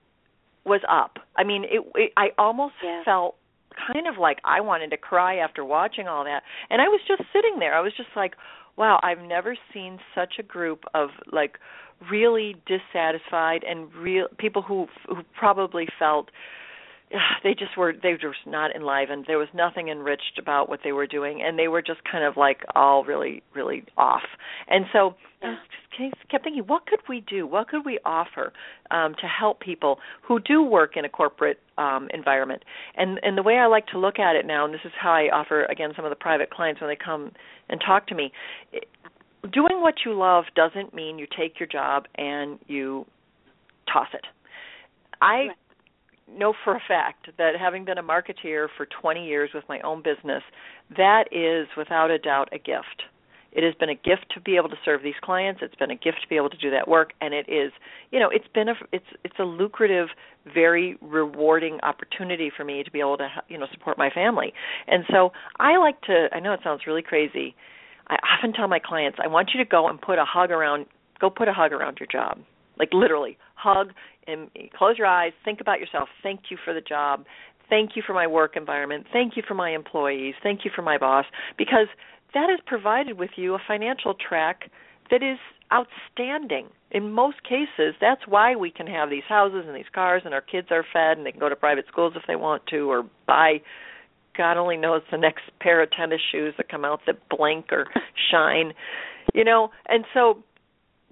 was 0.66 0.82
up. 0.90 1.18
I 1.36 1.44
mean, 1.44 1.64
it, 1.64 1.80
it 1.94 2.12
I 2.18 2.28
almost 2.36 2.74
yeah. 2.84 3.02
felt 3.04 3.36
kind 3.92 4.06
of 4.06 4.18
like 4.18 4.38
I 4.44 4.60
wanted 4.60 4.90
to 4.90 4.96
cry 4.96 5.36
after 5.36 5.64
watching 5.64 6.08
all 6.08 6.24
that. 6.24 6.42
And 6.70 6.80
I 6.80 6.88
was 6.88 7.00
just 7.06 7.22
sitting 7.32 7.58
there. 7.58 7.74
I 7.74 7.80
was 7.80 7.92
just 7.96 8.10
like, 8.16 8.34
wow, 8.76 9.00
I've 9.02 9.20
never 9.20 9.56
seen 9.72 9.98
such 10.14 10.34
a 10.38 10.42
group 10.42 10.84
of 10.94 11.10
like 11.32 11.58
really 12.10 12.56
dissatisfied 12.66 13.64
and 13.64 13.92
real 13.94 14.26
people 14.38 14.62
who 14.62 14.86
who 15.08 15.22
probably 15.38 15.86
felt 15.98 16.30
they 17.44 17.54
just 17.54 17.76
were 17.76 17.92
they 17.92 18.10
were 18.10 18.18
just 18.18 18.46
not 18.46 18.74
enlivened. 18.74 19.24
There 19.26 19.38
was 19.38 19.48
nothing 19.54 19.88
enriched 19.88 20.38
about 20.38 20.68
what 20.68 20.80
they 20.84 20.92
were 20.92 21.06
doing 21.06 21.42
and 21.42 21.58
they 21.58 21.68
were 21.68 21.82
just 21.82 22.00
kind 22.10 22.24
of 22.24 22.36
like 22.36 22.62
all 22.74 23.04
really 23.04 23.42
really 23.54 23.84
off. 23.96 24.22
And 24.68 24.86
so 24.92 25.14
I 25.42 25.56
just 25.98 26.28
kept 26.28 26.44
thinking 26.44 26.64
what 26.66 26.86
could 26.86 27.00
we 27.08 27.20
do? 27.20 27.46
What 27.46 27.68
could 27.68 27.84
we 27.84 27.98
offer 28.04 28.52
um 28.90 29.14
to 29.20 29.26
help 29.26 29.60
people 29.60 29.98
who 30.22 30.40
do 30.40 30.62
work 30.62 30.96
in 30.96 31.04
a 31.04 31.08
corporate 31.08 31.60
um 31.78 32.08
environment? 32.12 32.64
And 32.96 33.20
and 33.22 33.38
the 33.38 33.42
way 33.42 33.56
I 33.58 33.66
like 33.66 33.86
to 33.88 33.98
look 33.98 34.18
at 34.18 34.36
it 34.36 34.46
now 34.46 34.64
and 34.64 34.74
this 34.74 34.80
is 34.84 34.92
how 35.00 35.12
I 35.12 35.28
offer 35.32 35.64
again 35.66 35.92
some 35.94 36.04
of 36.04 36.10
the 36.10 36.16
private 36.16 36.50
clients 36.50 36.80
when 36.80 36.90
they 36.90 36.96
come 36.96 37.32
and 37.68 37.80
talk 37.84 38.06
to 38.08 38.14
me 38.14 38.32
doing 39.52 39.80
what 39.80 39.94
you 40.04 40.12
love 40.12 40.44
doesn't 40.54 40.94
mean 40.94 41.18
you 41.18 41.26
take 41.38 41.60
your 41.60 41.68
job 41.68 42.06
and 42.16 42.58
you 42.66 43.06
toss 43.92 44.08
it. 44.12 44.24
I 45.20 45.48
know 46.28 46.54
for 46.64 46.74
a 46.74 46.80
fact 46.86 47.28
that 47.38 47.52
having 47.58 47.84
been 47.84 47.98
a 47.98 48.02
marketeer 48.02 48.68
for 48.76 48.86
20 49.00 49.26
years 49.26 49.50
with 49.54 49.64
my 49.68 49.80
own 49.80 50.02
business, 50.02 50.42
that 50.96 51.24
is 51.32 51.68
without 51.76 52.10
a 52.10 52.18
doubt 52.18 52.48
a 52.52 52.58
gift. 52.58 53.04
It 53.52 53.64
has 53.64 53.74
been 53.74 53.88
a 53.88 53.94
gift 53.94 54.26
to 54.34 54.40
be 54.40 54.56
able 54.56 54.68
to 54.68 54.76
serve 54.84 55.02
these 55.02 55.14
clients. 55.22 55.62
It's 55.62 55.74
been 55.76 55.90
a 55.90 55.96
gift 55.96 56.20
to 56.22 56.28
be 56.28 56.36
able 56.36 56.50
to 56.50 56.58
do 56.58 56.70
that 56.70 56.88
work, 56.88 57.12
and 57.22 57.32
it 57.32 57.48
is, 57.48 57.72
you 58.10 58.20
know, 58.20 58.28
it's 58.28 58.46
been 58.52 58.68
a 58.68 58.74
it's 58.92 59.06
it's 59.24 59.38
a 59.38 59.44
lucrative, 59.44 60.08
very 60.52 60.98
rewarding 61.00 61.80
opportunity 61.82 62.50
for 62.54 62.64
me 62.64 62.82
to 62.82 62.90
be 62.90 63.00
able 63.00 63.16
to, 63.16 63.28
you 63.48 63.56
know, 63.56 63.66
support 63.72 63.96
my 63.96 64.10
family. 64.10 64.52
And 64.86 65.04
so 65.10 65.32
I 65.58 65.78
like 65.78 65.98
to. 66.02 66.28
I 66.34 66.40
know 66.40 66.52
it 66.52 66.60
sounds 66.62 66.82
really 66.86 67.00
crazy. 67.00 67.54
I 68.08 68.16
often 68.16 68.52
tell 68.52 68.68
my 68.68 68.78
clients, 68.78 69.18
I 69.24 69.26
want 69.26 69.50
you 69.54 69.64
to 69.64 69.68
go 69.68 69.88
and 69.88 69.98
put 70.00 70.18
a 70.18 70.24
hug 70.24 70.50
around, 70.50 70.84
go 71.18 71.30
put 71.30 71.48
a 71.48 71.52
hug 71.54 71.72
around 71.72 71.96
your 71.98 72.08
job, 72.08 72.38
like 72.78 72.90
literally 72.92 73.38
hug 73.54 73.92
and 74.26 74.48
close 74.76 74.98
your 74.98 75.06
eyes, 75.06 75.32
think 75.44 75.60
about 75.60 75.80
yourself. 75.80 76.08
Thank 76.22 76.50
you 76.50 76.56
for 76.64 76.74
the 76.74 76.80
job. 76.80 77.24
Thank 77.68 77.96
you 77.96 78.02
for 78.06 78.12
my 78.12 78.26
work 78.26 78.56
environment. 78.56 79.06
Thank 79.12 79.36
you 79.36 79.42
for 79.46 79.54
my 79.54 79.70
employees. 79.70 80.34
Thank 80.42 80.64
you 80.64 80.70
for 80.74 80.82
my 80.82 80.98
boss 80.98 81.24
because 81.58 81.88
that 82.34 82.48
has 82.48 82.60
provided 82.66 83.18
with 83.18 83.30
you 83.36 83.54
a 83.54 83.58
financial 83.66 84.14
track 84.14 84.70
that 85.10 85.22
is 85.22 85.38
outstanding. 85.72 86.68
In 86.90 87.12
most 87.12 87.42
cases, 87.42 87.94
that's 88.00 88.22
why 88.26 88.54
we 88.54 88.70
can 88.70 88.86
have 88.86 89.10
these 89.10 89.24
houses 89.28 89.64
and 89.66 89.74
these 89.74 89.90
cars 89.92 90.22
and 90.24 90.32
our 90.32 90.40
kids 90.40 90.68
are 90.70 90.84
fed 90.92 91.18
and 91.18 91.26
they 91.26 91.32
can 91.32 91.40
go 91.40 91.48
to 91.48 91.56
private 91.56 91.86
schools 91.88 92.12
if 92.16 92.22
they 92.28 92.36
want 92.36 92.66
to 92.68 92.90
or 92.90 93.04
buy 93.26 93.60
God 94.36 94.56
only 94.56 94.76
knows 94.76 95.02
the 95.10 95.16
next 95.16 95.44
pair 95.60 95.82
of 95.82 95.90
tennis 95.90 96.20
shoes 96.30 96.54
that 96.58 96.68
come 96.68 96.84
out 96.84 97.00
that 97.06 97.28
blink 97.28 97.72
or 97.72 97.88
shine. 98.30 98.74
You 99.34 99.44
know, 99.44 99.70
and 99.88 100.04
so 100.14 100.42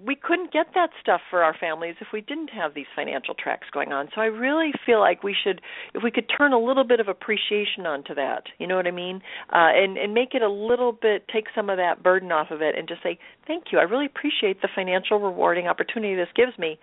we 0.03 0.15
couldn't 0.15 0.51
get 0.51 0.67
that 0.75 0.89
stuff 1.01 1.21
for 1.29 1.41
our 1.41 1.55
families 1.57 1.95
if 2.01 2.07
we 2.11 2.19
didn't 2.19 2.49
have 2.49 2.73
these 2.73 2.85
financial 2.93 3.33
tracks 3.33 3.67
going 3.71 3.93
on. 3.93 4.09
So 4.13 4.19
I 4.19 4.25
really 4.25 4.73
feel 4.85 4.99
like 4.99 5.23
we 5.23 5.33
should, 5.41 5.61
if 5.93 6.03
we 6.03 6.11
could 6.11 6.29
turn 6.35 6.51
a 6.51 6.59
little 6.59 6.83
bit 6.83 6.99
of 6.99 7.07
appreciation 7.07 7.85
onto 7.85 8.13
that, 8.15 8.43
you 8.59 8.67
know 8.67 8.75
what 8.75 8.87
I 8.87 8.91
mean, 8.91 9.21
uh, 9.53 9.71
and 9.73 9.97
and 9.97 10.13
make 10.13 10.33
it 10.33 10.41
a 10.41 10.49
little 10.49 10.91
bit, 10.91 11.27
take 11.31 11.45
some 11.55 11.69
of 11.69 11.77
that 11.77 12.03
burden 12.03 12.31
off 12.31 12.51
of 12.51 12.61
it, 12.61 12.77
and 12.77 12.87
just 12.89 13.03
say 13.03 13.17
thank 13.47 13.65
you. 13.71 13.79
I 13.79 13.83
really 13.83 14.05
appreciate 14.05 14.61
the 14.61 14.69
financial 14.75 15.17
rewarding 15.19 15.67
opportunity 15.67 16.13
this 16.15 16.27
gives 16.35 16.57
me, 16.59 16.77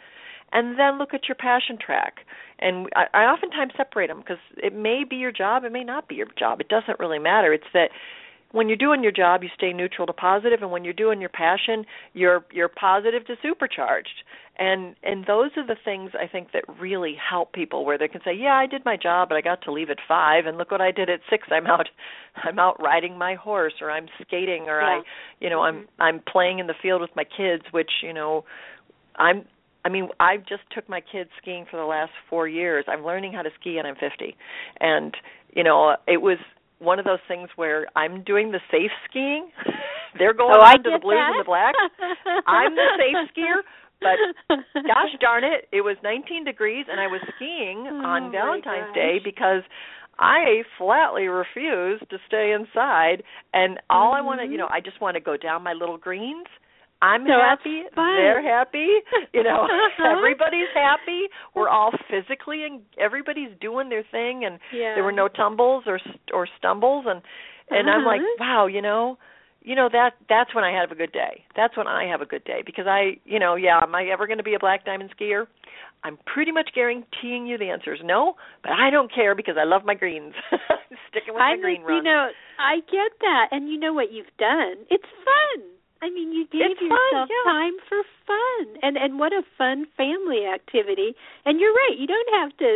and 0.52 0.78
then 0.78 0.98
look 0.98 1.12
at 1.12 1.28
your 1.28 1.36
passion 1.36 1.76
track. 1.84 2.20
And 2.60 2.88
I, 2.96 3.04
I 3.12 3.22
oftentimes 3.24 3.72
separate 3.76 4.06
them 4.06 4.20
because 4.20 4.42
it 4.56 4.74
may 4.74 5.02
be 5.08 5.16
your 5.16 5.32
job, 5.32 5.64
it 5.64 5.72
may 5.72 5.84
not 5.84 6.08
be 6.08 6.14
your 6.14 6.28
job. 6.38 6.60
It 6.60 6.68
doesn't 6.68 6.98
really 6.98 7.18
matter. 7.18 7.52
It's 7.52 7.64
that 7.74 7.90
when 8.52 8.68
you're 8.68 8.76
doing 8.76 9.02
your 9.02 9.12
job 9.12 9.42
you 9.42 9.48
stay 9.54 9.72
neutral 9.72 10.06
to 10.06 10.12
positive 10.12 10.62
and 10.62 10.70
when 10.70 10.84
you're 10.84 10.92
doing 10.92 11.20
your 11.20 11.30
passion 11.30 11.84
you're 12.12 12.44
you're 12.52 12.68
positive 12.68 13.26
to 13.26 13.34
supercharged 13.42 14.22
and 14.58 14.94
and 15.02 15.26
those 15.26 15.50
are 15.56 15.66
the 15.66 15.76
things 15.84 16.10
i 16.20 16.26
think 16.26 16.52
that 16.52 16.62
really 16.80 17.16
help 17.30 17.52
people 17.52 17.84
where 17.84 17.98
they 17.98 18.08
can 18.08 18.20
say 18.24 18.32
yeah 18.34 18.54
i 18.54 18.66
did 18.66 18.84
my 18.84 18.96
job 18.96 19.28
but 19.28 19.36
i 19.36 19.40
got 19.40 19.60
to 19.62 19.72
leave 19.72 19.90
at 19.90 19.98
5 20.06 20.46
and 20.46 20.58
look 20.58 20.70
what 20.70 20.80
i 20.80 20.90
did 20.90 21.10
at 21.10 21.20
6 21.28 21.48
i'm 21.50 21.66
out 21.66 21.88
i'm 22.44 22.58
out 22.58 22.80
riding 22.80 23.18
my 23.18 23.34
horse 23.34 23.74
or 23.80 23.90
i'm 23.90 24.06
skating 24.20 24.64
or 24.68 24.80
yeah. 24.80 24.86
i 24.86 25.02
you 25.40 25.50
know 25.50 25.58
mm-hmm. 25.58 25.86
i'm 25.98 26.16
i'm 26.16 26.20
playing 26.30 26.58
in 26.58 26.66
the 26.66 26.74
field 26.80 27.00
with 27.00 27.10
my 27.16 27.24
kids 27.24 27.64
which 27.72 27.90
you 28.02 28.12
know 28.12 28.44
i'm 29.16 29.44
I 29.84 29.88
mean, 29.88 30.10
I 30.20 30.36
just 30.36 30.62
took 30.72 30.88
my 30.88 31.00
kids 31.00 31.30
skiing 31.40 31.66
for 31.68 31.76
the 31.76 31.84
last 31.84 32.12
4 32.30 32.46
years. 32.46 32.84
I'm 32.86 33.04
learning 33.04 33.32
how 33.32 33.42
to 33.42 33.50
ski 33.58 33.78
and 33.78 33.88
I'm 33.88 33.96
50. 33.96 34.36
And 34.78 35.12
you 35.56 35.64
know, 35.64 35.96
it 36.06 36.22
was 36.22 36.38
one 36.82 36.98
of 36.98 37.04
those 37.04 37.22
things 37.28 37.48
where 37.56 37.86
I'm 37.96 38.22
doing 38.24 38.50
the 38.50 38.60
safe 38.70 38.90
skiing. 39.08 39.50
They're 40.18 40.34
going 40.34 40.56
oh, 40.58 40.60
on 40.60 40.82
to 40.82 40.90
the 40.90 40.98
blues 41.00 41.16
that. 41.16 41.32
and 41.32 41.40
the 41.40 41.48
blacks. 41.48 41.78
I'm 42.46 42.74
the 42.74 42.88
safe 42.98 43.16
skier, 43.32 43.62
but 44.00 44.18
gosh 44.82 45.14
darn 45.20 45.44
it, 45.44 45.68
it 45.72 45.80
was 45.80 45.96
19 46.02 46.44
degrees 46.44 46.86
and 46.90 47.00
I 47.00 47.06
was 47.06 47.22
skiing 47.36 47.86
oh, 47.88 48.04
on 48.04 48.32
Valentine's. 48.32 48.94
Day 48.94 49.20
because 49.24 49.62
I 50.18 50.62
flatly 50.76 51.28
refused 51.28 52.10
to 52.10 52.18
stay 52.26 52.52
inside 52.52 53.22
and 53.54 53.80
all 53.88 54.12
mm-hmm. 54.12 54.16
I 54.16 54.20
want 54.20 54.40
to, 54.42 54.46
you 54.46 54.58
know, 54.58 54.68
I 54.70 54.80
just 54.80 55.00
want 55.00 55.14
to 55.14 55.20
go 55.20 55.36
down 55.36 55.62
my 55.62 55.72
little 55.72 55.96
greens. 55.96 56.46
I'm 57.02 57.24
no, 57.24 57.40
happy. 57.40 57.82
They're 57.96 58.42
happy. 58.42 58.86
You 59.34 59.42
know, 59.42 59.66
everybody's 60.16 60.70
happy. 60.72 61.26
We're 61.54 61.68
all 61.68 61.90
physically 62.08 62.64
and 62.64 62.80
everybody's 62.96 63.50
doing 63.60 63.88
their 63.88 64.04
thing 64.10 64.44
and 64.44 64.60
yeah. 64.72 64.94
there 64.94 65.02
were 65.02 65.12
no 65.12 65.26
tumbles 65.26 65.84
or 65.86 65.98
or 66.32 66.46
stumbles 66.58 67.06
and 67.08 67.20
and 67.70 67.88
uh-huh. 67.88 67.98
I'm 67.98 68.04
like, 68.04 68.20
wow, 68.38 68.66
you 68.66 68.80
know, 68.80 69.18
you 69.62 69.74
know 69.74 69.88
that 69.92 70.12
that's 70.28 70.54
when 70.54 70.62
I 70.62 70.78
have 70.78 70.92
a 70.92 70.94
good 70.94 71.12
day. 71.12 71.44
That's 71.56 71.76
when 71.76 71.88
I 71.88 72.04
have 72.06 72.20
a 72.20 72.26
good 72.26 72.44
day 72.44 72.62
because 72.64 72.86
I, 72.86 73.18
you 73.24 73.40
know, 73.40 73.56
yeah, 73.56 73.80
am 73.82 73.94
I 73.94 74.04
ever 74.12 74.26
going 74.26 74.38
to 74.38 74.44
be 74.44 74.54
a 74.54 74.60
black 74.60 74.84
diamond 74.84 75.10
skier? 75.18 75.46
I'm 76.04 76.18
pretty 76.26 76.52
much 76.52 76.70
guaranteeing 76.74 77.46
you 77.46 77.58
the 77.58 77.70
answer 77.70 77.94
is 77.94 78.00
no, 78.02 78.34
but 78.62 78.72
I 78.72 78.90
don't 78.90 79.12
care 79.12 79.34
because 79.34 79.54
I 79.58 79.64
love 79.64 79.82
my 79.84 79.94
greens. 79.94 80.34
Sticking 81.10 81.34
with 81.34 81.42
I 81.42 81.54
my 81.56 81.62
green 81.62 81.82
run. 81.82 81.96
You 81.96 82.02
know, 82.02 82.28
I 82.58 82.76
get 82.90 83.12
that, 83.20 83.48
and 83.50 83.68
you 83.68 83.78
know 83.78 83.92
what 83.92 84.12
you've 84.12 84.34
done. 84.38 84.86
It's 84.90 85.06
fun. 85.24 85.62
I 86.02 86.10
mean, 86.10 86.32
you 86.32 86.44
gave 86.50 86.72
it's 86.74 86.80
yourself 86.80 86.98
fun, 87.12 87.28
yeah. 87.30 87.52
time 87.52 87.74
for 87.88 88.02
fun, 88.26 88.76
and 88.82 88.96
and 88.96 89.18
what 89.18 89.32
a 89.32 89.42
fun 89.56 89.86
family 89.96 90.44
activity. 90.46 91.14
And 91.46 91.60
you're 91.60 91.72
right. 91.72 91.96
You 91.96 92.06
don't 92.06 92.30
have 92.34 92.56
to 92.58 92.70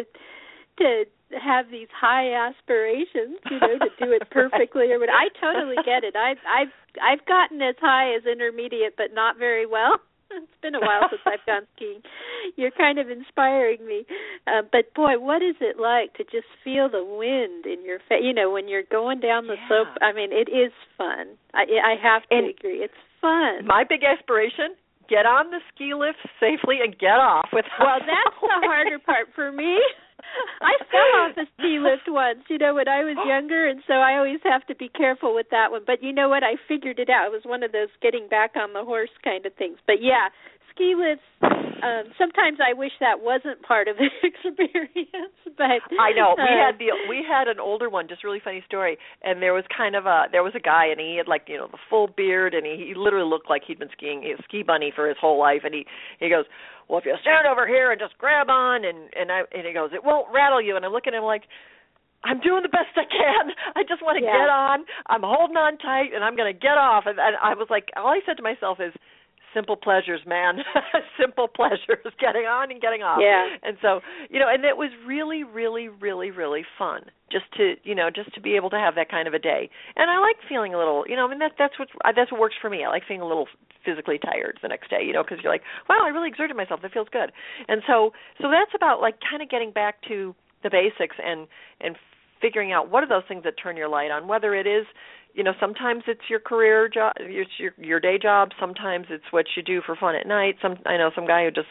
to 0.78 1.04
have 1.42 1.66
these 1.70 1.88
high 1.90 2.30
aspirations, 2.32 3.38
you 3.50 3.58
know, 3.58 3.78
to 3.82 3.90
do 3.98 4.12
it 4.12 4.30
perfectly 4.30 4.92
or 4.92 4.98
what. 5.00 5.10
I 5.10 5.28
totally 5.40 5.76
get 5.84 6.04
it. 6.04 6.14
I've 6.14 6.38
I've 6.46 6.72
I've 7.02 7.26
gotten 7.26 7.60
as 7.62 7.74
high 7.80 8.14
as 8.14 8.22
intermediate, 8.24 8.94
but 8.96 9.12
not 9.12 9.36
very 9.38 9.66
well. 9.66 9.98
It's 10.28 10.60
been 10.60 10.74
a 10.74 10.80
while 10.80 11.06
since 11.08 11.22
I've 11.24 11.46
gone 11.46 11.66
skiing. 11.76 12.02
You're 12.56 12.72
kind 12.72 12.98
of 12.98 13.08
inspiring 13.08 13.86
me. 13.86 14.04
Uh, 14.48 14.62
but 14.72 14.92
boy, 14.92 15.20
what 15.22 15.40
is 15.40 15.54
it 15.60 15.78
like 15.78 16.14
to 16.14 16.24
just 16.24 16.50
feel 16.64 16.88
the 16.90 17.04
wind 17.06 17.64
in 17.64 17.84
your 17.86 18.00
face? 18.08 18.22
You 18.26 18.34
know, 18.34 18.50
when 18.50 18.66
you're 18.66 18.82
going 18.90 19.20
down 19.20 19.46
the 19.46 19.54
Yeah. 19.54 19.68
slope. 19.68 19.94
I 20.02 20.12
mean, 20.12 20.32
it 20.32 20.50
is 20.50 20.72
fun. 20.98 21.38
I 21.54 21.62
I 21.78 21.94
have 22.02 22.22
to 22.28 22.34
And 22.36 22.50
agree. 22.50 22.82
It's 22.82 23.00
fun. 23.20 23.66
My 23.66 23.84
big 23.84 24.02
aspiration: 24.02 24.76
get 25.08 25.26
on 25.26 25.50
the 25.50 25.60
ski 25.72 25.94
lift 25.94 26.18
safely 26.40 26.78
and 26.82 26.96
get 26.98 27.18
off 27.18 27.48
without. 27.52 27.80
Well, 27.80 28.00
that's 28.00 28.36
the 28.40 28.58
harder 28.66 28.98
part 28.98 29.28
for 29.34 29.52
me. 29.52 29.78
I 30.60 30.74
fell 30.90 31.12
off 31.22 31.36
a 31.36 31.46
ski 31.54 31.78
lift 31.78 32.08
once, 32.08 32.44
you 32.48 32.58
know, 32.58 32.74
when 32.74 32.88
I 32.88 33.04
was 33.04 33.16
younger, 33.26 33.68
and 33.68 33.80
so 33.86 33.94
I 33.94 34.16
always 34.18 34.40
have 34.44 34.66
to 34.66 34.74
be 34.74 34.88
careful 34.88 35.34
with 35.34 35.46
that 35.50 35.70
one. 35.70 35.82
But 35.86 36.02
you 36.02 36.12
know 36.12 36.28
what? 36.28 36.42
I 36.42 36.56
figured 36.68 36.98
it 36.98 37.08
out. 37.08 37.26
It 37.26 37.32
was 37.32 37.44
one 37.44 37.62
of 37.62 37.72
those 37.72 37.88
getting 38.02 38.28
back 38.28 38.52
on 38.56 38.72
the 38.72 38.84
horse 38.84 39.12
kind 39.22 39.46
of 39.46 39.54
things. 39.54 39.78
But 39.86 40.02
yeah, 40.02 40.28
ski 40.76 40.92
lifts. 40.92 41.24
Um, 41.76 42.12
sometimes 42.16 42.58
I 42.60 42.72
wish 42.72 42.92
that 43.00 43.20
wasn't 43.20 43.60
part 43.62 43.88
of 43.88 43.96
the 43.96 44.08
experience, 44.22 45.36
but 45.56 45.80
I 46.00 46.12
know 46.12 46.36
we 46.36 46.44
uh, 46.44 46.60
had 46.68 46.76
the 46.78 46.92
we 47.08 47.24
had 47.24 47.48
an 47.48 47.60
older 47.60 47.88
one. 47.88 48.08
Just 48.08 48.24
really 48.24 48.40
funny 48.44 48.62
story. 48.66 48.96
And 49.22 49.40
there 49.42 49.52
was 49.52 49.64
kind 49.72 49.96
of 49.96 50.06
a 50.06 50.24
there 50.32 50.42
was 50.42 50.54
a 50.56 50.60
guy, 50.60 50.86
and 50.86 51.00
he 51.00 51.16
had 51.16 51.28
like 51.28 51.44
you 51.48 51.56
know 51.56 51.68
the 51.70 51.78
full 51.90 52.08
beard, 52.08 52.54
and 52.54 52.64
he, 52.64 52.88
he 52.88 52.94
literally 52.96 53.28
looked 53.28 53.48
like 53.50 53.62
he'd 53.66 53.78
been 53.78 53.92
skiing 53.96 54.22
he 54.22 54.32
a 54.32 54.40
ski 54.44 54.62
bunny 54.62 54.92
for 54.94 55.08
his 55.08 55.16
whole 55.20 55.38
life. 55.38 55.62
And 55.64 55.74
he 55.74 55.84
he 56.20 56.28
goes, 56.30 56.44
well, 56.88 56.98
if 56.98 57.04
you 57.04 57.14
stand 57.20 57.46
over 57.46 57.66
here 57.66 57.90
and 57.92 58.00
just 58.00 58.16
grab 58.18 58.48
on, 58.48 58.84
and 58.84 59.08
and 59.14 59.32
I 59.32 59.42
and 59.52 59.66
he 59.66 59.72
goes, 59.72 59.90
it 59.92 60.04
won't 60.04 60.32
rattle 60.32 60.62
you. 60.62 60.76
And 60.76 60.84
I'm 60.84 60.92
looking 60.92 61.14
at 61.14 61.18
him 61.18 61.24
like. 61.24 61.44
I'm 62.24 62.40
doing 62.40 62.62
the 62.64 62.72
best 62.72 62.90
I 62.96 63.04
can. 63.06 63.54
I 63.76 63.84
just 63.86 64.02
want 64.02 64.18
to 64.18 64.24
Yeah. 64.24 64.32
get 64.34 64.50
on. 64.50 64.82
I'm 65.06 65.22
holding 65.22 65.54
on 65.56 65.78
tight, 65.78 66.10
and 66.12 66.24
I'm 66.24 66.34
going 66.34 66.50
to 66.52 66.58
get 66.58 66.74
off. 66.74 67.04
And, 67.06 67.20
and 67.20 67.36
I 67.38 67.54
was 67.54 67.68
like, 67.70 67.90
all 67.94 68.08
I 68.08 68.18
said 68.26 68.38
to 68.38 68.42
myself 68.42 68.78
is, 68.80 68.90
simple 69.56 69.76
pleasures, 69.76 70.20
man. 70.26 70.58
simple 71.20 71.48
pleasures, 71.48 72.04
getting 72.20 72.44
on 72.44 72.70
and 72.70 72.80
getting 72.80 73.00
off. 73.00 73.18
Yeah. 73.20 73.56
And 73.62 73.78
so, 73.80 74.00
you 74.28 74.38
know, 74.38 74.46
and 74.52 74.64
it 74.64 74.76
was 74.76 74.90
really, 75.06 75.44
really, 75.44 75.88
really, 75.88 76.30
really 76.30 76.62
fun 76.78 77.08
just 77.32 77.46
to, 77.56 77.74
you 77.82 77.94
know, 77.94 78.10
just 78.14 78.34
to 78.34 78.40
be 78.40 78.54
able 78.54 78.68
to 78.70 78.76
have 78.76 78.94
that 78.96 79.10
kind 79.10 79.26
of 79.26 79.34
a 79.34 79.38
day. 79.38 79.70
And 79.96 80.10
I 80.10 80.20
like 80.20 80.36
feeling 80.48 80.74
a 80.74 80.78
little, 80.78 81.04
you 81.08 81.16
know, 81.16 81.26
I 81.26 81.30
mean 81.30 81.40
that 81.40 81.52
that's 81.58 81.78
what 81.78 81.88
uh, 82.04 82.12
that's 82.14 82.30
what 82.30 82.40
works 82.40 82.56
for 82.60 82.68
me. 82.68 82.84
I 82.84 82.88
like 82.88 83.02
feeling 83.08 83.22
a 83.22 83.26
little 83.26 83.48
physically 83.84 84.18
tired 84.18 84.58
the 84.60 84.68
next 84.68 84.90
day, 84.90 85.02
you 85.02 85.12
know, 85.12 85.22
because 85.22 85.38
you're 85.42 85.52
like, 85.52 85.62
wow, 85.88 86.04
I 86.04 86.08
really 86.08 86.28
exerted 86.28 86.56
myself. 86.56 86.82
That 86.82 86.92
feels 86.92 87.08
good. 87.10 87.32
And 87.68 87.82
so, 87.86 88.12
so 88.42 88.50
that's 88.50 88.74
about 88.74 89.00
like 89.00 89.16
kind 89.24 89.42
of 89.42 89.48
getting 89.48 89.72
back 89.72 90.02
to 90.08 90.34
the 90.62 90.70
basics 90.70 91.16
and 91.24 91.48
and 91.80 91.96
figuring 92.42 92.72
out 92.72 92.90
what 92.90 93.02
are 93.02 93.08
those 93.08 93.24
things 93.26 93.44
that 93.44 93.54
turn 93.56 93.76
your 93.76 93.88
light 93.88 94.10
on. 94.10 94.28
Whether 94.28 94.54
it 94.54 94.66
is 94.66 94.84
you 95.36 95.44
know 95.44 95.52
sometimes 95.60 96.02
it's 96.08 96.28
your 96.28 96.40
career 96.40 96.88
job 96.88 97.12
it's 97.20 97.50
your 97.58 97.72
your 97.78 98.00
day 98.00 98.18
job 98.18 98.50
sometimes 98.58 99.06
it's 99.10 99.30
what 99.30 99.44
you 99.56 99.62
do 99.62 99.80
for 99.84 99.94
fun 99.94 100.16
at 100.16 100.26
night. 100.26 100.56
Some 100.60 100.76
i 100.86 100.96
know 100.96 101.10
some 101.14 101.26
guy 101.26 101.44
who 101.44 101.50
just 101.50 101.68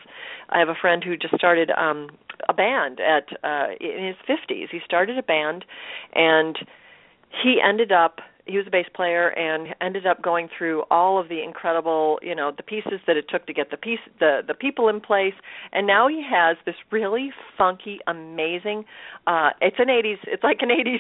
i 0.50 0.60
have 0.60 0.70
a 0.70 0.76
friend 0.80 1.04
who 1.04 1.18
just 1.18 1.36
started 1.36 1.72
um 1.72 2.10
a 2.48 2.54
band 2.54 3.00
at 3.00 3.28
uh 3.44 3.68
in 3.82 4.06
his 4.06 4.16
50s 4.30 4.70
he 4.72 4.80
started 4.86 5.18
a 5.18 5.24
band 5.24 5.66
and 6.14 6.58
he 7.44 7.60
ended 7.62 7.92
up 7.92 8.20
he 8.46 8.58
was 8.58 8.68
a 8.68 8.70
bass 8.70 8.86
player 8.96 9.30
and 9.30 9.74
ended 9.82 10.06
up 10.06 10.22
going 10.22 10.48
through 10.56 10.84
all 10.92 11.20
of 11.20 11.30
the 11.30 11.42
incredible 11.44 12.20
you 12.22 12.36
know 12.36 12.52
the 12.56 12.64
pieces 12.64 13.00
that 13.08 13.18
it 13.18 13.26
took 13.28 13.48
to 13.48 13.54
get 13.54 13.72
the 13.72 13.78
piece 13.78 14.00
the 14.20 14.42
the 14.48 14.54
people 14.54 14.88
in 14.88 15.02
place. 15.02 15.34
And 15.74 15.88
now 15.88 16.08
he 16.08 16.24
has 16.30 16.58
this 16.66 16.76
really 16.92 17.32
funky 17.58 18.00
amazing 18.06 18.86
uh 19.26 19.50
it's 19.62 19.78
an 19.80 19.88
80s 19.88 20.20
it's 20.28 20.44
like 20.44 20.60
an 20.62 20.70
80s 20.70 21.00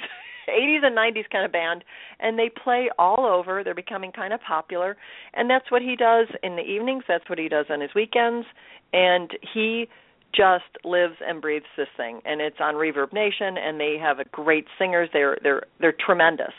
80s 0.52 0.86
and 0.86 0.96
90s 0.98 1.30
kind 1.32 1.46
of 1.46 1.52
band 1.52 1.84
and 2.20 2.38
they 2.38 2.50
play 2.50 2.90
all 3.00 3.26
over. 3.26 3.64
They're 3.64 3.74
becoming 3.76 4.12
kind 4.12 4.34
of 4.34 4.40
popular 4.42 4.98
and 5.34 5.50
that's 5.50 5.72
what 5.72 5.82
he 5.82 5.96
does 5.96 6.28
in 6.44 6.56
the 6.56 6.62
evenings. 6.64 7.04
That's 7.08 7.30
what 7.30 7.40
he 7.40 7.50
does 7.50 7.66
on 7.70 7.82
his 7.82 7.92
weekends 7.96 8.46
and 8.94 9.32
he 9.54 9.88
just 10.36 10.66
lives 10.84 11.16
and 11.26 11.42
breathes 11.42 11.66
this 11.78 11.88
thing 11.96 12.22
and 12.26 12.42
it's 12.42 12.58
on 12.60 12.76
ReverbNation 12.76 13.58
and 13.58 13.80
they 13.80 13.98
have 14.02 14.20
a 14.20 14.26
great 14.26 14.66
singers. 14.78 15.10
They're 15.14 15.38
they're 15.44 15.64
they're 15.80 15.96
tremendous. 15.98 16.54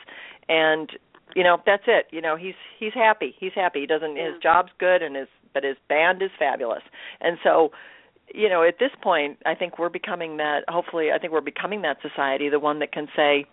And 0.49 0.91
you 1.35 1.45
know 1.45 1.59
that's 1.67 1.85
it. 1.87 2.07
You 2.11 2.21
know 2.23 2.37
he's 2.37 2.55
he's 2.79 2.95
happy. 2.95 3.35
He's 3.39 3.53
happy. 3.55 3.81
He 3.81 3.87
doesn't 3.87 4.17
Yeah. 4.17 4.33
his 4.33 4.43
job's 4.43 4.73
good 4.79 5.03
and 5.03 5.17
his 5.17 5.29
but 5.53 5.65
his 5.65 5.77
band 5.89 6.23
is 6.23 6.31
fabulous. 6.39 6.83
And 7.21 7.39
so 7.45 7.71
you 8.35 8.49
know 8.49 8.63
at 8.65 8.79
this 8.81 8.91
point 9.03 9.39
i 9.47 9.55
think 9.55 9.79
we're 9.79 9.89
becoming 9.89 10.37
that 10.39 10.61
hopefully 10.69 11.13
i 11.15 11.19
think 11.19 11.33
we're 11.33 11.41
becoming 11.41 11.83
that 11.83 11.97
society 12.03 12.49
the 12.49 12.59
one 12.59 12.81
that 12.81 12.91
can 12.93 13.07
say 13.15 13.45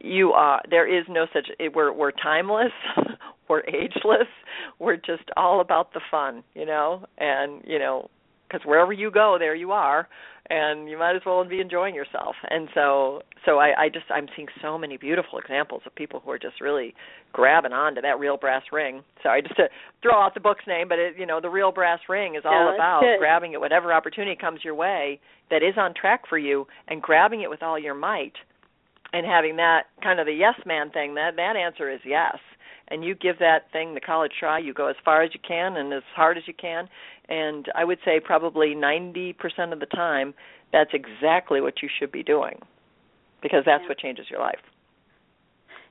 you 0.00 0.32
are 0.32 0.62
there 0.70 0.86
is 0.86 1.04
no 1.08 1.26
such 1.32 1.48
we're 1.74 1.92
we're 1.92 2.12
timeless 2.12 2.72
we're 3.48 3.62
ageless 3.62 4.28
we're 4.78 4.96
just 4.96 5.24
all 5.36 5.60
about 5.60 5.92
the 5.92 6.00
fun 6.10 6.42
you 6.54 6.66
know? 6.66 7.04
And 7.18 7.62
you 7.66 7.78
know 7.78 8.10
because 8.48 8.66
wherever 8.66 8.92
you 8.92 9.10
go 9.10 9.36
there 9.38 9.54
you 9.54 9.72
are 9.72 10.08
and 10.50 10.88
you 10.88 10.98
might 10.98 11.14
as 11.14 11.22
well 11.26 11.44
be 11.44 11.60
enjoying 11.60 11.94
yourself. 11.94 12.34
And 12.48 12.68
so 12.74 13.22
so 13.44 13.58
i 13.58 13.84
i 13.84 13.88
just 13.88 14.06
i'm 14.10 14.26
seeing 14.34 14.48
so 14.62 14.78
many 14.78 14.96
beautiful 14.96 15.38
examples 15.38 15.82
of 15.86 15.94
people 15.94 16.20
who 16.24 16.30
are 16.30 16.38
just 16.38 16.60
really 16.60 16.94
grabbing 17.32 17.72
onto 17.72 18.00
that 18.00 18.18
real 18.18 18.36
brass 18.36 18.62
ring. 18.72 19.02
Sorry 19.22 19.42
just 19.42 19.56
to 19.56 19.68
throw 20.02 20.14
out 20.14 20.34
the 20.34 20.40
book's 20.40 20.64
name 20.66 20.88
but 20.88 20.98
it 20.98 21.14
you 21.18 21.26
know 21.26 21.40
the 21.40 21.50
real 21.50 21.72
brass 21.72 22.00
ring 22.08 22.34
is 22.34 22.42
all 22.44 22.66
that's 22.66 22.76
about 22.76 23.00
good. 23.00 23.18
grabbing 23.18 23.54
at 23.54 23.60
whatever 23.60 23.92
opportunity 23.92 24.36
comes 24.36 24.60
your 24.64 24.74
way 24.74 25.20
that 25.50 25.62
is 25.62 25.74
on 25.76 25.94
track 25.94 26.22
for 26.28 26.38
you 26.38 26.66
and 26.88 27.02
grabbing 27.02 27.42
it 27.42 27.50
with 27.50 27.62
all 27.62 27.78
your 27.78 27.94
might 27.94 28.34
and 29.12 29.26
having 29.26 29.56
that 29.56 29.84
kind 30.02 30.20
of 30.20 30.26
the 30.26 30.32
yes 30.32 30.54
man 30.66 30.90
thing 30.90 31.14
that 31.14 31.36
that 31.36 31.56
answer 31.56 31.90
is 31.90 32.00
yes. 32.04 32.36
And 32.90 33.04
you 33.04 33.14
give 33.14 33.38
that 33.38 33.70
thing 33.70 33.94
the 33.94 34.00
college 34.00 34.32
try 34.38 34.58
you 34.58 34.72
go 34.72 34.86
as 34.86 34.96
far 35.04 35.22
as 35.22 35.30
you 35.34 35.40
can 35.46 35.76
and 35.76 35.92
as 35.92 36.02
hard 36.14 36.38
as 36.38 36.44
you 36.46 36.54
can. 36.54 36.88
And 37.28 37.66
i 37.74 37.84
would 37.84 37.98
say 38.04 38.20
probably 38.20 38.74
90% 38.74 39.34
of 39.72 39.80
the 39.80 39.86
time 39.86 40.34
that's 40.72 40.90
exactly 40.94 41.60
what 41.60 41.82
you 41.82 41.88
should 41.98 42.12
be 42.12 42.22
doing 42.22 42.60
because 43.42 43.64
that's 43.64 43.82
Yeah. 43.82 43.88
what 43.88 43.98
changes 43.98 44.26
your 44.30 44.40
life. 44.40 44.60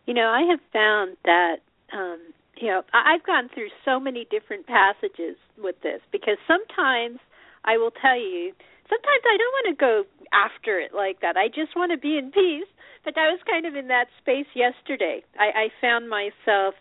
You 0.05 0.13
know, 0.13 0.27
I 0.29 0.41
have 0.43 0.59
found 0.71 1.17
that 1.25 1.57
um, 1.93 2.19
you 2.59 2.67
know, 2.67 2.83
I've 2.93 3.23
gone 3.23 3.49
through 3.53 3.69
so 3.85 3.99
many 3.99 4.25
different 4.29 4.65
passages 4.67 5.37
with 5.61 5.79
this 5.81 6.01
because 6.11 6.37
sometimes 6.47 7.19
I 7.65 7.77
will 7.77 7.91
tell 7.91 8.17
you, 8.17 8.53
sometimes 8.89 9.23
I 9.25 9.37
don't 9.37 9.55
want 9.59 9.67
to 9.71 9.77
go 9.79 10.03
after 10.33 10.79
it 10.79 10.93
like 10.93 11.21
that. 11.21 11.37
I 11.37 11.47
just 11.47 11.75
want 11.75 11.91
to 11.91 11.97
be 11.97 12.17
in 12.17 12.31
peace. 12.31 12.67
But 13.05 13.17
I 13.17 13.31
was 13.31 13.39
kind 13.47 13.65
of 13.65 13.75
in 13.75 13.87
that 13.87 14.07
space 14.19 14.47
yesterday. 14.53 15.23
I, 15.39 15.67
I 15.67 15.67
found 15.79 16.09
myself 16.09 16.75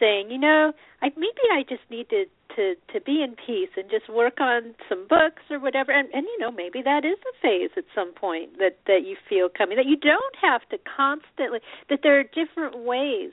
saying, 0.00 0.30
you 0.30 0.38
know, 0.38 0.72
I 1.00 1.10
maybe 1.16 1.44
I 1.52 1.62
just 1.68 1.82
need 1.88 2.08
to 2.10 2.24
to 2.56 2.74
to 2.92 3.00
be 3.00 3.22
in 3.22 3.34
peace 3.34 3.70
and 3.76 3.90
just 3.90 4.08
work 4.08 4.40
on 4.40 4.74
some 4.88 5.06
books 5.08 5.42
or 5.50 5.58
whatever 5.58 5.92
and 5.92 6.08
and 6.12 6.24
you 6.24 6.38
know 6.38 6.50
maybe 6.50 6.82
that 6.82 7.04
is 7.04 7.18
a 7.22 7.34
phase 7.40 7.70
at 7.76 7.84
some 7.94 8.12
point 8.12 8.58
that 8.58 8.78
that 8.86 9.04
you 9.04 9.16
feel 9.28 9.48
coming 9.48 9.76
that 9.76 9.86
you 9.86 9.96
don't 9.96 10.36
have 10.40 10.60
to 10.68 10.78
constantly 10.96 11.60
that 11.88 12.00
there 12.02 12.18
are 12.18 12.24
different 12.24 12.78
ways 12.84 13.32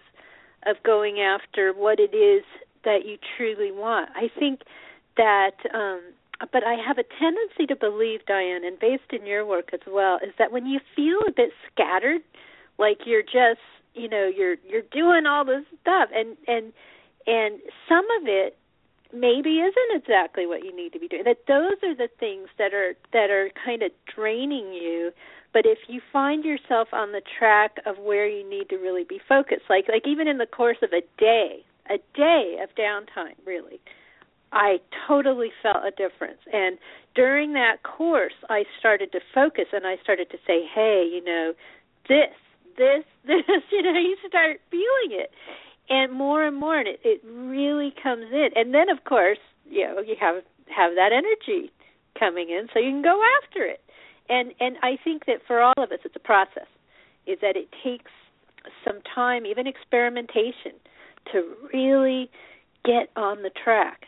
of 0.65 0.75
going 0.83 1.19
after 1.19 1.73
what 1.73 1.99
it 1.99 2.15
is 2.15 2.43
that 2.83 3.05
you 3.05 3.17
truly 3.37 3.71
want 3.71 4.09
i 4.15 4.29
think 4.39 4.61
that 5.17 5.57
um 5.73 6.01
but 6.51 6.63
I 6.63 6.75
have 6.75 6.97
a 6.97 7.03
tendency 7.19 7.65
to 7.67 7.75
believe, 7.75 8.21
Dianne, 8.27 8.65
and 8.65 8.79
based 8.79 9.11
in 9.11 9.25
your 9.25 9.45
work 9.45 9.69
as 9.73 9.81
well, 9.87 10.17
is 10.17 10.33
that 10.37 10.51
when 10.51 10.65
you 10.65 10.79
feel 10.95 11.19
a 11.27 11.31
bit 11.31 11.51
scattered, 11.71 12.21
like 12.77 12.99
you're 13.05 13.23
just, 13.23 13.61
you 13.93 14.07
know, 14.07 14.27
you're 14.27 14.55
you're 14.67 14.87
doing 14.91 15.25
all 15.25 15.43
this 15.43 15.65
stuff, 15.81 16.09
and 16.13 16.37
and 16.47 16.71
and 17.27 17.59
some 17.87 18.05
of 18.21 18.27
it 18.27 18.57
maybe 19.13 19.59
isn't 19.59 20.01
exactly 20.01 20.45
what 20.45 20.63
you 20.63 20.75
need 20.75 20.93
to 20.93 20.99
be 20.99 21.07
doing. 21.07 21.23
That 21.25 21.45
those 21.47 21.77
are 21.83 21.95
the 21.95 22.09
things 22.19 22.47
that 22.57 22.73
are 22.73 22.93
that 23.11 23.29
are 23.29 23.49
kind 23.65 23.83
of 23.83 23.91
draining 24.13 24.73
you. 24.73 25.11
But 25.51 25.65
if 25.65 25.79
you 25.87 25.99
find 26.13 26.45
yourself 26.45 26.89
on 26.93 27.11
the 27.11 27.21
track 27.37 27.77
of 27.85 27.97
where 27.97 28.27
you 28.27 28.47
need 28.47 28.69
to 28.69 28.77
really 28.77 29.03
be 29.03 29.19
focused, 29.27 29.63
like 29.69 29.85
like 29.89 30.07
even 30.07 30.27
in 30.27 30.37
the 30.37 30.45
course 30.45 30.77
of 30.81 30.91
a 30.93 31.01
day, 31.19 31.65
a 31.89 31.97
day 32.15 32.57
of 32.63 32.69
downtime, 32.75 33.35
really, 33.45 33.79
I 34.51 34.79
totally 35.07 35.51
felt 35.61 35.83
a 35.85 35.91
difference. 35.91 36.39
And 36.51 36.77
during 37.15 37.53
that 37.53 37.83
course, 37.83 38.33
I 38.49 38.63
started 38.79 39.11
to 39.11 39.19
focus 39.33 39.65
and 39.73 39.85
I 39.85 39.97
started 40.01 40.29
to 40.31 40.37
say, 40.47 40.63
hey, 40.73 41.07
you 41.11 41.23
know, 41.23 41.53
this, 42.07 42.33
this, 42.77 43.03
this, 43.27 43.63
you 43.71 43.81
know, 43.81 43.99
you 43.99 44.17
start 44.27 44.61
feeling 44.71 45.19
it. 45.19 45.31
And 45.91 46.13
more 46.13 46.45
and 46.45 46.55
more, 46.55 46.77
and 46.77 46.87
it, 46.87 46.99
it 47.03 47.21
really 47.25 47.91
comes 48.01 48.25
in. 48.31 48.49
And 48.55 48.75
then, 48.75 48.89
of 48.89 49.03
course, 49.05 49.39
you 49.67 49.87
know, 49.87 50.01
you 50.01 50.15
have 50.19 50.43
have 50.69 50.93
that 50.93 51.09
energy 51.11 51.71
coming 52.17 52.51
in, 52.51 52.67
so 52.71 52.79
you 52.79 52.91
can 52.91 53.01
go 53.01 53.19
after 53.41 53.65
it. 53.65 53.81
And 54.29 54.53
and 54.59 54.77
I 54.83 54.99
think 55.03 55.25
that 55.25 55.37
for 55.47 55.61
all 55.61 55.73
of 55.77 55.91
us, 55.91 55.97
it's 56.05 56.15
a 56.15 56.19
process. 56.19 56.67
Is 57.25 57.39
that 57.41 57.55
it 57.55 57.69
takes 57.83 58.11
some 58.85 58.99
time, 59.15 59.47
even 59.47 59.65
experimentation, 59.65 60.73
to 61.31 61.55
really 61.73 62.29
get 62.85 63.09
on 63.15 63.41
the 63.41 63.49
track 63.49 64.05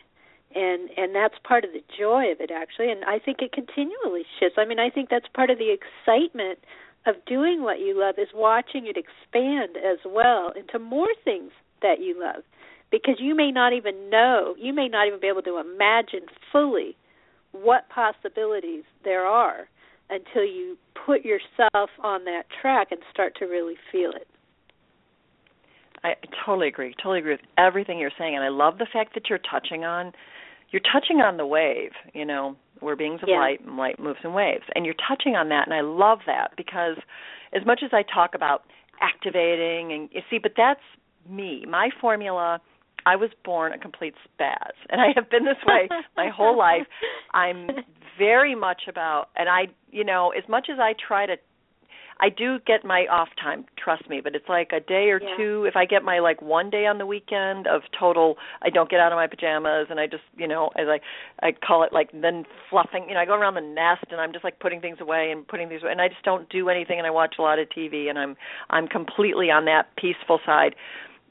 and 0.54 0.90
and 0.96 1.14
that's 1.14 1.34
part 1.44 1.64
of 1.64 1.72
the 1.72 1.82
joy 1.98 2.30
of 2.30 2.40
it 2.40 2.50
actually 2.50 2.90
and 2.90 3.04
i 3.04 3.18
think 3.18 3.38
it 3.40 3.52
continually 3.52 4.22
shifts 4.38 4.56
i 4.58 4.64
mean 4.64 4.78
i 4.78 4.90
think 4.90 5.08
that's 5.10 5.26
part 5.34 5.50
of 5.50 5.58
the 5.58 5.72
excitement 5.74 6.58
of 7.06 7.14
doing 7.26 7.62
what 7.62 7.80
you 7.80 7.98
love 7.98 8.14
is 8.18 8.28
watching 8.34 8.86
it 8.86 8.96
expand 8.96 9.76
as 9.76 9.98
well 10.06 10.52
into 10.56 10.78
more 10.78 11.08
things 11.24 11.50
that 11.80 12.00
you 12.00 12.18
love 12.18 12.42
because 12.90 13.16
you 13.18 13.34
may 13.34 13.50
not 13.50 13.72
even 13.72 14.10
know 14.10 14.54
you 14.58 14.72
may 14.72 14.88
not 14.88 15.06
even 15.06 15.20
be 15.20 15.26
able 15.26 15.42
to 15.42 15.58
imagine 15.58 16.26
fully 16.50 16.96
what 17.52 17.88
possibilities 17.88 18.84
there 19.04 19.26
are 19.26 19.68
until 20.10 20.44
you 20.44 20.76
put 21.06 21.24
yourself 21.24 21.90
on 22.02 22.24
that 22.24 22.44
track 22.60 22.88
and 22.90 23.00
start 23.12 23.34
to 23.38 23.46
really 23.46 23.76
feel 23.90 24.10
it 24.10 24.28
I 26.04 26.14
totally 26.44 26.68
agree. 26.68 26.94
Totally 26.98 27.20
agree 27.20 27.32
with 27.32 27.40
everything 27.56 27.98
you're 27.98 28.10
saying, 28.18 28.34
and 28.34 28.44
I 28.44 28.48
love 28.48 28.78
the 28.78 28.86
fact 28.92 29.14
that 29.14 29.28
you're 29.28 29.38
touching 29.38 29.84
on 29.84 30.12
you're 30.72 30.82
touching 30.92 31.18
on 31.18 31.36
the 31.36 31.46
wave. 31.46 31.92
You 32.14 32.24
know, 32.24 32.56
we're 32.80 32.96
beings 32.96 33.20
of 33.22 33.28
yeah. 33.28 33.38
light, 33.38 33.60
and 33.64 33.76
light 33.76 34.00
moves 34.00 34.18
in 34.24 34.32
waves, 34.32 34.64
and 34.74 34.84
you're 34.84 34.96
touching 35.08 35.36
on 35.36 35.48
that, 35.50 35.66
and 35.66 35.74
I 35.74 35.82
love 35.82 36.20
that 36.26 36.52
because 36.56 36.96
as 37.54 37.64
much 37.64 37.82
as 37.84 37.90
I 37.92 38.02
talk 38.02 38.34
about 38.34 38.64
activating 39.00 39.92
and 39.92 40.08
you 40.12 40.20
see, 40.30 40.38
but 40.38 40.52
that's 40.56 40.80
me. 41.28 41.64
My 41.68 41.90
formula. 42.00 42.60
I 43.04 43.16
was 43.16 43.30
born 43.44 43.72
a 43.72 43.78
complete 43.78 44.14
spaz, 44.22 44.70
and 44.88 45.00
I 45.00 45.06
have 45.16 45.28
been 45.28 45.44
this 45.44 45.56
way 45.66 45.88
my 46.16 46.28
whole 46.28 46.56
life. 46.56 46.86
I'm 47.34 47.66
very 48.16 48.54
much 48.54 48.82
about, 48.88 49.30
and 49.34 49.48
I, 49.48 49.62
you 49.90 50.04
know, 50.04 50.30
as 50.30 50.48
much 50.48 50.68
as 50.72 50.78
I 50.78 50.94
try 51.08 51.26
to 51.26 51.34
I 52.22 52.28
do 52.28 52.60
get 52.64 52.84
my 52.84 53.06
off 53.10 53.30
time, 53.42 53.64
trust 53.76 54.08
me, 54.08 54.20
but 54.22 54.36
it's 54.36 54.48
like 54.48 54.70
a 54.72 54.78
day 54.78 55.10
or 55.10 55.20
yeah. 55.20 55.36
two. 55.36 55.64
If 55.64 55.74
I 55.74 55.84
get 55.84 56.04
my 56.04 56.20
like 56.20 56.40
one 56.40 56.70
day 56.70 56.86
on 56.86 56.98
the 56.98 57.06
weekend 57.06 57.66
of 57.66 57.82
total, 57.98 58.36
I 58.62 58.70
don't 58.70 58.88
get 58.88 59.00
out 59.00 59.10
of 59.10 59.16
my 59.16 59.26
pajamas 59.26 59.88
and 59.90 59.98
I 59.98 60.06
just, 60.06 60.22
you 60.36 60.46
know, 60.46 60.70
as 60.78 60.86
I 60.86 61.00
I 61.44 61.50
call 61.50 61.82
it 61.82 61.92
like 61.92 62.10
then 62.12 62.44
fluffing, 62.70 63.06
you 63.08 63.14
know, 63.14 63.20
I 63.20 63.24
go 63.24 63.34
around 63.34 63.54
the 63.54 63.60
nest 63.60 64.04
and 64.12 64.20
I'm 64.20 64.32
just 64.32 64.44
like 64.44 64.60
putting 64.60 64.80
things 64.80 64.98
away 65.00 65.32
and 65.32 65.46
putting 65.46 65.68
things 65.68 65.82
away 65.82 65.90
and 65.90 66.00
I 66.00 66.06
just 66.06 66.22
don't 66.22 66.48
do 66.48 66.68
anything 66.68 66.98
and 66.98 67.08
I 67.08 67.10
watch 67.10 67.34
a 67.40 67.42
lot 67.42 67.58
of 67.58 67.68
TV 67.76 68.08
and 68.08 68.16
I'm 68.16 68.36
I'm 68.70 68.86
completely 68.86 69.50
on 69.50 69.64
that 69.64 69.88
peaceful 69.96 70.38
side 70.46 70.76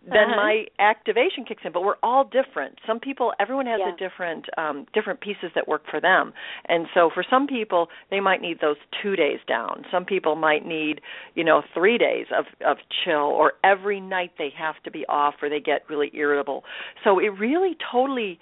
then 0.05 0.31
uh-huh. 0.31 0.35
my 0.35 0.65
activation 0.79 1.45
kicks 1.45 1.61
in 1.63 1.71
but 1.71 1.83
we're 1.83 2.01
all 2.01 2.23
different. 2.23 2.79
Some 2.87 2.99
people 2.99 3.33
everyone 3.39 3.65
has 3.67 3.79
yeah. 3.79 3.93
a 3.93 3.97
different 3.97 4.45
um 4.57 4.85
different 4.93 5.21
pieces 5.21 5.51
that 5.55 5.67
work 5.67 5.83
for 5.89 6.01
them. 6.01 6.33
And 6.67 6.87
so 6.93 7.09
for 7.13 7.23
some 7.27 7.47
people 7.47 7.87
they 8.09 8.19
might 8.19 8.41
need 8.41 8.59
those 8.61 8.77
2 9.01 9.15
days 9.15 9.39
down. 9.47 9.85
Some 9.91 10.05
people 10.05 10.35
might 10.35 10.65
need 10.65 11.01
you 11.35 11.43
know 11.43 11.61
3 11.73 11.97
days 11.97 12.27
of 12.35 12.45
of 12.65 12.77
chill 13.03 13.13
or 13.41 13.53
every 13.63 13.99
night 13.99 14.31
they 14.37 14.51
have 14.57 14.75
to 14.83 14.91
be 14.91 15.05
off 15.07 15.35
or 15.41 15.49
they 15.49 15.59
get 15.59 15.81
really 15.89 16.11
irritable. 16.13 16.63
So 17.03 17.19
it 17.19 17.29
really 17.39 17.77
totally 17.91 18.39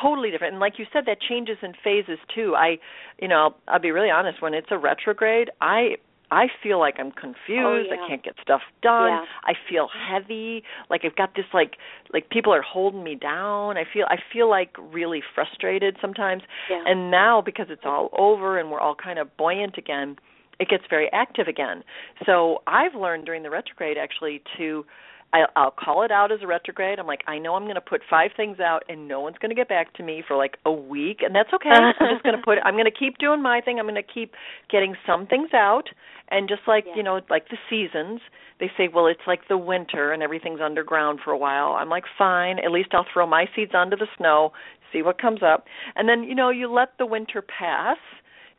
totally 0.00 0.30
different. 0.30 0.52
And 0.52 0.60
like 0.60 0.78
you 0.78 0.86
said 0.92 1.04
that 1.06 1.18
changes 1.20 1.58
in 1.62 1.72
phases 1.82 2.18
too. 2.32 2.54
I 2.54 2.78
you 3.20 3.26
know 3.26 3.36
I'll, 3.36 3.56
I'll 3.66 3.80
be 3.80 3.90
really 3.90 4.10
honest 4.10 4.40
when 4.40 4.54
it's 4.54 4.68
a 4.70 4.78
retrograde 4.78 5.50
i 5.60 5.96
I 6.32 6.46
feel 6.62 6.80
like 6.80 6.94
I'm 6.98 7.12
oh, 7.14 7.20
confused. 7.20 7.60
Oh, 7.62 7.82
yeah. 7.86 8.02
I 8.02 8.08
can't 8.08 8.24
get 8.24 8.34
stuff 8.42 8.62
done. 8.82 9.10
Yeah. 9.10 9.24
I 9.44 9.52
feel 9.68 9.88
heavy. 10.10 10.64
Like 10.88 11.02
I've 11.04 11.14
got 11.14 11.34
this 11.36 11.44
like 11.52 11.76
like 12.12 12.30
people 12.30 12.54
are 12.54 12.62
holding 12.62 13.04
me 13.04 13.14
down. 13.14 13.76
I 13.76 13.84
feel 13.92 14.06
I 14.08 14.16
feel 14.32 14.48
like 14.48 14.74
really 14.78 15.22
frustrated 15.34 15.98
sometimes. 16.00 16.42
Yeah. 16.70 16.82
And 16.86 17.10
now 17.10 17.42
because 17.44 17.66
it's 17.68 17.82
all 17.84 18.08
over 18.16 18.58
and 18.58 18.70
we're 18.70 18.80
all 18.80 18.94
kind 18.96 19.18
of 19.18 19.36
buoyant 19.36 19.76
again, 19.76 20.16
it 20.58 20.68
gets 20.68 20.84
very 20.88 21.10
active 21.12 21.48
again. 21.48 21.84
So 22.24 22.62
I've 22.66 22.94
learned 22.94 23.26
during 23.26 23.42
the 23.42 23.50
retrograde 23.50 23.98
actually 23.98 24.42
to 24.56 24.86
I, 25.32 25.44
I'll 25.56 25.70
call 25.72 26.02
it 26.04 26.10
out 26.10 26.30
as 26.30 26.40
a 26.42 26.46
retrograde. 26.46 26.98
I'm 26.98 27.06
like, 27.06 27.22
I 27.26 27.38
know 27.38 27.54
I'm 27.54 27.64
going 27.64 27.76
to 27.76 27.80
put 27.80 28.02
five 28.08 28.30
things 28.36 28.60
out, 28.60 28.82
and 28.88 29.08
no 29.08 29.20
one's 29.20 29.38
going 29.38 29.50
to 29.50 29.54
get 29.54 29.68
back 29.68 29.94
to 29.94 30.02
me 30.02 30.22
for 30.26 30.36
like 30.36 30.58
a 30.66 30.72
week, 30.72 31.20
and 31.22 31.34
that's 31.34 31.52
okay. 31.54 31.68
I'm 31.70 31.94
just 32.12 32.22
going 32.22 32.36
to 32.36 32.42
put. 32.42 32.58
I'm 32.64 32.74
going 32.74 32.84
to 32.84 32.90
keep 32.90 33.18
doing 33.18 33.42
my 33.42 33.60
thing. 33.60 33.78
I'm 33.78 33.86
going 33.86 33.94
to 33.94 34.02
keep 34.02 34.32
getting 34.70 34.94
some 35.06 35.26
things 35.26 35.50
out, 35.54 35.84
and 36.30 36.48
just 36.48 36.62
like 36.66 36.84
Yeah. 36.86 36.96
you 36.96 37.02
know, 37.02 37.20
like 37.30 37.48
the 37.48 37.56
seasons, 37.70 38.20
they 38.60 38.70
say, 38.76 38.88
well, 38.92 39.06
it's 39.06 39.26
like 39.26 39.48
the 39.48 39.58
winter 39.58 40.12
and 40.12 40.22
everything's 40.22 40.60
underground 40.60 41.20
for 41.24 41.32
a 41.32 41.38
while. 41.38 41.72
I'm 41.72 41.88
like, 41.88 42.04
fine. 42.18 42.58
At 42.58 42.70
least 42.70 42.90
I'll 42.92 43.06
throw 43.12 43.26
my 43.26 43.46
seeds 43.56 43.72
onto 43.74 43.96
the 43.96 44.06
snow, 44.18 44.52
see 44.92 45.02
what 45.02 45.20
comes 45.20 45.40
up, 45.42 45.64
and 45.96 46.08
then 46.08 46.24
you 46.24 46.34
know, 46.34 46.50
you 46.50 46.70
let 46.70 46.90
the 46.98 47.06
winter 47.06 47.42
pass 47.42 47.96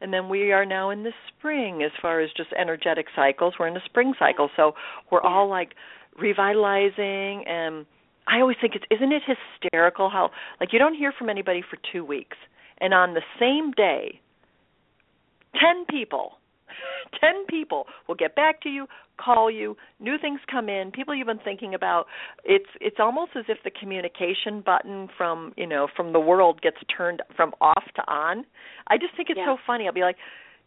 and 0.01 0.11
then 0.11 0.27
we 0.27 0.51
are 0.51 0.65
now 0.65 0.89
in 0.89 1.03
the 1.03 1.13
spring 1.29 1.81
as 1.81 1.91
far 2.01 2.19
as 2.19 2.29
just 2.35 2.49
energetic 2.59 3.05
cycles 3.15 3.53
we're 3.59 3.67
in 3.67 3.73
the 3.73 3.79
spring 3.85 4.13
cycle 4.19 4.49
so 4.55 4.73
we're 5.11 5.21
all 5.21 5.49
like 5.49 5.75
revitalizing 6.19 7.43
and 7.47 7.85
I 8.27 8.39
always 8.39 8.57
think 8.61 8.73
it's 8.75 8.85
isn't 8.91 9.11
it 9.11 9.21
hysterical 9.25 10.09
how 10.09 10.31
like 10.59 10.73
you 10.73 10.79
don't 10.79 10.95
hear 10.95 11.11
from 11.17 11.29
anybody 11.29 11.61
for 11.67 11.77
2 11.91 12.05
weeks 12.05 12.37
and 12.79 12.93
on 12.93 13.13
the 13.13 13.21
same 13.39 13.71
day 13.71 14.19
10 15.59 15.85
people 15.89 16.33
10 17.21 17.45
people 17.49 17.85
will 18.07 18.15
get 18.15 18.35
back 18.35 18.61
to 18.61 18.69
you 18.69 18.87
call 19.23 19.51
you 19.51 19.77
new 19.99 20.17
things 20.19 20.39
come 20.49 20.69
in 20.69 20.89
people 20.91 21.13
you've 21.13 21.27
been 21.27 21.37
thinking 21.43 21.75
about 21.75 22.07
it's 22.43 22.69
it's 22.81 22.97
almost 22.99 23.31
as 23.35 23.45
if 23.47 23.57
the 23.63 23.69
communication 23.71 24.61
button 24.65 25.07
from 25.15 25.53
you 25.55 25.67
know 25.67 25.87
from 25.95 26.13
the 26.13 26.19
world 26.19 26.61
gets 26.61 26.77
turned 26.95 27.21
from 27.35 27.53
off 27.61 27.83
to 27.95 28.01
on 28.11 28.43
i 28.87 28.97
just 28.97 29.15
think 29.15 29.29
it's 29.29 29.37
Yeah. 29.37 29.53
so 29.55 29.57
funny 29.67 29.85
i'll 29.85 29.93
be 29.93 30.01
like 30.01 30.17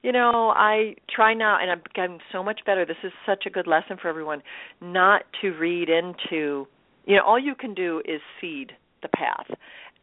you 0.03 0.13
know 0.13 0.53
i 0.57 0.95
try 1.15 1.35
now 1.35 1.59
and 1.61 1.71
i'm 1.71 1.83
getting 1.95 2.19
so 2.33 2.43
much 2.43 2.61
better. 2.67 2.85
This 2.85 2.97
is 3.03 3.13
such 3.25 3.45
a 3.47 3.51
good 3.51 3.67
lesson 3.67 3.97
for 4.01 4.09
everyone 4.09 4.43
not 4.81 5.23
to 5.43 5.51
read 5.51 5.89
into 5.89 6.67
you 7.07 7.17
know 7.17 7.23
all 7.25 7.39
you 7.39 7.55
can 7.55 7.75
do 7.75 8.03
is 8.05 8.21
seed 8.41 8.73
the 9.03 9.09
path. 9.09 9.47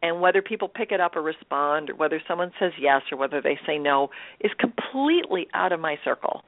And 0.02 0.20
whether 0.20 0.42
people 0.42 0.68
pick 0.68 0.92
it 0.92 1.00
up 1.00 1.16
or 1.16 1.22
respond 1.22 1.88
or 1.88 1.94
whether 1.94 2.20
someone 2.28 2.52
says 2.60 2.72
yes 2.78 3.00
or 3.10 3.16
whether 3.16 3.40
they 3.40 3.58
say 3.66 3.78
no 3.78 4.10
is 4.40 4.50
completely 4.60 5.46
out 5.54 5.72
of 5.72 5.80
my 5.80 5.96
circle 6.04 6.42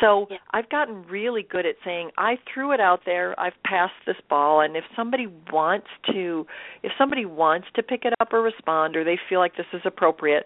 so 0.00 0.26
Yeah. 0.30 0.38
I've 0.52 0.68
gotten 0.70 1.04
really 1.08 1.42
good 1.42 1.66
at 1.66 1.76
saying 1.84 2.10
I 2.18 2.38
threw 2.52 2.72
it 2.72 2.80
out 2.80 3.02
there. 3.04 3.38
I've 3.38 3.60
passed 3.64 3.94
this 4.06 4.16
ball 4.28 4.60
and 4.60 4.76
if 4.76 4.84
somebody 4.96 5.26
wants 5.52 5.88
to 6.12 6.46
if 6.82 6.92
somebody 6.98 7.24
wants 7.24 7.68
to 7.74 7.82
pick 7.82 8.04
it 8.04 8.12
up 8.20 8.32
or 8.32 8.42
respond 8.42 8.96
or 8.96 9.04
they 9.04 9.18
feel 9.28 9.40
like 9.40 9.56
this 9.56 9.66
is 9.72 9.82
appropriate, 9.84 10.44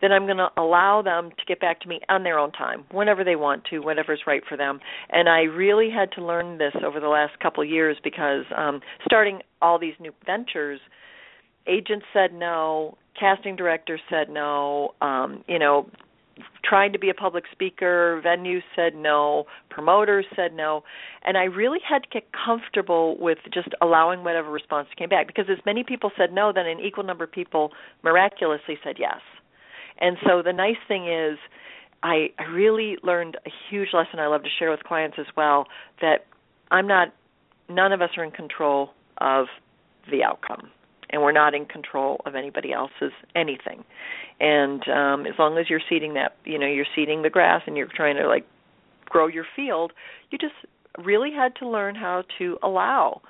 then 0.00 0.12
I'm 0.12 0.26
going 0.26 0.36
to 0.38 0.48
allow 0.56 1.02
them 1.02 1.30
to 1.30 1.44
get 1.46 1.60
back 1.60 1.80
to 1.80 1.88
me 1.88 2.00
on 2.08 2.22
their 2.22 2.38
own 2.38 2.52
time, 2.52 2.84
whenever 2.92 3.24
they 3.24 3.34
want 3.34 3.64
to, 3.70 3.80
whatever's 3.80 4.22
right 4.28 4.42
for 4.48 4.56
them. 4.56 4.78
And 5.10 5.28
I 5.28 5.40
really 5.40 5.90
had 5.90 6.12
to 6.12 6.24
learn 6.24 6.58
this 6.58 6.74
over 6.84 7.00
the 7.00 7.08
last 7.08 7.38
couple 7.40 7.62
of 7.62 7.68
years 7.68 7.96
because 8.02 8.44
um 8.56 8.80
starting 9.04 9.40
all 9.60 9.78
these 9.78 9.94
new 10.00 10.12
ventures, 10.24 10.80
agents 11.66 12.06
said 12.12 12.32
no, 12.32 12.96
casting 13.18 13.56
directors 13.56 14.00
said 14.08 14.28
no, 14.28 14.94
um, 15.00 15.44
you 15.48 15.58
know, 15.58 15.88
trying 16.64 16.92
to 16.92 16.98
be 16.98 17.10
a 17.10 17.14
public 17.14 17.44
speaker, 17.50 18.22
venues 18.24 18.62
said 18.76 18.94
no, 18.94 19.44
promoters 19.70 20.26
said 20.34 20.52
no, 20.54 20.82
and 21.24 21.36
I 21.36 21.44
really 21.44 21.78
had 21.88 22.02
to 22.02 22.08
get 22.08 22.24
comfortable 22.32 23.16
with 23.18 23.38
just 23.52 23.68
allowing 23.80 24.24
whatever 24.24 24.50
response 24.50 24.88
came 24.96 25.08
back 25.08 25.26
because 25.26 25.46
as 25.50 25.58
many 25.64 25.84
people 25.84 26.10
said 26.16 26.32
no, 26.32 26.52
then 26.54 26.66
an 26.66 26.80
equal 26.80 27.04
number 27.04 27.24
of 27.24 27.32
people 27.32 27.72
miraculously 28.02 28.78
said 28.84 28.96
yes. 28.98 29.20
And 30.00 30.16
so 30.26 30.42
the 30.42 30.52
nice 30.52 30.76
thing 30.86 31.08
is 31.08 31.38
I, 32.02 32.28
I 32.38 32.44
really 32.44 32.96
learned 33.02 33.36
a 33.46 33.50
huge 33.70 33.88
lesson 33.92 34.20
I 34.20 34.26
love 34.26 34.42
to 34.44 34.50
share 34.58 34.70
with 34.70 34.84
clients 34.84 35.16
as 35.18 35.26
well 35.36 35.66
that 36.00 36.26
I'm 36.70 36.86
not 36.86 37.08
none 37.68 37.92
of 37.92 38.00
us 38.00 38.10
are 38.16 38.24
in 38.24 38.30
control 38.30 38.90
of 39.18 39.46
the 40.10 40.22
outcome 40.22 40.70
and 41.10 41.22
we're 41.22 41.32
not 41.32 41.54
in 41.54 41.64
control 41.66 42.20
of 42.26 42.34
anybody 42.34 42.72
else's 42.72 43.12
anything. 43.34 43.84
And 44.40 44.82
um 44.88 45.26
as 45.26 45.34
long 45.38 45.58
as 45.58 45.68
you're 45.68 45.80
seeding 45.88 46.14
that 46.14 46.36
you 46.44 46.58
know 46.58 46.66
you're 46.66 46.86
seeding 46.94 47.22
the 47.22 47.30
grass 47.30 47.62
and 47.66 47.76
you're 47.76 47.88
trying 47.94 48.16
to 48.16 48.28
like 48.28 48.46
grow 49.06 49.26
your 49.26 49.46
field 49.56 49.92
you 50.30 50.38
just 50.38 50.54
really 50.98 51.30
had 51.32 51.54
to 51.56 51.68
learn 51.68 51.94
how 51.94 52.24
to 52.38 52.58
allow. 52.62 53.20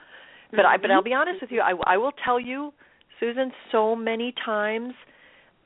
But 0.50 0.64
i 0.64 0.76
but 0.78 0.90
i'll 0.90 1.02
be 1.02 1.12
honest 1.12 1.42
with 1.42 1.50
you 1.50 1.60
i 1.60 1.72
i 1.86 1.96
will 1.98 2.12
tell 2.24 2.40
you 2.40 2.72
susan 3.20 3.52
so 3.70 3.94
many 3.94 4.32
times 4.44 4.94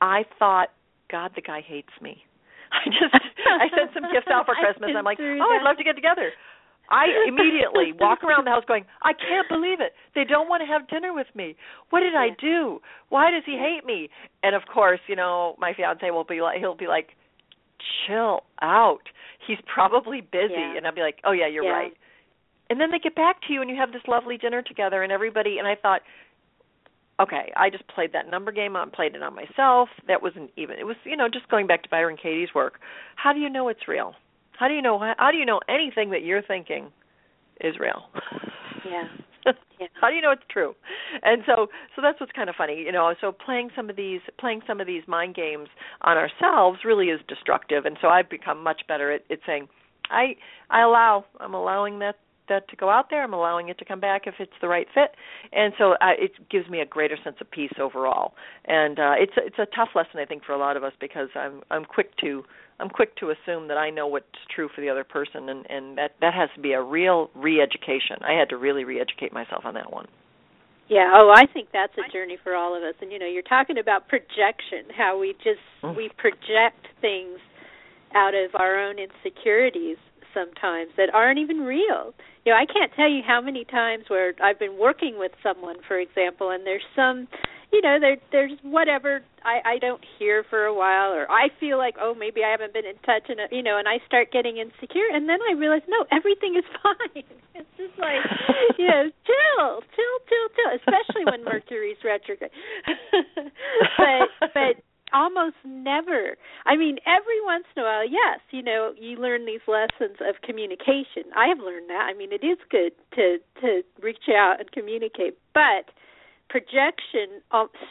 i 0.01 0.23
thought 0.37 0.69
god 1.09 1.31
the 1.35 1.41
guy 1.41 1.61
hates 1.65 1.93
me. 2.01 2.17
I 2.73 2.89
just 2.89 3.15
i 3.47 3.67
sent 3.77 3.91
some 3.93 4.03
gifts 4.11 4.27
out 4.29 4.45
for 4.45 4.55
christmas. 4.63 4.91
i'm 4.97 5.05
like 5.05 5.19
oh 5.21 5.49
i'd 5.55 5.63
love 5.63 5.77
to 5.77 5.85
get 5.85 5.95
together 5.95 6.31
I 6.93 7.05
immediately 7.27 7.91
walk 7.99 8.23
around 8.23 8.45
the 8.45 8.51
house 8.51 8.63
going, 8.67 8.85
I 9.01 9.13
can't 9.13 9.49
believe 9.49 9.81
it. 9.81 9.93
They 10.13 10.23
don't 10.23 10.47
want 10.47 10.61
to 10.61 10.67
have 10.67 10.87
dinner 10.87 11.11
with 11.13 11.27
me. 11.33 11.55
What 11.89 12.01
did 12.01 12.13
I 12.13 12.29
do? 12.39 12.79
Why 13.09 13.31
does 13.31 13.41
he 13.45 13.57
hate 13.57 13.83
me? 13.83 14.09
And 14.43 14.55
of 14.55 14.61
course, 14.71 14.99
you 15.07 15.15
know, 15.15 15.55
my 15.57 15.73
fiance 15.73 16.05
will 16.11 16.23
be 16.23 16.41
like, 16.41 16.59
he'll 16.59 16.77
be 16.77 16.87
like, 16.87 17.17
chill 18.05 18.41
out. 18.61 19.09
He's 19.47 19.57
probably 19.73 20.21
busy, 20.21 20.53
Yeah. 20.53 20.77
and 20.77 20.85
I'll 20.85 20.93
be 20.93 21.01
like, 21.01 21.17
oh 21.25 21.31
yeah, 21.31 21.47
you're 21.47 21.65
Yeah. 21.65 21.71
right. 21.71 21.93
And 22.69 22.79
then 22.79 22.91
they 22.91 22.99
get 22.99 23.15
back 23.15 23.41
to 23.47 23.53
you, 23.53 23.61
and 23.61 23.69
you 23.69 23.75
have 23.75 23.91
this 23.91 24.07
lovely 24.07 24.37
dinner 24.37 24.61
together, 24.61 25.03
and 25.03 25.11
everybody. 25.11 25.57
And 25.57 25.67
I 25.67 25.75
thought, 25.75 26.01
okay, 27.19 27.51
I 27.55 27.69
just 27.69 27.87
played 27.87 28.13
that 28.13 28.29
number 28.31 28.51
game 28.51 28.75
on, 28.75 28.89
played 28.89 29.15
it 29.15 29.21
on 29.21 29.35
myself. 29.35 29.89
That 30.07 30.21
wasn't 30.21 30.51
even. 30.57 30.79
It 30.79 30.85
was, 30.85 30.95
you 31.03 31.17
know, 31.17 31.27
just 31.27 31.49
going 31.49 31.67
back 31.67 31.83
to 31.83 31.89
Byron 31.89 32.17
Katie's 32.21 32.53
work. 32.55 32.79
How 33.15 33.33
do 33.33 33.39
you 33.39 33.49
know 33.49 33.67
it's 33.67 33.87
real? 33.87 34.15
How 34.57 34.67
do 34.67 34.73
you 34.73 34.81
know? 34.81 34.99
How 35.17 35.31
do 35.31 35.37
you 35.37 35.45
know 35.45 35.59
anything 35.69 36.11
that 36.11 36.23
you're 36.23 36.41
thinking 36.41 36.91
is 37.61 37.75
real? 37.79 38.03
Yeah. 38.85 39.03
Yeah. 39.45 39.87
How 40.01 40.09
do 40.09 40.15
you 40.15 40.21
know 40.21 40.31
it's 40.31 40.43
true? 40.49 40.75
And 41.23 41.43
so 41.45 41.67
so 41.95 42.01
that's 42.01 42.19
what's 42.19 42.31
kind 42.31 42.49
of 42.49 42.55
funny, 42.55 42.79
you 42.79 42.91
know. 42.91 43.13
So 43.19 43.31
playing 43.31 43.69
some 43.75 43.89
of 43.89 43.95
these 43.95 44.21
playing 44.39 44.61
some 44.67 44.79
of 44.79 44.87
these 44.87 45.03
mind 45.07 45.35
games 45.35 45.67
on 46.01 46.17
ourselves 46.17 46.79
really 46.85 47.07
is 47.07 47.19
destructive. 47.27 47.85
And 47.85 47.97
so 48.01 48.07
I've 48.07 48.29
become 48.29 48.63
much 48.63 48.81
better 48.87 49.11
at, 49.11 49.21
at 49.31 49.39
saying, 49.45 49.67
I 50.09 50.35
I 50.69 50.81
allow 50.83 51.25
I'm 51.39 51.53
allowing 51.53 51.99
that 51.99 52.15
that 52.49 52.67
to 52.69 52.75
go 52.75 52.89
out 52.89 53.09
there. 53.09 53.23
I'm 53.23 53.33
allowing 53.33 53.69
it 53.69 53.77
to 53.79 53.85
come 53.85 53.99
back 53.99 54.23
if 54.27 54.35
it's 54.39 54.53
the 54.61 54.67
right 54.67 54.87
fit, 54.93 55.15
and 55.51 55.73
so 55.77 55.93
uh, 55.93 56.15
it 56.17 56.31
gives 56.49 56.69
me 56.69 56.81
a 56.81 56.85
greater 56.85 57.17
sense 57.23 57.37
of 57.41 57.49
peace 57.51 57.73
overall. 57.79 58.33
And 58.65 58.99
uh, 58.99 59.13
it's 59.17 59.33
it's 59.37 59.59
a 59.59 59.67
tough 59.75 59.89
lesson 59.95 60.19
I 60.19 60.25
think 60.25 60.43
for 60.43 60.53
a 60.53 60.57
lot 60.57 60.77
of 60.77 60.83
us 60.83 60.93
because 60.99 61.29
I'm 61.35 61.61
I'm 61.71 61.85
quick 61.85 62.15
to 62.17 62.43
I'm 62.79 62.89
quick 62.89 63.15
to 63.17 63.31
assume 63.31 63.67
that 63.67 63.77
I 63.77 63.89
know 63.89 64.07
what's 64.07 64.25
true 64.53 64.69
for 64.73 64.81
the 64.81 64.89
other 64.89 65.03
person, 65.03 65.49
and 65.49 65.65
and 65.69 65.97
that 65.97 66.11
that 66.21 66.33
has 66.33 66.49
to 66.55 66.61
be 66.61 66.73
a 66.73 66.81
real 66.81 67.29
re-education. 67.35 68.17
I 68.21 68.33
had 68.33 68.49
to 68.49 68.57
really 68.57 68.83
re-educate 68.83 69.33
myself 69.33 69.63
on 69.65 69.73
that 69.75 69.91
one. 69.91 70.07
Yeah, 70.89 71.11
oh, 71.15 71.31
I 71.33 71.45
think 71.45 71.69
that's 71.71 71.93
a 71.97 72.11
journey 72.11 72.37
for 72.43 72.55
all 72.55 72.75
of 72.75 72.83
us. 72.83 72.93
And 73.01 73.11
you 73.11 73.17
know, 73.17 73.25
you're 73.25 73.41
talking 73.41 73.77
about 73.77 74.07
projection, 74.09 74.91
how 74.95 75.17
we 75.17 75.33
just 75.43 75.61
Mm. 75.81 75.95
we 75.95 76.09
project 76.17 76.87
things 77.01 77.39
out 78.13 78.33
of 78.35 78.51
our 78.55 78.79
own 78.79 78.99
insecurities 78.99 79.97
sometimes 80.33 80.91
that 80.97 81.13
aren't 81.13 81.39
even 81.39 81.61
real. 81.61 82.13
You 82.45 82.51
know, 82.51 82.57
I 82.57 82.65
can't 82.65 82.91
tell 82.95 83.09
you 83.09 83.21
how 83.25 83.41
many 83.41 83.65
times 83.65 84.05
where 84.07 84.33
I've 84.43 84.59
been 84.59 84.77
working 84.77 85.17
with 85.17 85.31
someone, 85.41 85.77
for 85.87 85.97
example, 85.97 86.51
and 86.51 86.65
there's 86.65 86.83
some 86.95 87.27
you 87.73 87.81
know, 87.81 87.97
there 87.99 88.17
there's 88.31 88.53
whatever 88.61 89.25
I 89.43 89.57
I 89.65 89.77
don't 89.81 90.05
hear 90.19 90.45
for 90.47 90.65
a 90.65 90.73
while 90.73 91.11
or 91.11 91.25
I 91.29 91.49
feel 91.59 91.79
like, 91.79 91.95
oh, 91.99 92.13
maybe 92.13 92.45
I 92.45 92.51
haven't 92.51 92.71
been 92.71 92.85
in 92.85 93.01
touch 93.01 93.25
and 93.27 93.41
you 93.51 93.63
know, 93.63 93.81
and 93.81 93.89
I 93.89 93.97
start 94.05 94.31
getting 94.31 94.57
insecure 94.61 95.09
and 95.11 95.27
then 95.27 95.39
I 95.41 95.57
realize 95.57 95.81
no, 95.89 96.05
everything 96.13 96.53
is 96.55 96.63
fine. 96.85 97.25
It's 97.57 97.73
just 97.75 97.97
like, 97.97 98.21
you 98.77 98.85
know, 98.93 99.09
chill, 99.25 99.81
chill, 99.89 100.15
chill, 100.29 100.47
chill, 100.53 100.71
especially 100.85 101.25
when 101.25 101.43
Mercury's 101.49 101.97
retrograde. 102.05 102.53
but 103.97 104.29
but 104.53 104.77
almost 105.13 105.55
never. 105.65 106.35
I 106.65 106.75
mean, 106.75 106.97
every 107.05 107.41
once 107.43 107.65
in 107.75 107.83
a 107.83 107.85
while, 107.85 108.07
yes, 108.09 108.39
you 108.51 108.63
know, 108.63 108.93
you 108.99 109.17
learn 109.17 109.45
these 109.45 109.63
lessons 109.67 110.17
of 110.21 110.41
communication. 110.43 111.29
I 111.35 111.47
have 111.47 111.59
learned 111.59 111.89
that. 111.89 112.09
I 112.09 112.13
mean, 112.13 112.31
it 112.31 112.43
is 112.43 112.57
good 112.69 112.93
to 113.15 113.37
to 113.61 113.81
reach 114.01 114.29
out 114.29 114.57
and 114.59 114.71
communicate, 114.71 115.37
but 115.53 115.91
projection 116.49 117.41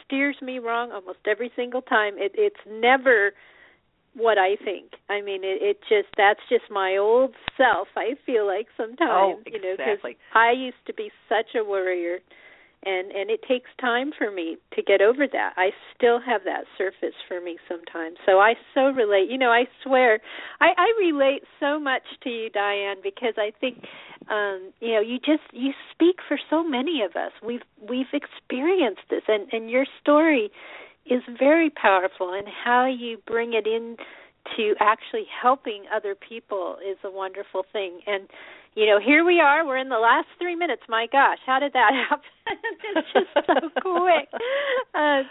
steers 0.05 0.37
me 0.41 0.59
wrong 0.59 0.91
almost 0.91 1.19
every 1.27 1.51
single 1.55 1.81
time. 1.81 2.13
It 2.17 2.31
it's 2.35 2.59
never 2.69 3.33
what 4.15 4.37
I 4.37 4.55
think. 4.63 4.93
I 5.09 5.21
mean, 5.21 5.43
it, 5.43 5.61
it 5.61 5.79
just 5.89 6.13
that's 6.17 6.39
just 6.49 6.65
my 6.69 6.97
old 6.97 7.33
self. 7.57 7.87
I 7.95 8.15
feel 8.25 8.45
like 8.45 8.67
sometimes, 8.77 8.99
Oh, 9.11 9.41
you 9.45 9.61
know, 9.61 9.75
because 9.77 10.15
I 10.33 10.51
used 10.51 10.85
to 10.87 10.93
be 10.93 11.11
such 11.27 11.55
a 11.55 11.63
worrier 11.63 12.19
and 12.85 13.11
and 13.11 13.29
it 13.29 13.41
takes 13.47 13.69
time 13.79 14.11
for 14.17 14.31
me 14.31 14.57
to 14.75 14.81
get 14.81 15.01
over 15.01 15.27
that. 15.31 15.53
I 15.57 15.71
still 15.95 16.19
have 16.19 16.43
that 16.45 16.65
surface 16.77 17.15
for 17.27 17.41
me 17.41 17.57
sometimes. 17.67 18.17
So 18.25 18.39
I 18.39 18.55
so 18.73 18.89
relate. 18.89 19.29
You 19.29 19.37
know, 19.37 19.51
I 19.51 19.65
swear 19.83 20.19
I 20.61 20.69
I 20.77 20.93
relate 20.99 21.43
so 21.59 21.79
much 21.79 22.03
to 22.23 22.29
you 22.29 22.49
Dianne 22.49 23.01
because 23.03 23.35
I 23.37 23.51
think 23.59 23.83
um 24.29 24.71
you 24.79 24.93
know, 24.93 25.01
you 25.01 25.17
just 25.19 25.43
you 25.51 25.71
speak 25.91 26.17
for 26.27 26.37
so 26.49 26.63
many 26.63 27.01
of 27.01 27.15
us. 27.15 27.31
We've 27.43 27.63
we've 27.89 28.13
experienced 28.13 29.03
this 29.09 29.23
and 29.27 29.51
and 29.51 29.69
your 29.69 29.85
story 30.01 30.51
is 31.05 31.21
very 31.37 31.69
powerful 31.69 32.33
and 32.33 32.47
how 32.47 32.85
you 32.85 33.17
bring 33.27 33.53
it 33.53 33.67
in 33.67 33.97
to 34.57 34.75
actually 34.79 35.25
helping 35.41 35.85
other 35.93 36.15
people 36.15 36.77
is 36.85 36.97
a 37.03 37.11
wonderful 37.11 37.65
thing 37.71 38.01
and 38.07 38.27
you 38.75 38.85
know, 38.85 38.99
here 38.99 39.23
we 39.23 39.39
are. 39.39 39.65
We're 39.65 39.77
in 39.77 39.89
the 39.89 39.99
last 39.99 40.27
three 40.39 40.55
minutes. 40.55 40.83
My 40.89 41.07
gosh, 41.11 41.39
how 41.45 41.59
did 41.59 41.73
that 41.73 41.91
happen? 42.09 42.25
it's 42.95 43.07
just 43.13 43.47
so 43.47 43.69
quick. 43.81 44.29
Um, 44.95 45.23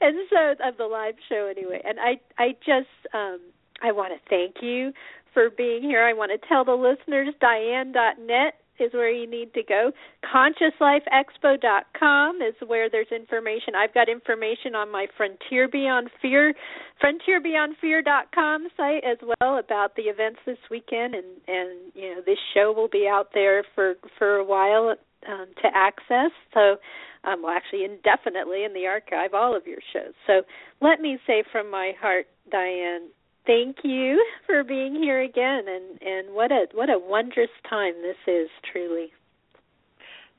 and 0.00 0.16
so 0.30 0.54
of 0.64 0.76
the 0.76 0.84
live 0.84 1.14
show 1.28 1.46
anyway. 1.50 1.80
And 1.84 1.98
I, 2.00 2.20
I 2.38 2.56
just, 2.64 2.88
um, 3.14 3.40
I 3.82 3.92
want 3.92 4.12
to 4.12 4.20
thank 4.28 4.56
you 4.62 4.92
for 5.32 5.50
being 5.50 5.82
here. 5.82 6.02
I 6.02 6.12
want 6.12 6.32
to 6.32 6.48
tell 6.48 6.64
the 6.64 6.72
listeners 6.72 7.34
Dianne.net 7.40 8.54
is 8.80 8.92
where 8.92 9.10
you 9.10 9.28
need 9.28 9.52
to 9.54 9.62
go. 9.62 9.90
ConsciousLifeExpo.com 10.24 12.42
is 12.42 12.54
where 12.66 12.90
there's 12.90 13.10
information. 13.10 13.74
I've 13.76 13.94
got 13.94 14.08
information 14.08 14.74
on 14.74 14.90
my 14.90 15.06
Frontier 15.16 15.68
Beyond 15.68 16.10
Fear, 16.20 16.54
FrontierBeyondFear.com 17.02 18.68
site 18.76 19.04
as 19.04 19.18
well 19.22 19.58
about 19.58 19.94
the 19.96 20.02
events 20.02 20.40
this 20.46 20.58
weekend, 20.70 21.14
and 21.14 21.26
and 21.46 21.92
you 21.94 22.14
know 22.14 22.20
this 22.24 22.38
show 22.54 22.72
will 22.72 22.88
be 22.88 23.06
out 23.10 23.30
there 23.34 23.64
for 23.74 23.94
for 24.18 24.36
a 24.36 24.44
while 24.44 24.94
um, 25.28 25.46
to 25.62 25.68
access. 25.74 26.30
So. 26.54 26.76
Um, 27.24 27.42
well, 27.42 27.52
actually, 27.52 27.84
indefinitely 27.84 28.62
in 28.62 28.74
the 28.74 28.86
archive, 28.86 29.34
all 29.34 29.56
of 29.56 29.66
your 29.66 29.80
shows. 29.92 30.14
So, 30.24 30.42
let 30.80 31.00
me 31.00 31.18
say 31.26 31.42
from 31.50 31.68
my 31.68 31.90
heart, 32.00 32.28
Dianne, 32.48 33.08
thank 33.48 33.78
you 33.82 34.24
for 34.46 34.62
being 34.62 34.94
here 34.94 35.20
again 35.20 35.64
and 35.66 36.00
and 36.00 36.34
what 36.34 36.52
a 36.52 36.66
what 36.74 36.88
a 36.88 36.98
wondrous 36.98 37.50
time 37.68 37.94
this 38.02 38.16
is 38.32 38.48
truly 38.72 39.08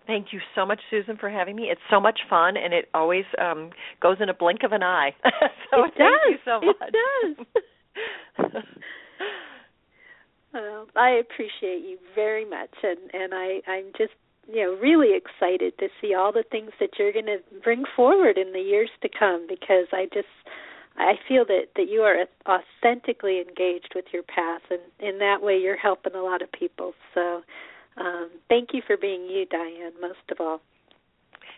Thank 0.08 0.34
you 0.34 0.40
so 0.56 0.66
much, 0.66 0.80
Susan, 0.90 1.18
for 1.18 1.30
having 1.30 1.56
me. 1.56 1.66
It's 1.66 1.82
so 1.88 2.00
much 2.00 2.22
fun, 2.28 2.58
and 2.58 2.74
it 2.74 2.90
always 2.96 3.26
um, 3.40 3.70
goes 4.02 4.18
in 4.20 4.28
a 4.28 4.34
blink 4.34 4.62
of 4.64 4.72
an 4.72 4.82
eye. 4.82 5.12
so 5.70 5.84
it 5.84 5.94
thank 5.96 5.98
does 5.98 6.32
you 6.32 6.38
so 6.44 6.60
much. 6.62 6.76
it 6.82 7.46
does 7.46 8.64
well, 10.54 10.88
I 10.96 11.10
appreciate 11.12 11.84
you 11.88 11.98
very 12.16 12.46
much 12.46 12.74
and 12.82 13.00
and 13.14 13.34
I 13.34 13.62
I'm 13.68 13.92
just 13.98 14.14
you 14.52 14.64
know 14.64 14.76
really 14.82 15.16
excited 15.16 15.78
to 15.80 15.90
see 16.02 16.14
all 16.16 16.32
the 16.32 16.44
things 16.50 16.72
that 16.80 16.92
you're 16.98 17.14
going 17.14 17.26
to 17.26 17.40
bring 17.64 17.84
forward 17.96 18.38
in 18.38 18.54
the 18.54 18.60
years 18.62 18.90
to 19.02 19.10
come 19.10 19.46
because 19.48 19.88
I 19.92 20.06
just 20.14 20.28
I 21.00 21.14
feel 21.28 21.46
that 21.46 21.70
that 21.76 21.90
you 21.90 22.02
are 22.02 22.26
authentically 22.48 23.40
engaged 23.42 23.94
with 23.96 24.06
your 24.14 24.24
path, 24.24 24.62
and 24.70 24.82
in 25.00 25.20
that 25.20 25.42
way, 25.42 25.58
you're 25.58 25.78
helping 25.78 26.14
a 26.14 26.22
lot 26.22 26.42
of 26.42 26.52
people. 26.52 26.94
So, 27.14 27.42
um, 27.98 28.30
thank 28.50 28.70
you 28.74 28.82
for 28.86 28.98
being 28.98 29.26
you, 29.26 29.46
Dianne. 29.46 30.00
Most 30.02 30.20
of 30.32 30.40
all. 30.40 30.62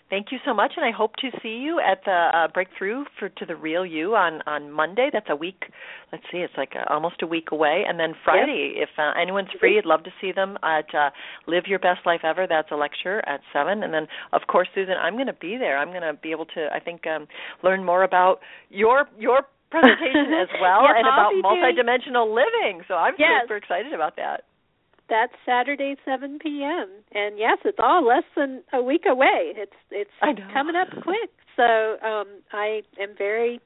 Thank 0.10 0.28
you 0.32 0.40
so 0.46 0.54
much, 0.54 0.74
and 0.76 0.86
I 0.86 0.92
hope 0.92 1.16
to 1.18 1.30
see 1.42 1.56
you 1.64 1.80
at 1.80 2.04
the 2.04 2.12
uh, 2.34 2.48
breakthrough 2.54 3.06
for 3.18 3.30
to 3.30 3.46
the 3.46 3.56
real 3.56 3.86
you 3.86 4.16
on 4.16 4.42
on 4.46 4.70
Monday. 4.72 5.10
That's 5.12 5.30
a 5.30 5.36
week. 5.36 5.64
Let's 6.12 6.24
see, 6.32 6.40
it's 6.40 6.54
like 6.58 6.74
a, 6.76 6.92
almost 6.92 7.22
a 7.22 7.28
week 7.28 7.50
away, 7.52 7.84
and 7.88 7.98
then 7.98 8.14
Friday, 8.26 8.74
if 8.76 8.90
uh, 8.98 9.14
anyone's 9.20 9.48
free, 9.60 9.78
I'd 9.78 9.86
love 9.86 10.04
to 10.04 10.12
see 10.20 10.34
them 10.34 10.58
at 10.64 10.94
uh, 10.94 11.12
Live 11.48 11.64
Your 11.68 11.80
Best 11.80 12.02
Life 12.06 12.22
Ever. 12.26 12.46
That's 12.48 12.70
a 12.72 12.76
lecture 12.76 13.22
at 13.26 13.40
seven, 13.54 13.84
and 13.84 13.94
then 13.94 14.08
of 14.34 14.42
course, 14.48 14.68
Susan, 14.76 14.96
I'm 15.02 15.14
going 15.16 15.28
to 15.28 15.34
be 15.40 15.56
there. 15.58 15.78
I'm 15.78 15.90
going 15.90 16.02
to 16.04 16.14
be 16.22 16.32
able 16.32 16.46
to, 16.58 16.68
I 16.74 16.80
think, 16.82 17.08
um, 17.08 17.28
learn 17.64 17.86
more 17.86 18.04
about 18.04 18.40
your 18.70 19.08
your 19.18 19.44
presentation 19.72 20.36
as 20.44 20.50
well, 20.60 20.84
and 20.92 21.08
I'll 21.08 21.32
about 21.32 21.32
be 21.32 21.42
doing- 21.42 21.56
multidimensional 21.64 22.28
living. 22.36 22.84
So 22.90 22.96
I'm 22.96 23.14
Yes. 23.18 23.44
super 23.44 23.56
excited 23.56 23.94
about 23.94 24.18
that. 24.18 24.44
That's 25.12 25.34
Saturday, 25.46 25.98
7 26.06 26.40
p.m. 26.42 26.88
And 27.12 27.38
yes, 27.38 27.58
it's 27.66 27.78
all 27.84 28.08
less 28.08 28.24
than 28.38 28.64
a 28.72 28.82
week 28.82 29.04
away. 29.06 29.52
It's 29.58 29.76
it's 29.92 30.10
coming 30.54 30.76
up 30.78 30.88
quick. 31.04 31.30
So 31.58 31.98
um, 32.02 32.28
I 32.54 32.82
am 32.98 33.10
very. 33.18 33.60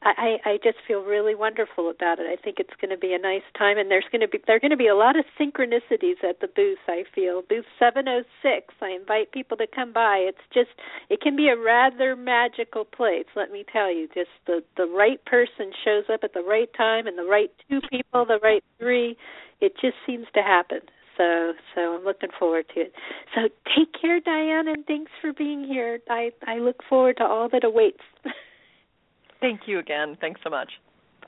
I, 0.00 0.36
I 0.46 0.58
just 0.62 0.78
feel 0.86 1.02
really 1.02 1.34
wonderful 1.34 1.90
about 1.90 2.20
it. 2.20 2.26
I 2.30 2.40
think 2.40 2.58
it's 2.60 2.72
going 2.80 2.90
to 2.90 2.96
be 2.96 3.12
a 3.14 3.18
nice 3.18 3.42
time, 3.58 3.78
and 3.78 3.90
there's 3.90 4.06
going 4.12 4.20
to 4.20 4.28
be 4.28 4.38
there 4.46 4.56
are 4.56 4.60
going 4.60 4.70
to 4.70 4.76
be 4.76 4.86
a 4.86 4.94
lot 4.94 5.18
of 5.18 5.24
synchronicities 5.38 6.22
at 6.22 6.40
the 6.40 6.46
booth. 6.46 6.78
I 6.86 7.02
feel 7.14 7.42
booth 7.42 7.66
706. 7.78 8.74
I 8.80 8.90
invite 8.90 9.32
people 9.32 9.56
to 9.58 9.66
come 9.66 9.92
by. 9.92 10.24
It's 10.24 10.46
just 10.54 10.70
it 11.10 11.20
can 11.20 11.36
be 11.36 11.48
a 11.48 11.58
rather 11.58 12.16
magical 12.16 12.86
place. 12.86 13.26
Let 13.36 13.50
me 13.50 13.66
tell 13.70 13.92
you, 13.92 14.08
just 14.14 14.30
the 14.46 14.62
the 14.78 14.86
right 14.86 15.22
person 15.26 15.72
shows 15.84 16.04
up 16.10 16.20
at 16.22 16.32
the 16.32 16.46
right 16.46 16.70
time, 16.74 17.06
and 17.06 17.18
the 17.18 17.28
right 17.28 17.50
two 17.68 17.80
people, 17.90 18.24
the 18.24 18.38
right 18.40 18.64
three 18.78 19.18
it 19.60 19.72
just 19.80 19.96
seems 20.06 20.26
to 20.34 20.42
happen. 20.42 20.80
So 21.16 21.52
so 21.74 21.96
I'm 21.96 22.04
looking 22.04 22.30
forward 22.38 22.66
to 22.74 22.80
it. 22.82 22.92
So 23.34 23.48
take 23.76 23.92
care, 24.00 24.20
Dianne, 24.20 24.72
and 24.72 24.86
thanks 24.86 25.10
for 25.20 25.32
being 25.32 25.64
here. 25.64 25.98
I 26.08 26.30
I 26.46 26.58
look 26.58 26.82
forward 26.88 27.16
to 27.18 27.24
all 27.24 27.48
that 27.50 27.64
awaits. 27.64 28.02
Thank 29.40 29.62
you 29.66 29.78
again. 29.78 30.16
Thanks 30.20 30.40
so 30.42 30.50
much. 30.50 30.72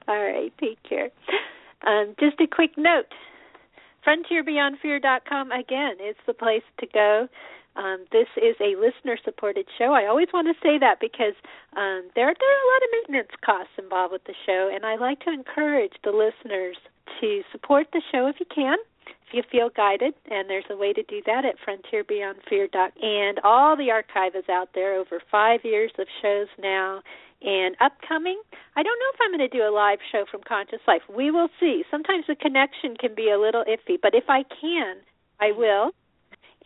all 0.09 0.21
right, 0.21 0.53
take 0.59 0.83
care. 0.83 1.11
Um, 1.87 2.15
just 2.19 2.41
a 2.41 2.47
quick 2.47 2.73
note. 2.77 3.07
FrontierBeyondFear.com 4.07 5.53
again 5.53 5.93
is 6.07 6.17
the 6.27 6.35
place 6.35 6.63
to 6.81 6.87
go. 6.93 7.29
Um, 7.81 8.05
this 8.13 8.29
is 8.37 8.57
a 8.61 8.77
listener 8.77 9.17
supported 9.25 9.65
show. 9.79 9.97
I 9.97 10.05
always 10.05 10.29
want 10.35 10.49
to 10.49 10.55
say 10.63 10.77
that 10.77 11.01
because 11.01 11.33
um, 11.77 12.13
there, 12.15 12.29
there 12.29 12.53
are 12.53 12.65
a 12.67 12.71
lot 12.77 12.85
of 12.85 12.91
maintenance 12.93 13.33
costs 13.41 13.73
involved 13.79 14.13
with 14.13 14.25
the 14.25 14.37
show, 14.45 14.69
and 14.73 14.85
I 14.85 14.97
like 14.97 15.21
to 15.25 15.33
encourage 15.33 15.97
the 16.05 16.13
listeners 16.13 16.77
to 17.21 17.41
support 17.51 17.87
the 17.93 18.03
show 18.13 18.27
if 18.27 18.37
you 18.39 18.47
can 18.55 18.77
if 19.33 19.35
you 19.35 19.43
feel 19.51 19.71
guided, 19.71 20.15
and 20.31 20.51
there's 20.51 20.65
a 20.71 20.77
way 20.77 20.93
to 20.93 21.03
do 21.05 21.23
that 21.27 21.45
at 21.45 21.55
frontierbeyondfear.com. 21.63 22.91
And 23.01 23.39
all 23.45 23.77
the 23.77 23.91
archive 23.91 24.35
is 24.35 24.49
out 24.51 24.71
there, 24.75 24.95
over 24.99 25.21
five 25.31 25.61
years 25.65 25.93
of 25.99 26.07
shows 26.21 26.49
now. 26.61 27.03
And 27.43 27.75
upcoming, 27.81 28.41
I 28.77 28.83
don't 28.83 28.99
know 28.99 29.11
if 29.15 29.21
I'm 29.23 29.31
going 29.31 29.49
to 29.49 29.57
do 29.57 29.65
a 29.65 29.73
live 29.73 30.01
show 30.13 30.25
from 30.31 30.43
Conscious 30.47 30.81
Life. 30.87 31.03
We 31.09 31.31
will 31.31 31.49
see. 31.59 31.85
Sometimes 31.91 32.25
the 32.29 32.35
connection 32.35 32.97
can 32.99 33.15
be 33.15 33.31
a 33.31 33.41
little 33.41 33.65
iffy, 33.65 33.97
but 34.01 34.15
if 34.15 34.25
I 34.29 34.43
can, 34.61 34.97
I 35.41 35.53
will 35.53 35.93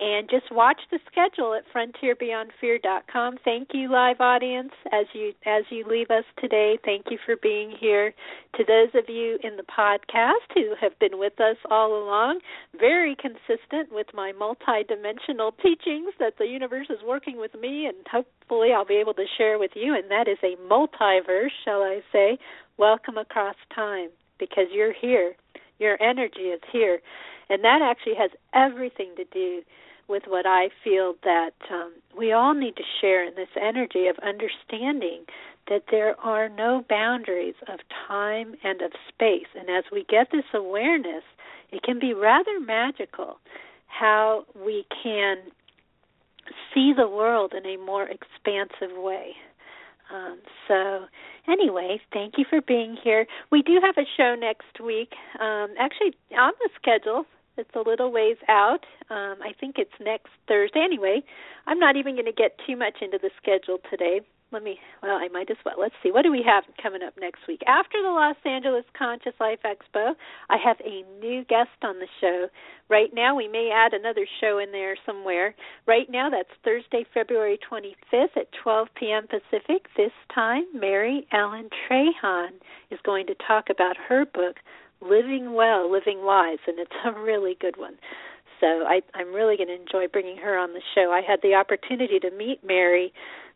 and 0.01 0.29
just 0.29 0.51
watch 0.51 0.81
the 0.91 0.99
schedule 1.07 1.55
at 1.55 1.63
frontierbeyondfear.com. 1.73 3.39
Thank 3.45 3.69
you, 3.73 3.91
live 3.91 4.21
audience, 4.21 4.73
as 4.93 5.07
you 5.13 5.33
as 5.47 5.63
you 5.71 5.85
leave 5.89 6.11
us 6.11 6.25
today. 6.41 6.79
Thank 6.85 7.07
you 7.11 7.19
for 7.25 7.37
being 7.37 7.73
here. 7.79 8.13
To 8.57 8.65
those 8.65 8.89
of 8.95 9.09
you 9.09 9.39
in 9.45 9.57
the 9.57 9.63
podcast 9.63 10.53
who 10.55 10.75
have 10.81 10.99
been 10.99 11.19
with 11.19 11.41
us 11.41 11.57
all 11.71 11.97
along, 11.97 12.41
very 12.79 13.15
consistent 13.15 13.93
with 13.93 14.09
my 14.13 14.33
multidimensional 14.33 15.53
teachings 15.63 16.13
that 16.19 16.39
the 16.39 16.47
universe 16.47 16.89
is 16.91 16.99
working 17.07 17.39
with 17.39 17.55
me, 17.55 17.87
and 17.87 17.97
hopefully 18.11 18.73
I'll 18.73 18.85
be 18.85 18.95
able 18.95 19.15
to 19.15 19.27
share 19.39 19.59
with 19.59 19.73
you. 19.75 19.95
And 19.95 20.11
that 20.11 20.27
is 20.29 20.39
a 20.43 20.57
multiverse, 20.69 21.51
shall 21.65 21.83
I 21.83 22.01
say? 22.13 22.39
Welcome 22.79 23.17
across 23.17 23.57
time, 23.75 24.11
because 24.41 24.67
you're 24.73 24.93
here. 24.93 25.35
Your 25.79 26.01
energy 26.03 26.51
is 26.55 26.61
here. 26.73 27.01
And 27.49 27.65
that 27.65 27.83
actually 27.83 28.15
has 28.17 28.31
everything 28.53 29.11
to 29.17 29.25
do 29.33 29.63
with 30.09 30.25
what 30.27 30.47
I 30.47 30.69
feel 30.83 31.15
that 31.25 31.55
um, 31.71 31.93
we 32.17 32.33
all 32.33 32.55
need 32.55 32.77
to 32.77 32.83
share 33.01 33.27
in 33.27 33.35
this 33.35 33.49
energy 33.61 34.07
of 34.07 34.17
understanding 34.19 35.25
that 35.69 35.85
there 35.91 36.19
are 36.21 36.49
no 36.49 36.85
boundaries 36.89 37.55
of 37.69 37.81
time 38.07 38.55
and 38.63 38.83
of 38.83 38.93
space. 39.09 39.47
And 39.59 39.71
as 39.71 39.85
we 39.91 40.05
get 40.09 40.31
this 40.31 40.45
awareness, 40.53 41.25
it 41.73 41.83
can 41.83 41.99
be 41.99 42.13
rather 42.13 42.61
magical 42.61 43.39
how 43.87 44.45
we 44.55 44.85
can 45.03 45.39
see 46.73 46.93
the 46.95 47.09
world 47.09 47.55
in 47.55 47.65
a 47.65 47.77
more 47.79 48.09
expansive 48.09 48.97
way. 48.97 49.33
Um, 50.13 50.39
so, 50.69 51.07
anyway, 51.49 52.01
thank 52.13 52.35
you 52.39 52.45
for 52.49 52.61
being 52.61 52.97
here. 53.03 53.27
We 53.51 53.63
do 53.63 53.81
have 53.83 53.97
a 53.99 54.07
show 54.17 54.35
next 54.35 54.81
week. 54.83 55.13
Um, 55.41 55.75
actually, 55.79 56.15
on 56.37 56.53
the 56.61 56.71
schedule, 56.77 57.27
it's 57.57 57.71
a 57.75 57.89
little 57.89 58.11
ways 58.11 58.37
out. 58.49 58.85
Um, 59.11 59.37
I 59.43 59.53
think 59.59 59.77
it's 59.79 59.93
next 60.01 60.31
Thursday. 60.49 60.81
Anyway, 60.81 61.23
I'm 61.67 61.79
not 61.79 61.97
even 61.97 62.15
going 62.15 62.27
to 62.27 62.33
get 62.33 62.59
too 62.67 62.77
much 62.77 62.97
into 63.01 63.19
the 63.19 63.31
schedule 63.41 63.79
today. 63.91 64.21
Let 64.55 64.63
me, 64.63 64.79
well, 65.03 65.17
I 65.17 65.27
might 65.33 65.51
as 65.51 65.57
well. 65.67 65.75
Let's 65.81 65.97
see. 66.01 66.13
What 66.13 66.23
do 66.23 66.31
we 66.31 66.45
have 66.47 66.63
coming 66.81 67.03
up 67.03 67.15
next 67.21 67.41
week? 67.49 67.61
After 67.67 68.01
the 68.01 68.11
Los 68.11 68.37
Angeles 68.45 68.85
Conscious 68.97 69.33
Life 69.41 69.59
Expo, 69.67 70.15
I 70.49 70.57
have 70.65 70.77
a 70.87 71.03
new 71.19 71.45
guest 71.47 71.75
on 71.83 71.99
the 71.99 72.07
show. 72.21 72.47
Right 72.89 73.11
now, 73.13 73.35
we 73.35 73.49
may 73.49 73.73
add 73.75 73.95
another 73.95 74.25
show 74.41 74.59
in 74.59 74.71
there 74.71 74.97
somewhere. 75.05 75.57
Right 75.89 76.09
now, 76.09 76.31
that's 76.31 76.49
Thursday, 76.65 77.05
February 77.13 77.59
25th 77.69 78.37
at 78.37 78.47
12 78.63 78.89
p.m. 78.95 79.27
Pacific. 79.27 79.87
This 79.97 80.13
time, 80.33 80.67
Mary 80.73 81.27
Ellen 81.33 81.69
Trahan 81.91 82.51
is 82.93 83.01
going 83.05 83.27
to 83.27 83.35
talk 83.49 83.65
about 83.71 83.97
her 84.09 84.25
book, 84.25 84.59
Living 85.01 85.55
Well, 85.55 85.91
Living 85.91 86.25
Wise, 86.25 86.63
and 86.69 86.79
it's 86.79 86.93
a 87.05 87.11
really 87.21 87.57
good 87.61 87.77
one. 87.77 87.95
So 88.61 88.67
I, 88.87 89.03
I'm 89.15 89.35
really 89.35 89.57
going 89.57 89.69
to 89.69 89.75
enjoy 89.75 90.07
bringing 90.13 90.37
her 90.37 90.57
on 90.57 90.75
the 90.75 90.83
show. 90.95 91.11
I 91.11 91.23
had 91.27 91.41
the 91.43 91.55
opportunity 91.55 92.21
to 92.21 92.31
meet 92.31 92.63
Mary 92.65 93.13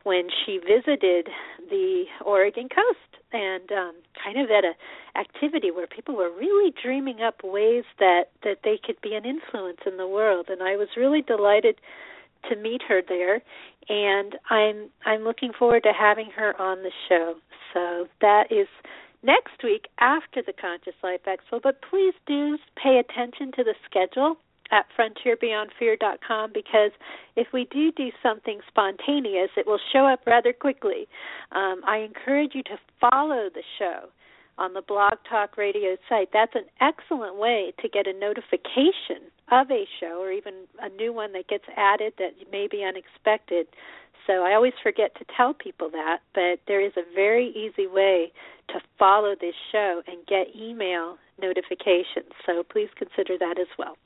when 0.08 0.28
she 0.46 0.56
visited 0.56 1.28
the 1.68 2.04
Oregon 2.24 2.70
coast 2.70 3.12
and 3.30 3.70
um 3.72 3.92
kind 4.24 4.40
of 4.40 4.50
at 4.50 4.64
a 4.64 4.72
activity 5.20 5.70
where 5.70 5.86
people 5.86 6.16
were 6.16 6.30
really 6.34 6.72
dreaming 6.82 7.20
up 7.20 7.44
ways 7.44 7.84
that 7.98 8.30
that 8.42 8.60
they 8.64 8.80
could 8.82 8.98
be 9.02 9.12
an 9.12 9.26
influence 9.26 9.80
in 9.84 9.98
the 9.98 10.08
world. 10.08 10.46
And 10.48 10.62
I 10.62 10.76
was 10.76 10.88
really 10.96 11.20
delighted 11.20 11.76
to 12.48 12.56
meet 12.56 12.80
her 12.88 13.02
there. 13.06 13.42
And 13.90 14.36
I'm 14.48 14.88
I'm 15.04 15.24
looking 15.24 15.52
forward 15.52 15.82
to 15.82 15.92
having 15.92 16.30
her 16.34 16.58
on 16.58 16.78
the 16.78 16.92
show. 17.06 17.34
So 17.74 18.08
that 18.22 18.50
is 18.50 18.68
next 19.22 19.62
week 19.62 19.88
after 20.00 20.40
the 20.40 20.54
Conscious 20.54 20.94
Life 21.02 21.20
Expo, 21.26 21.60
but 21.62 21.82
please 21.82 22.14
do 22.26 22.56
pay 22.82 22.98
attention 22.98 23.52
to 23.56 23.62
the 23.62 23.74
schedule 23.84 24.38
at 24.70 24.86
frontierbeyondfear.com 24.98 26.52
because 26.52 26.90
if 27.36 27.48
we 27.52 27.66
do 27.70 27.92
do 27.92 28.10
something 28.22 28.60
spontaneous, 28.68 29.50
it 29.56 29.66
will 29.66 29.80
show 29.92 30.06
up 30.06 30.20
rather 30.26 30.52
quickly. 30.52 31.08
Um, 31.52 31.82
I 31.86 31.98
encourage 31.98 32.54
you 32.54 32.62
to 32.64 32.78
follow 33.00 33.48
the 33.52 33.62
show 33.78 34.08
on 34.58 34.74
the 34.74 34.82
Blog 34.82 35.14
Talk 35.28 35.56
Radio 35.56 35.96
site. 36.08 36.30
That's 36.32 36.54
an 36.54 36.64
excellent 36.80 37.36
way 37.36 37.72
to 37.80 37.88
get 37.88 38.06
a 38.06 38.12
notification 38.12 39.30
of 39.50 39.70
a 39.70 39.84
show 40.00 40.20
or 40.20 40.32
even 40.32 40.64
a 40.80 40.88
new 40.88 41.12
one 41.12 41.32
that 41.32 41.48
gets 41.48 41.64
added 41.76 42.14
that 42.18 42.32
may 42.50 42.66
be 42.68 42.84
unexpected. 42.84 43.68
So 44.26 44.44
I 44.44 44.54
always 44.54 44.74
forget 44.82 45.14
to 45.16 45.24
tell 45.34 45.54
people 45.54 45.90
that, 45.90 46.18
but 46.34 46.60
there 46.66 46.84
is 46.84 46.92
a 46.96 47.14
very 47.14 47.48
easy 47.48 47.86
way 47.86 48.32
to 48.68 48.80
follow 48.98 49.34
this 49.40 49.54
show 49.72 50.02
and 50.06 50.26
get 50.26 50.54
email 50.54 51.16
notifications. 51.40 52.32
So 52.44 52.62
please 52.62 52.88
consider 52.96 53.38
that 53.38 53.58
as 53.58 53.68
well. 53.78 53.96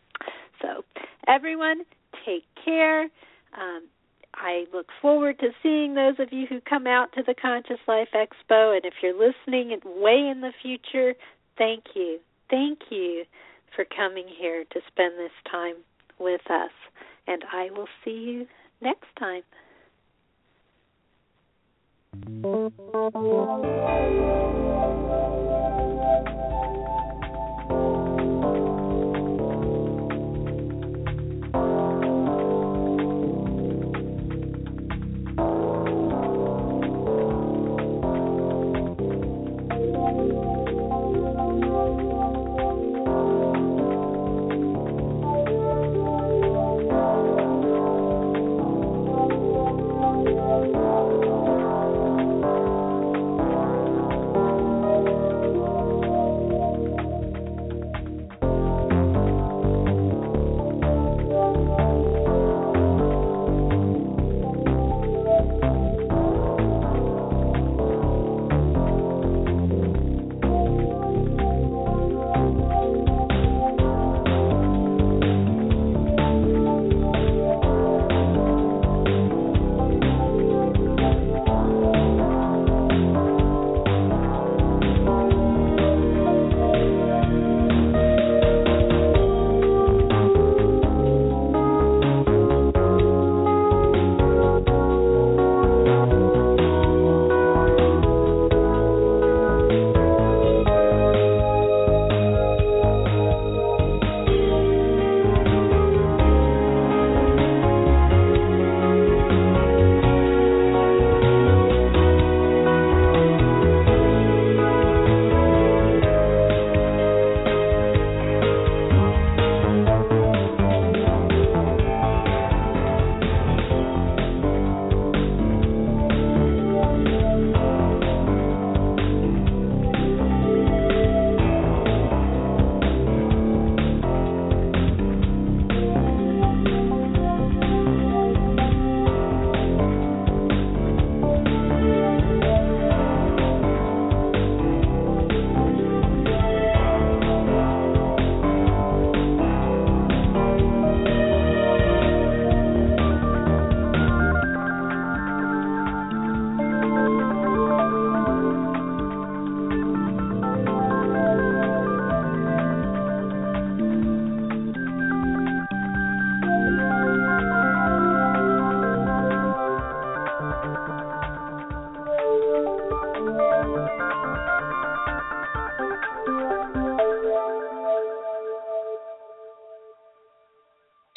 So, 0.61 0.84
everyone, 1.26 1.82
take 2.24 2.44
care. 2.64 3.05
Um, 3.55 3.88
I 4.34 4.64
look 4.72 4.86
forward 5.00 5.38
to 5.40 5.50
seeing 5.62 5.94
those 5.94 6.14
of 6.18 6.32
you 6.32 6.46
who 6.46 6.61
come 6.61 6.86
out 6.86 7.12
to 7.14 7.22
the 7.22 7.34
Conscious 7.34 7.78
Life 7.86 8.09
Expo. 8.14 8.74
And 8.74 8.84
if 8.84 8.94
you're 9.03 9.12
listening 9.12 9.72
way 9.84 10.28
in 10.28 10.40
the 10.40 10.53
future, 10.62 11.14
thank 11.59 11.84
you. 11.94 12.18
Thank 12.50 12.80
you 12.90 13.24
for 13.74 13.84
coming 13.84 14.26
here 14.28 14.64
to 14.72 14.80
spend 14.88 15.14
this 15.18 15.32
time 15.50 15.76
with 16.18 16.42
us. 16.50 16.70
And 17.26 17.44
I 17.53 17.70
will 17.70 17.88
see 18.05 18.11
you 18.11 18.46
next 18.80 19.09
time. 19.18 19.42
Thank 22.24 22.74
you. 25.24 25.41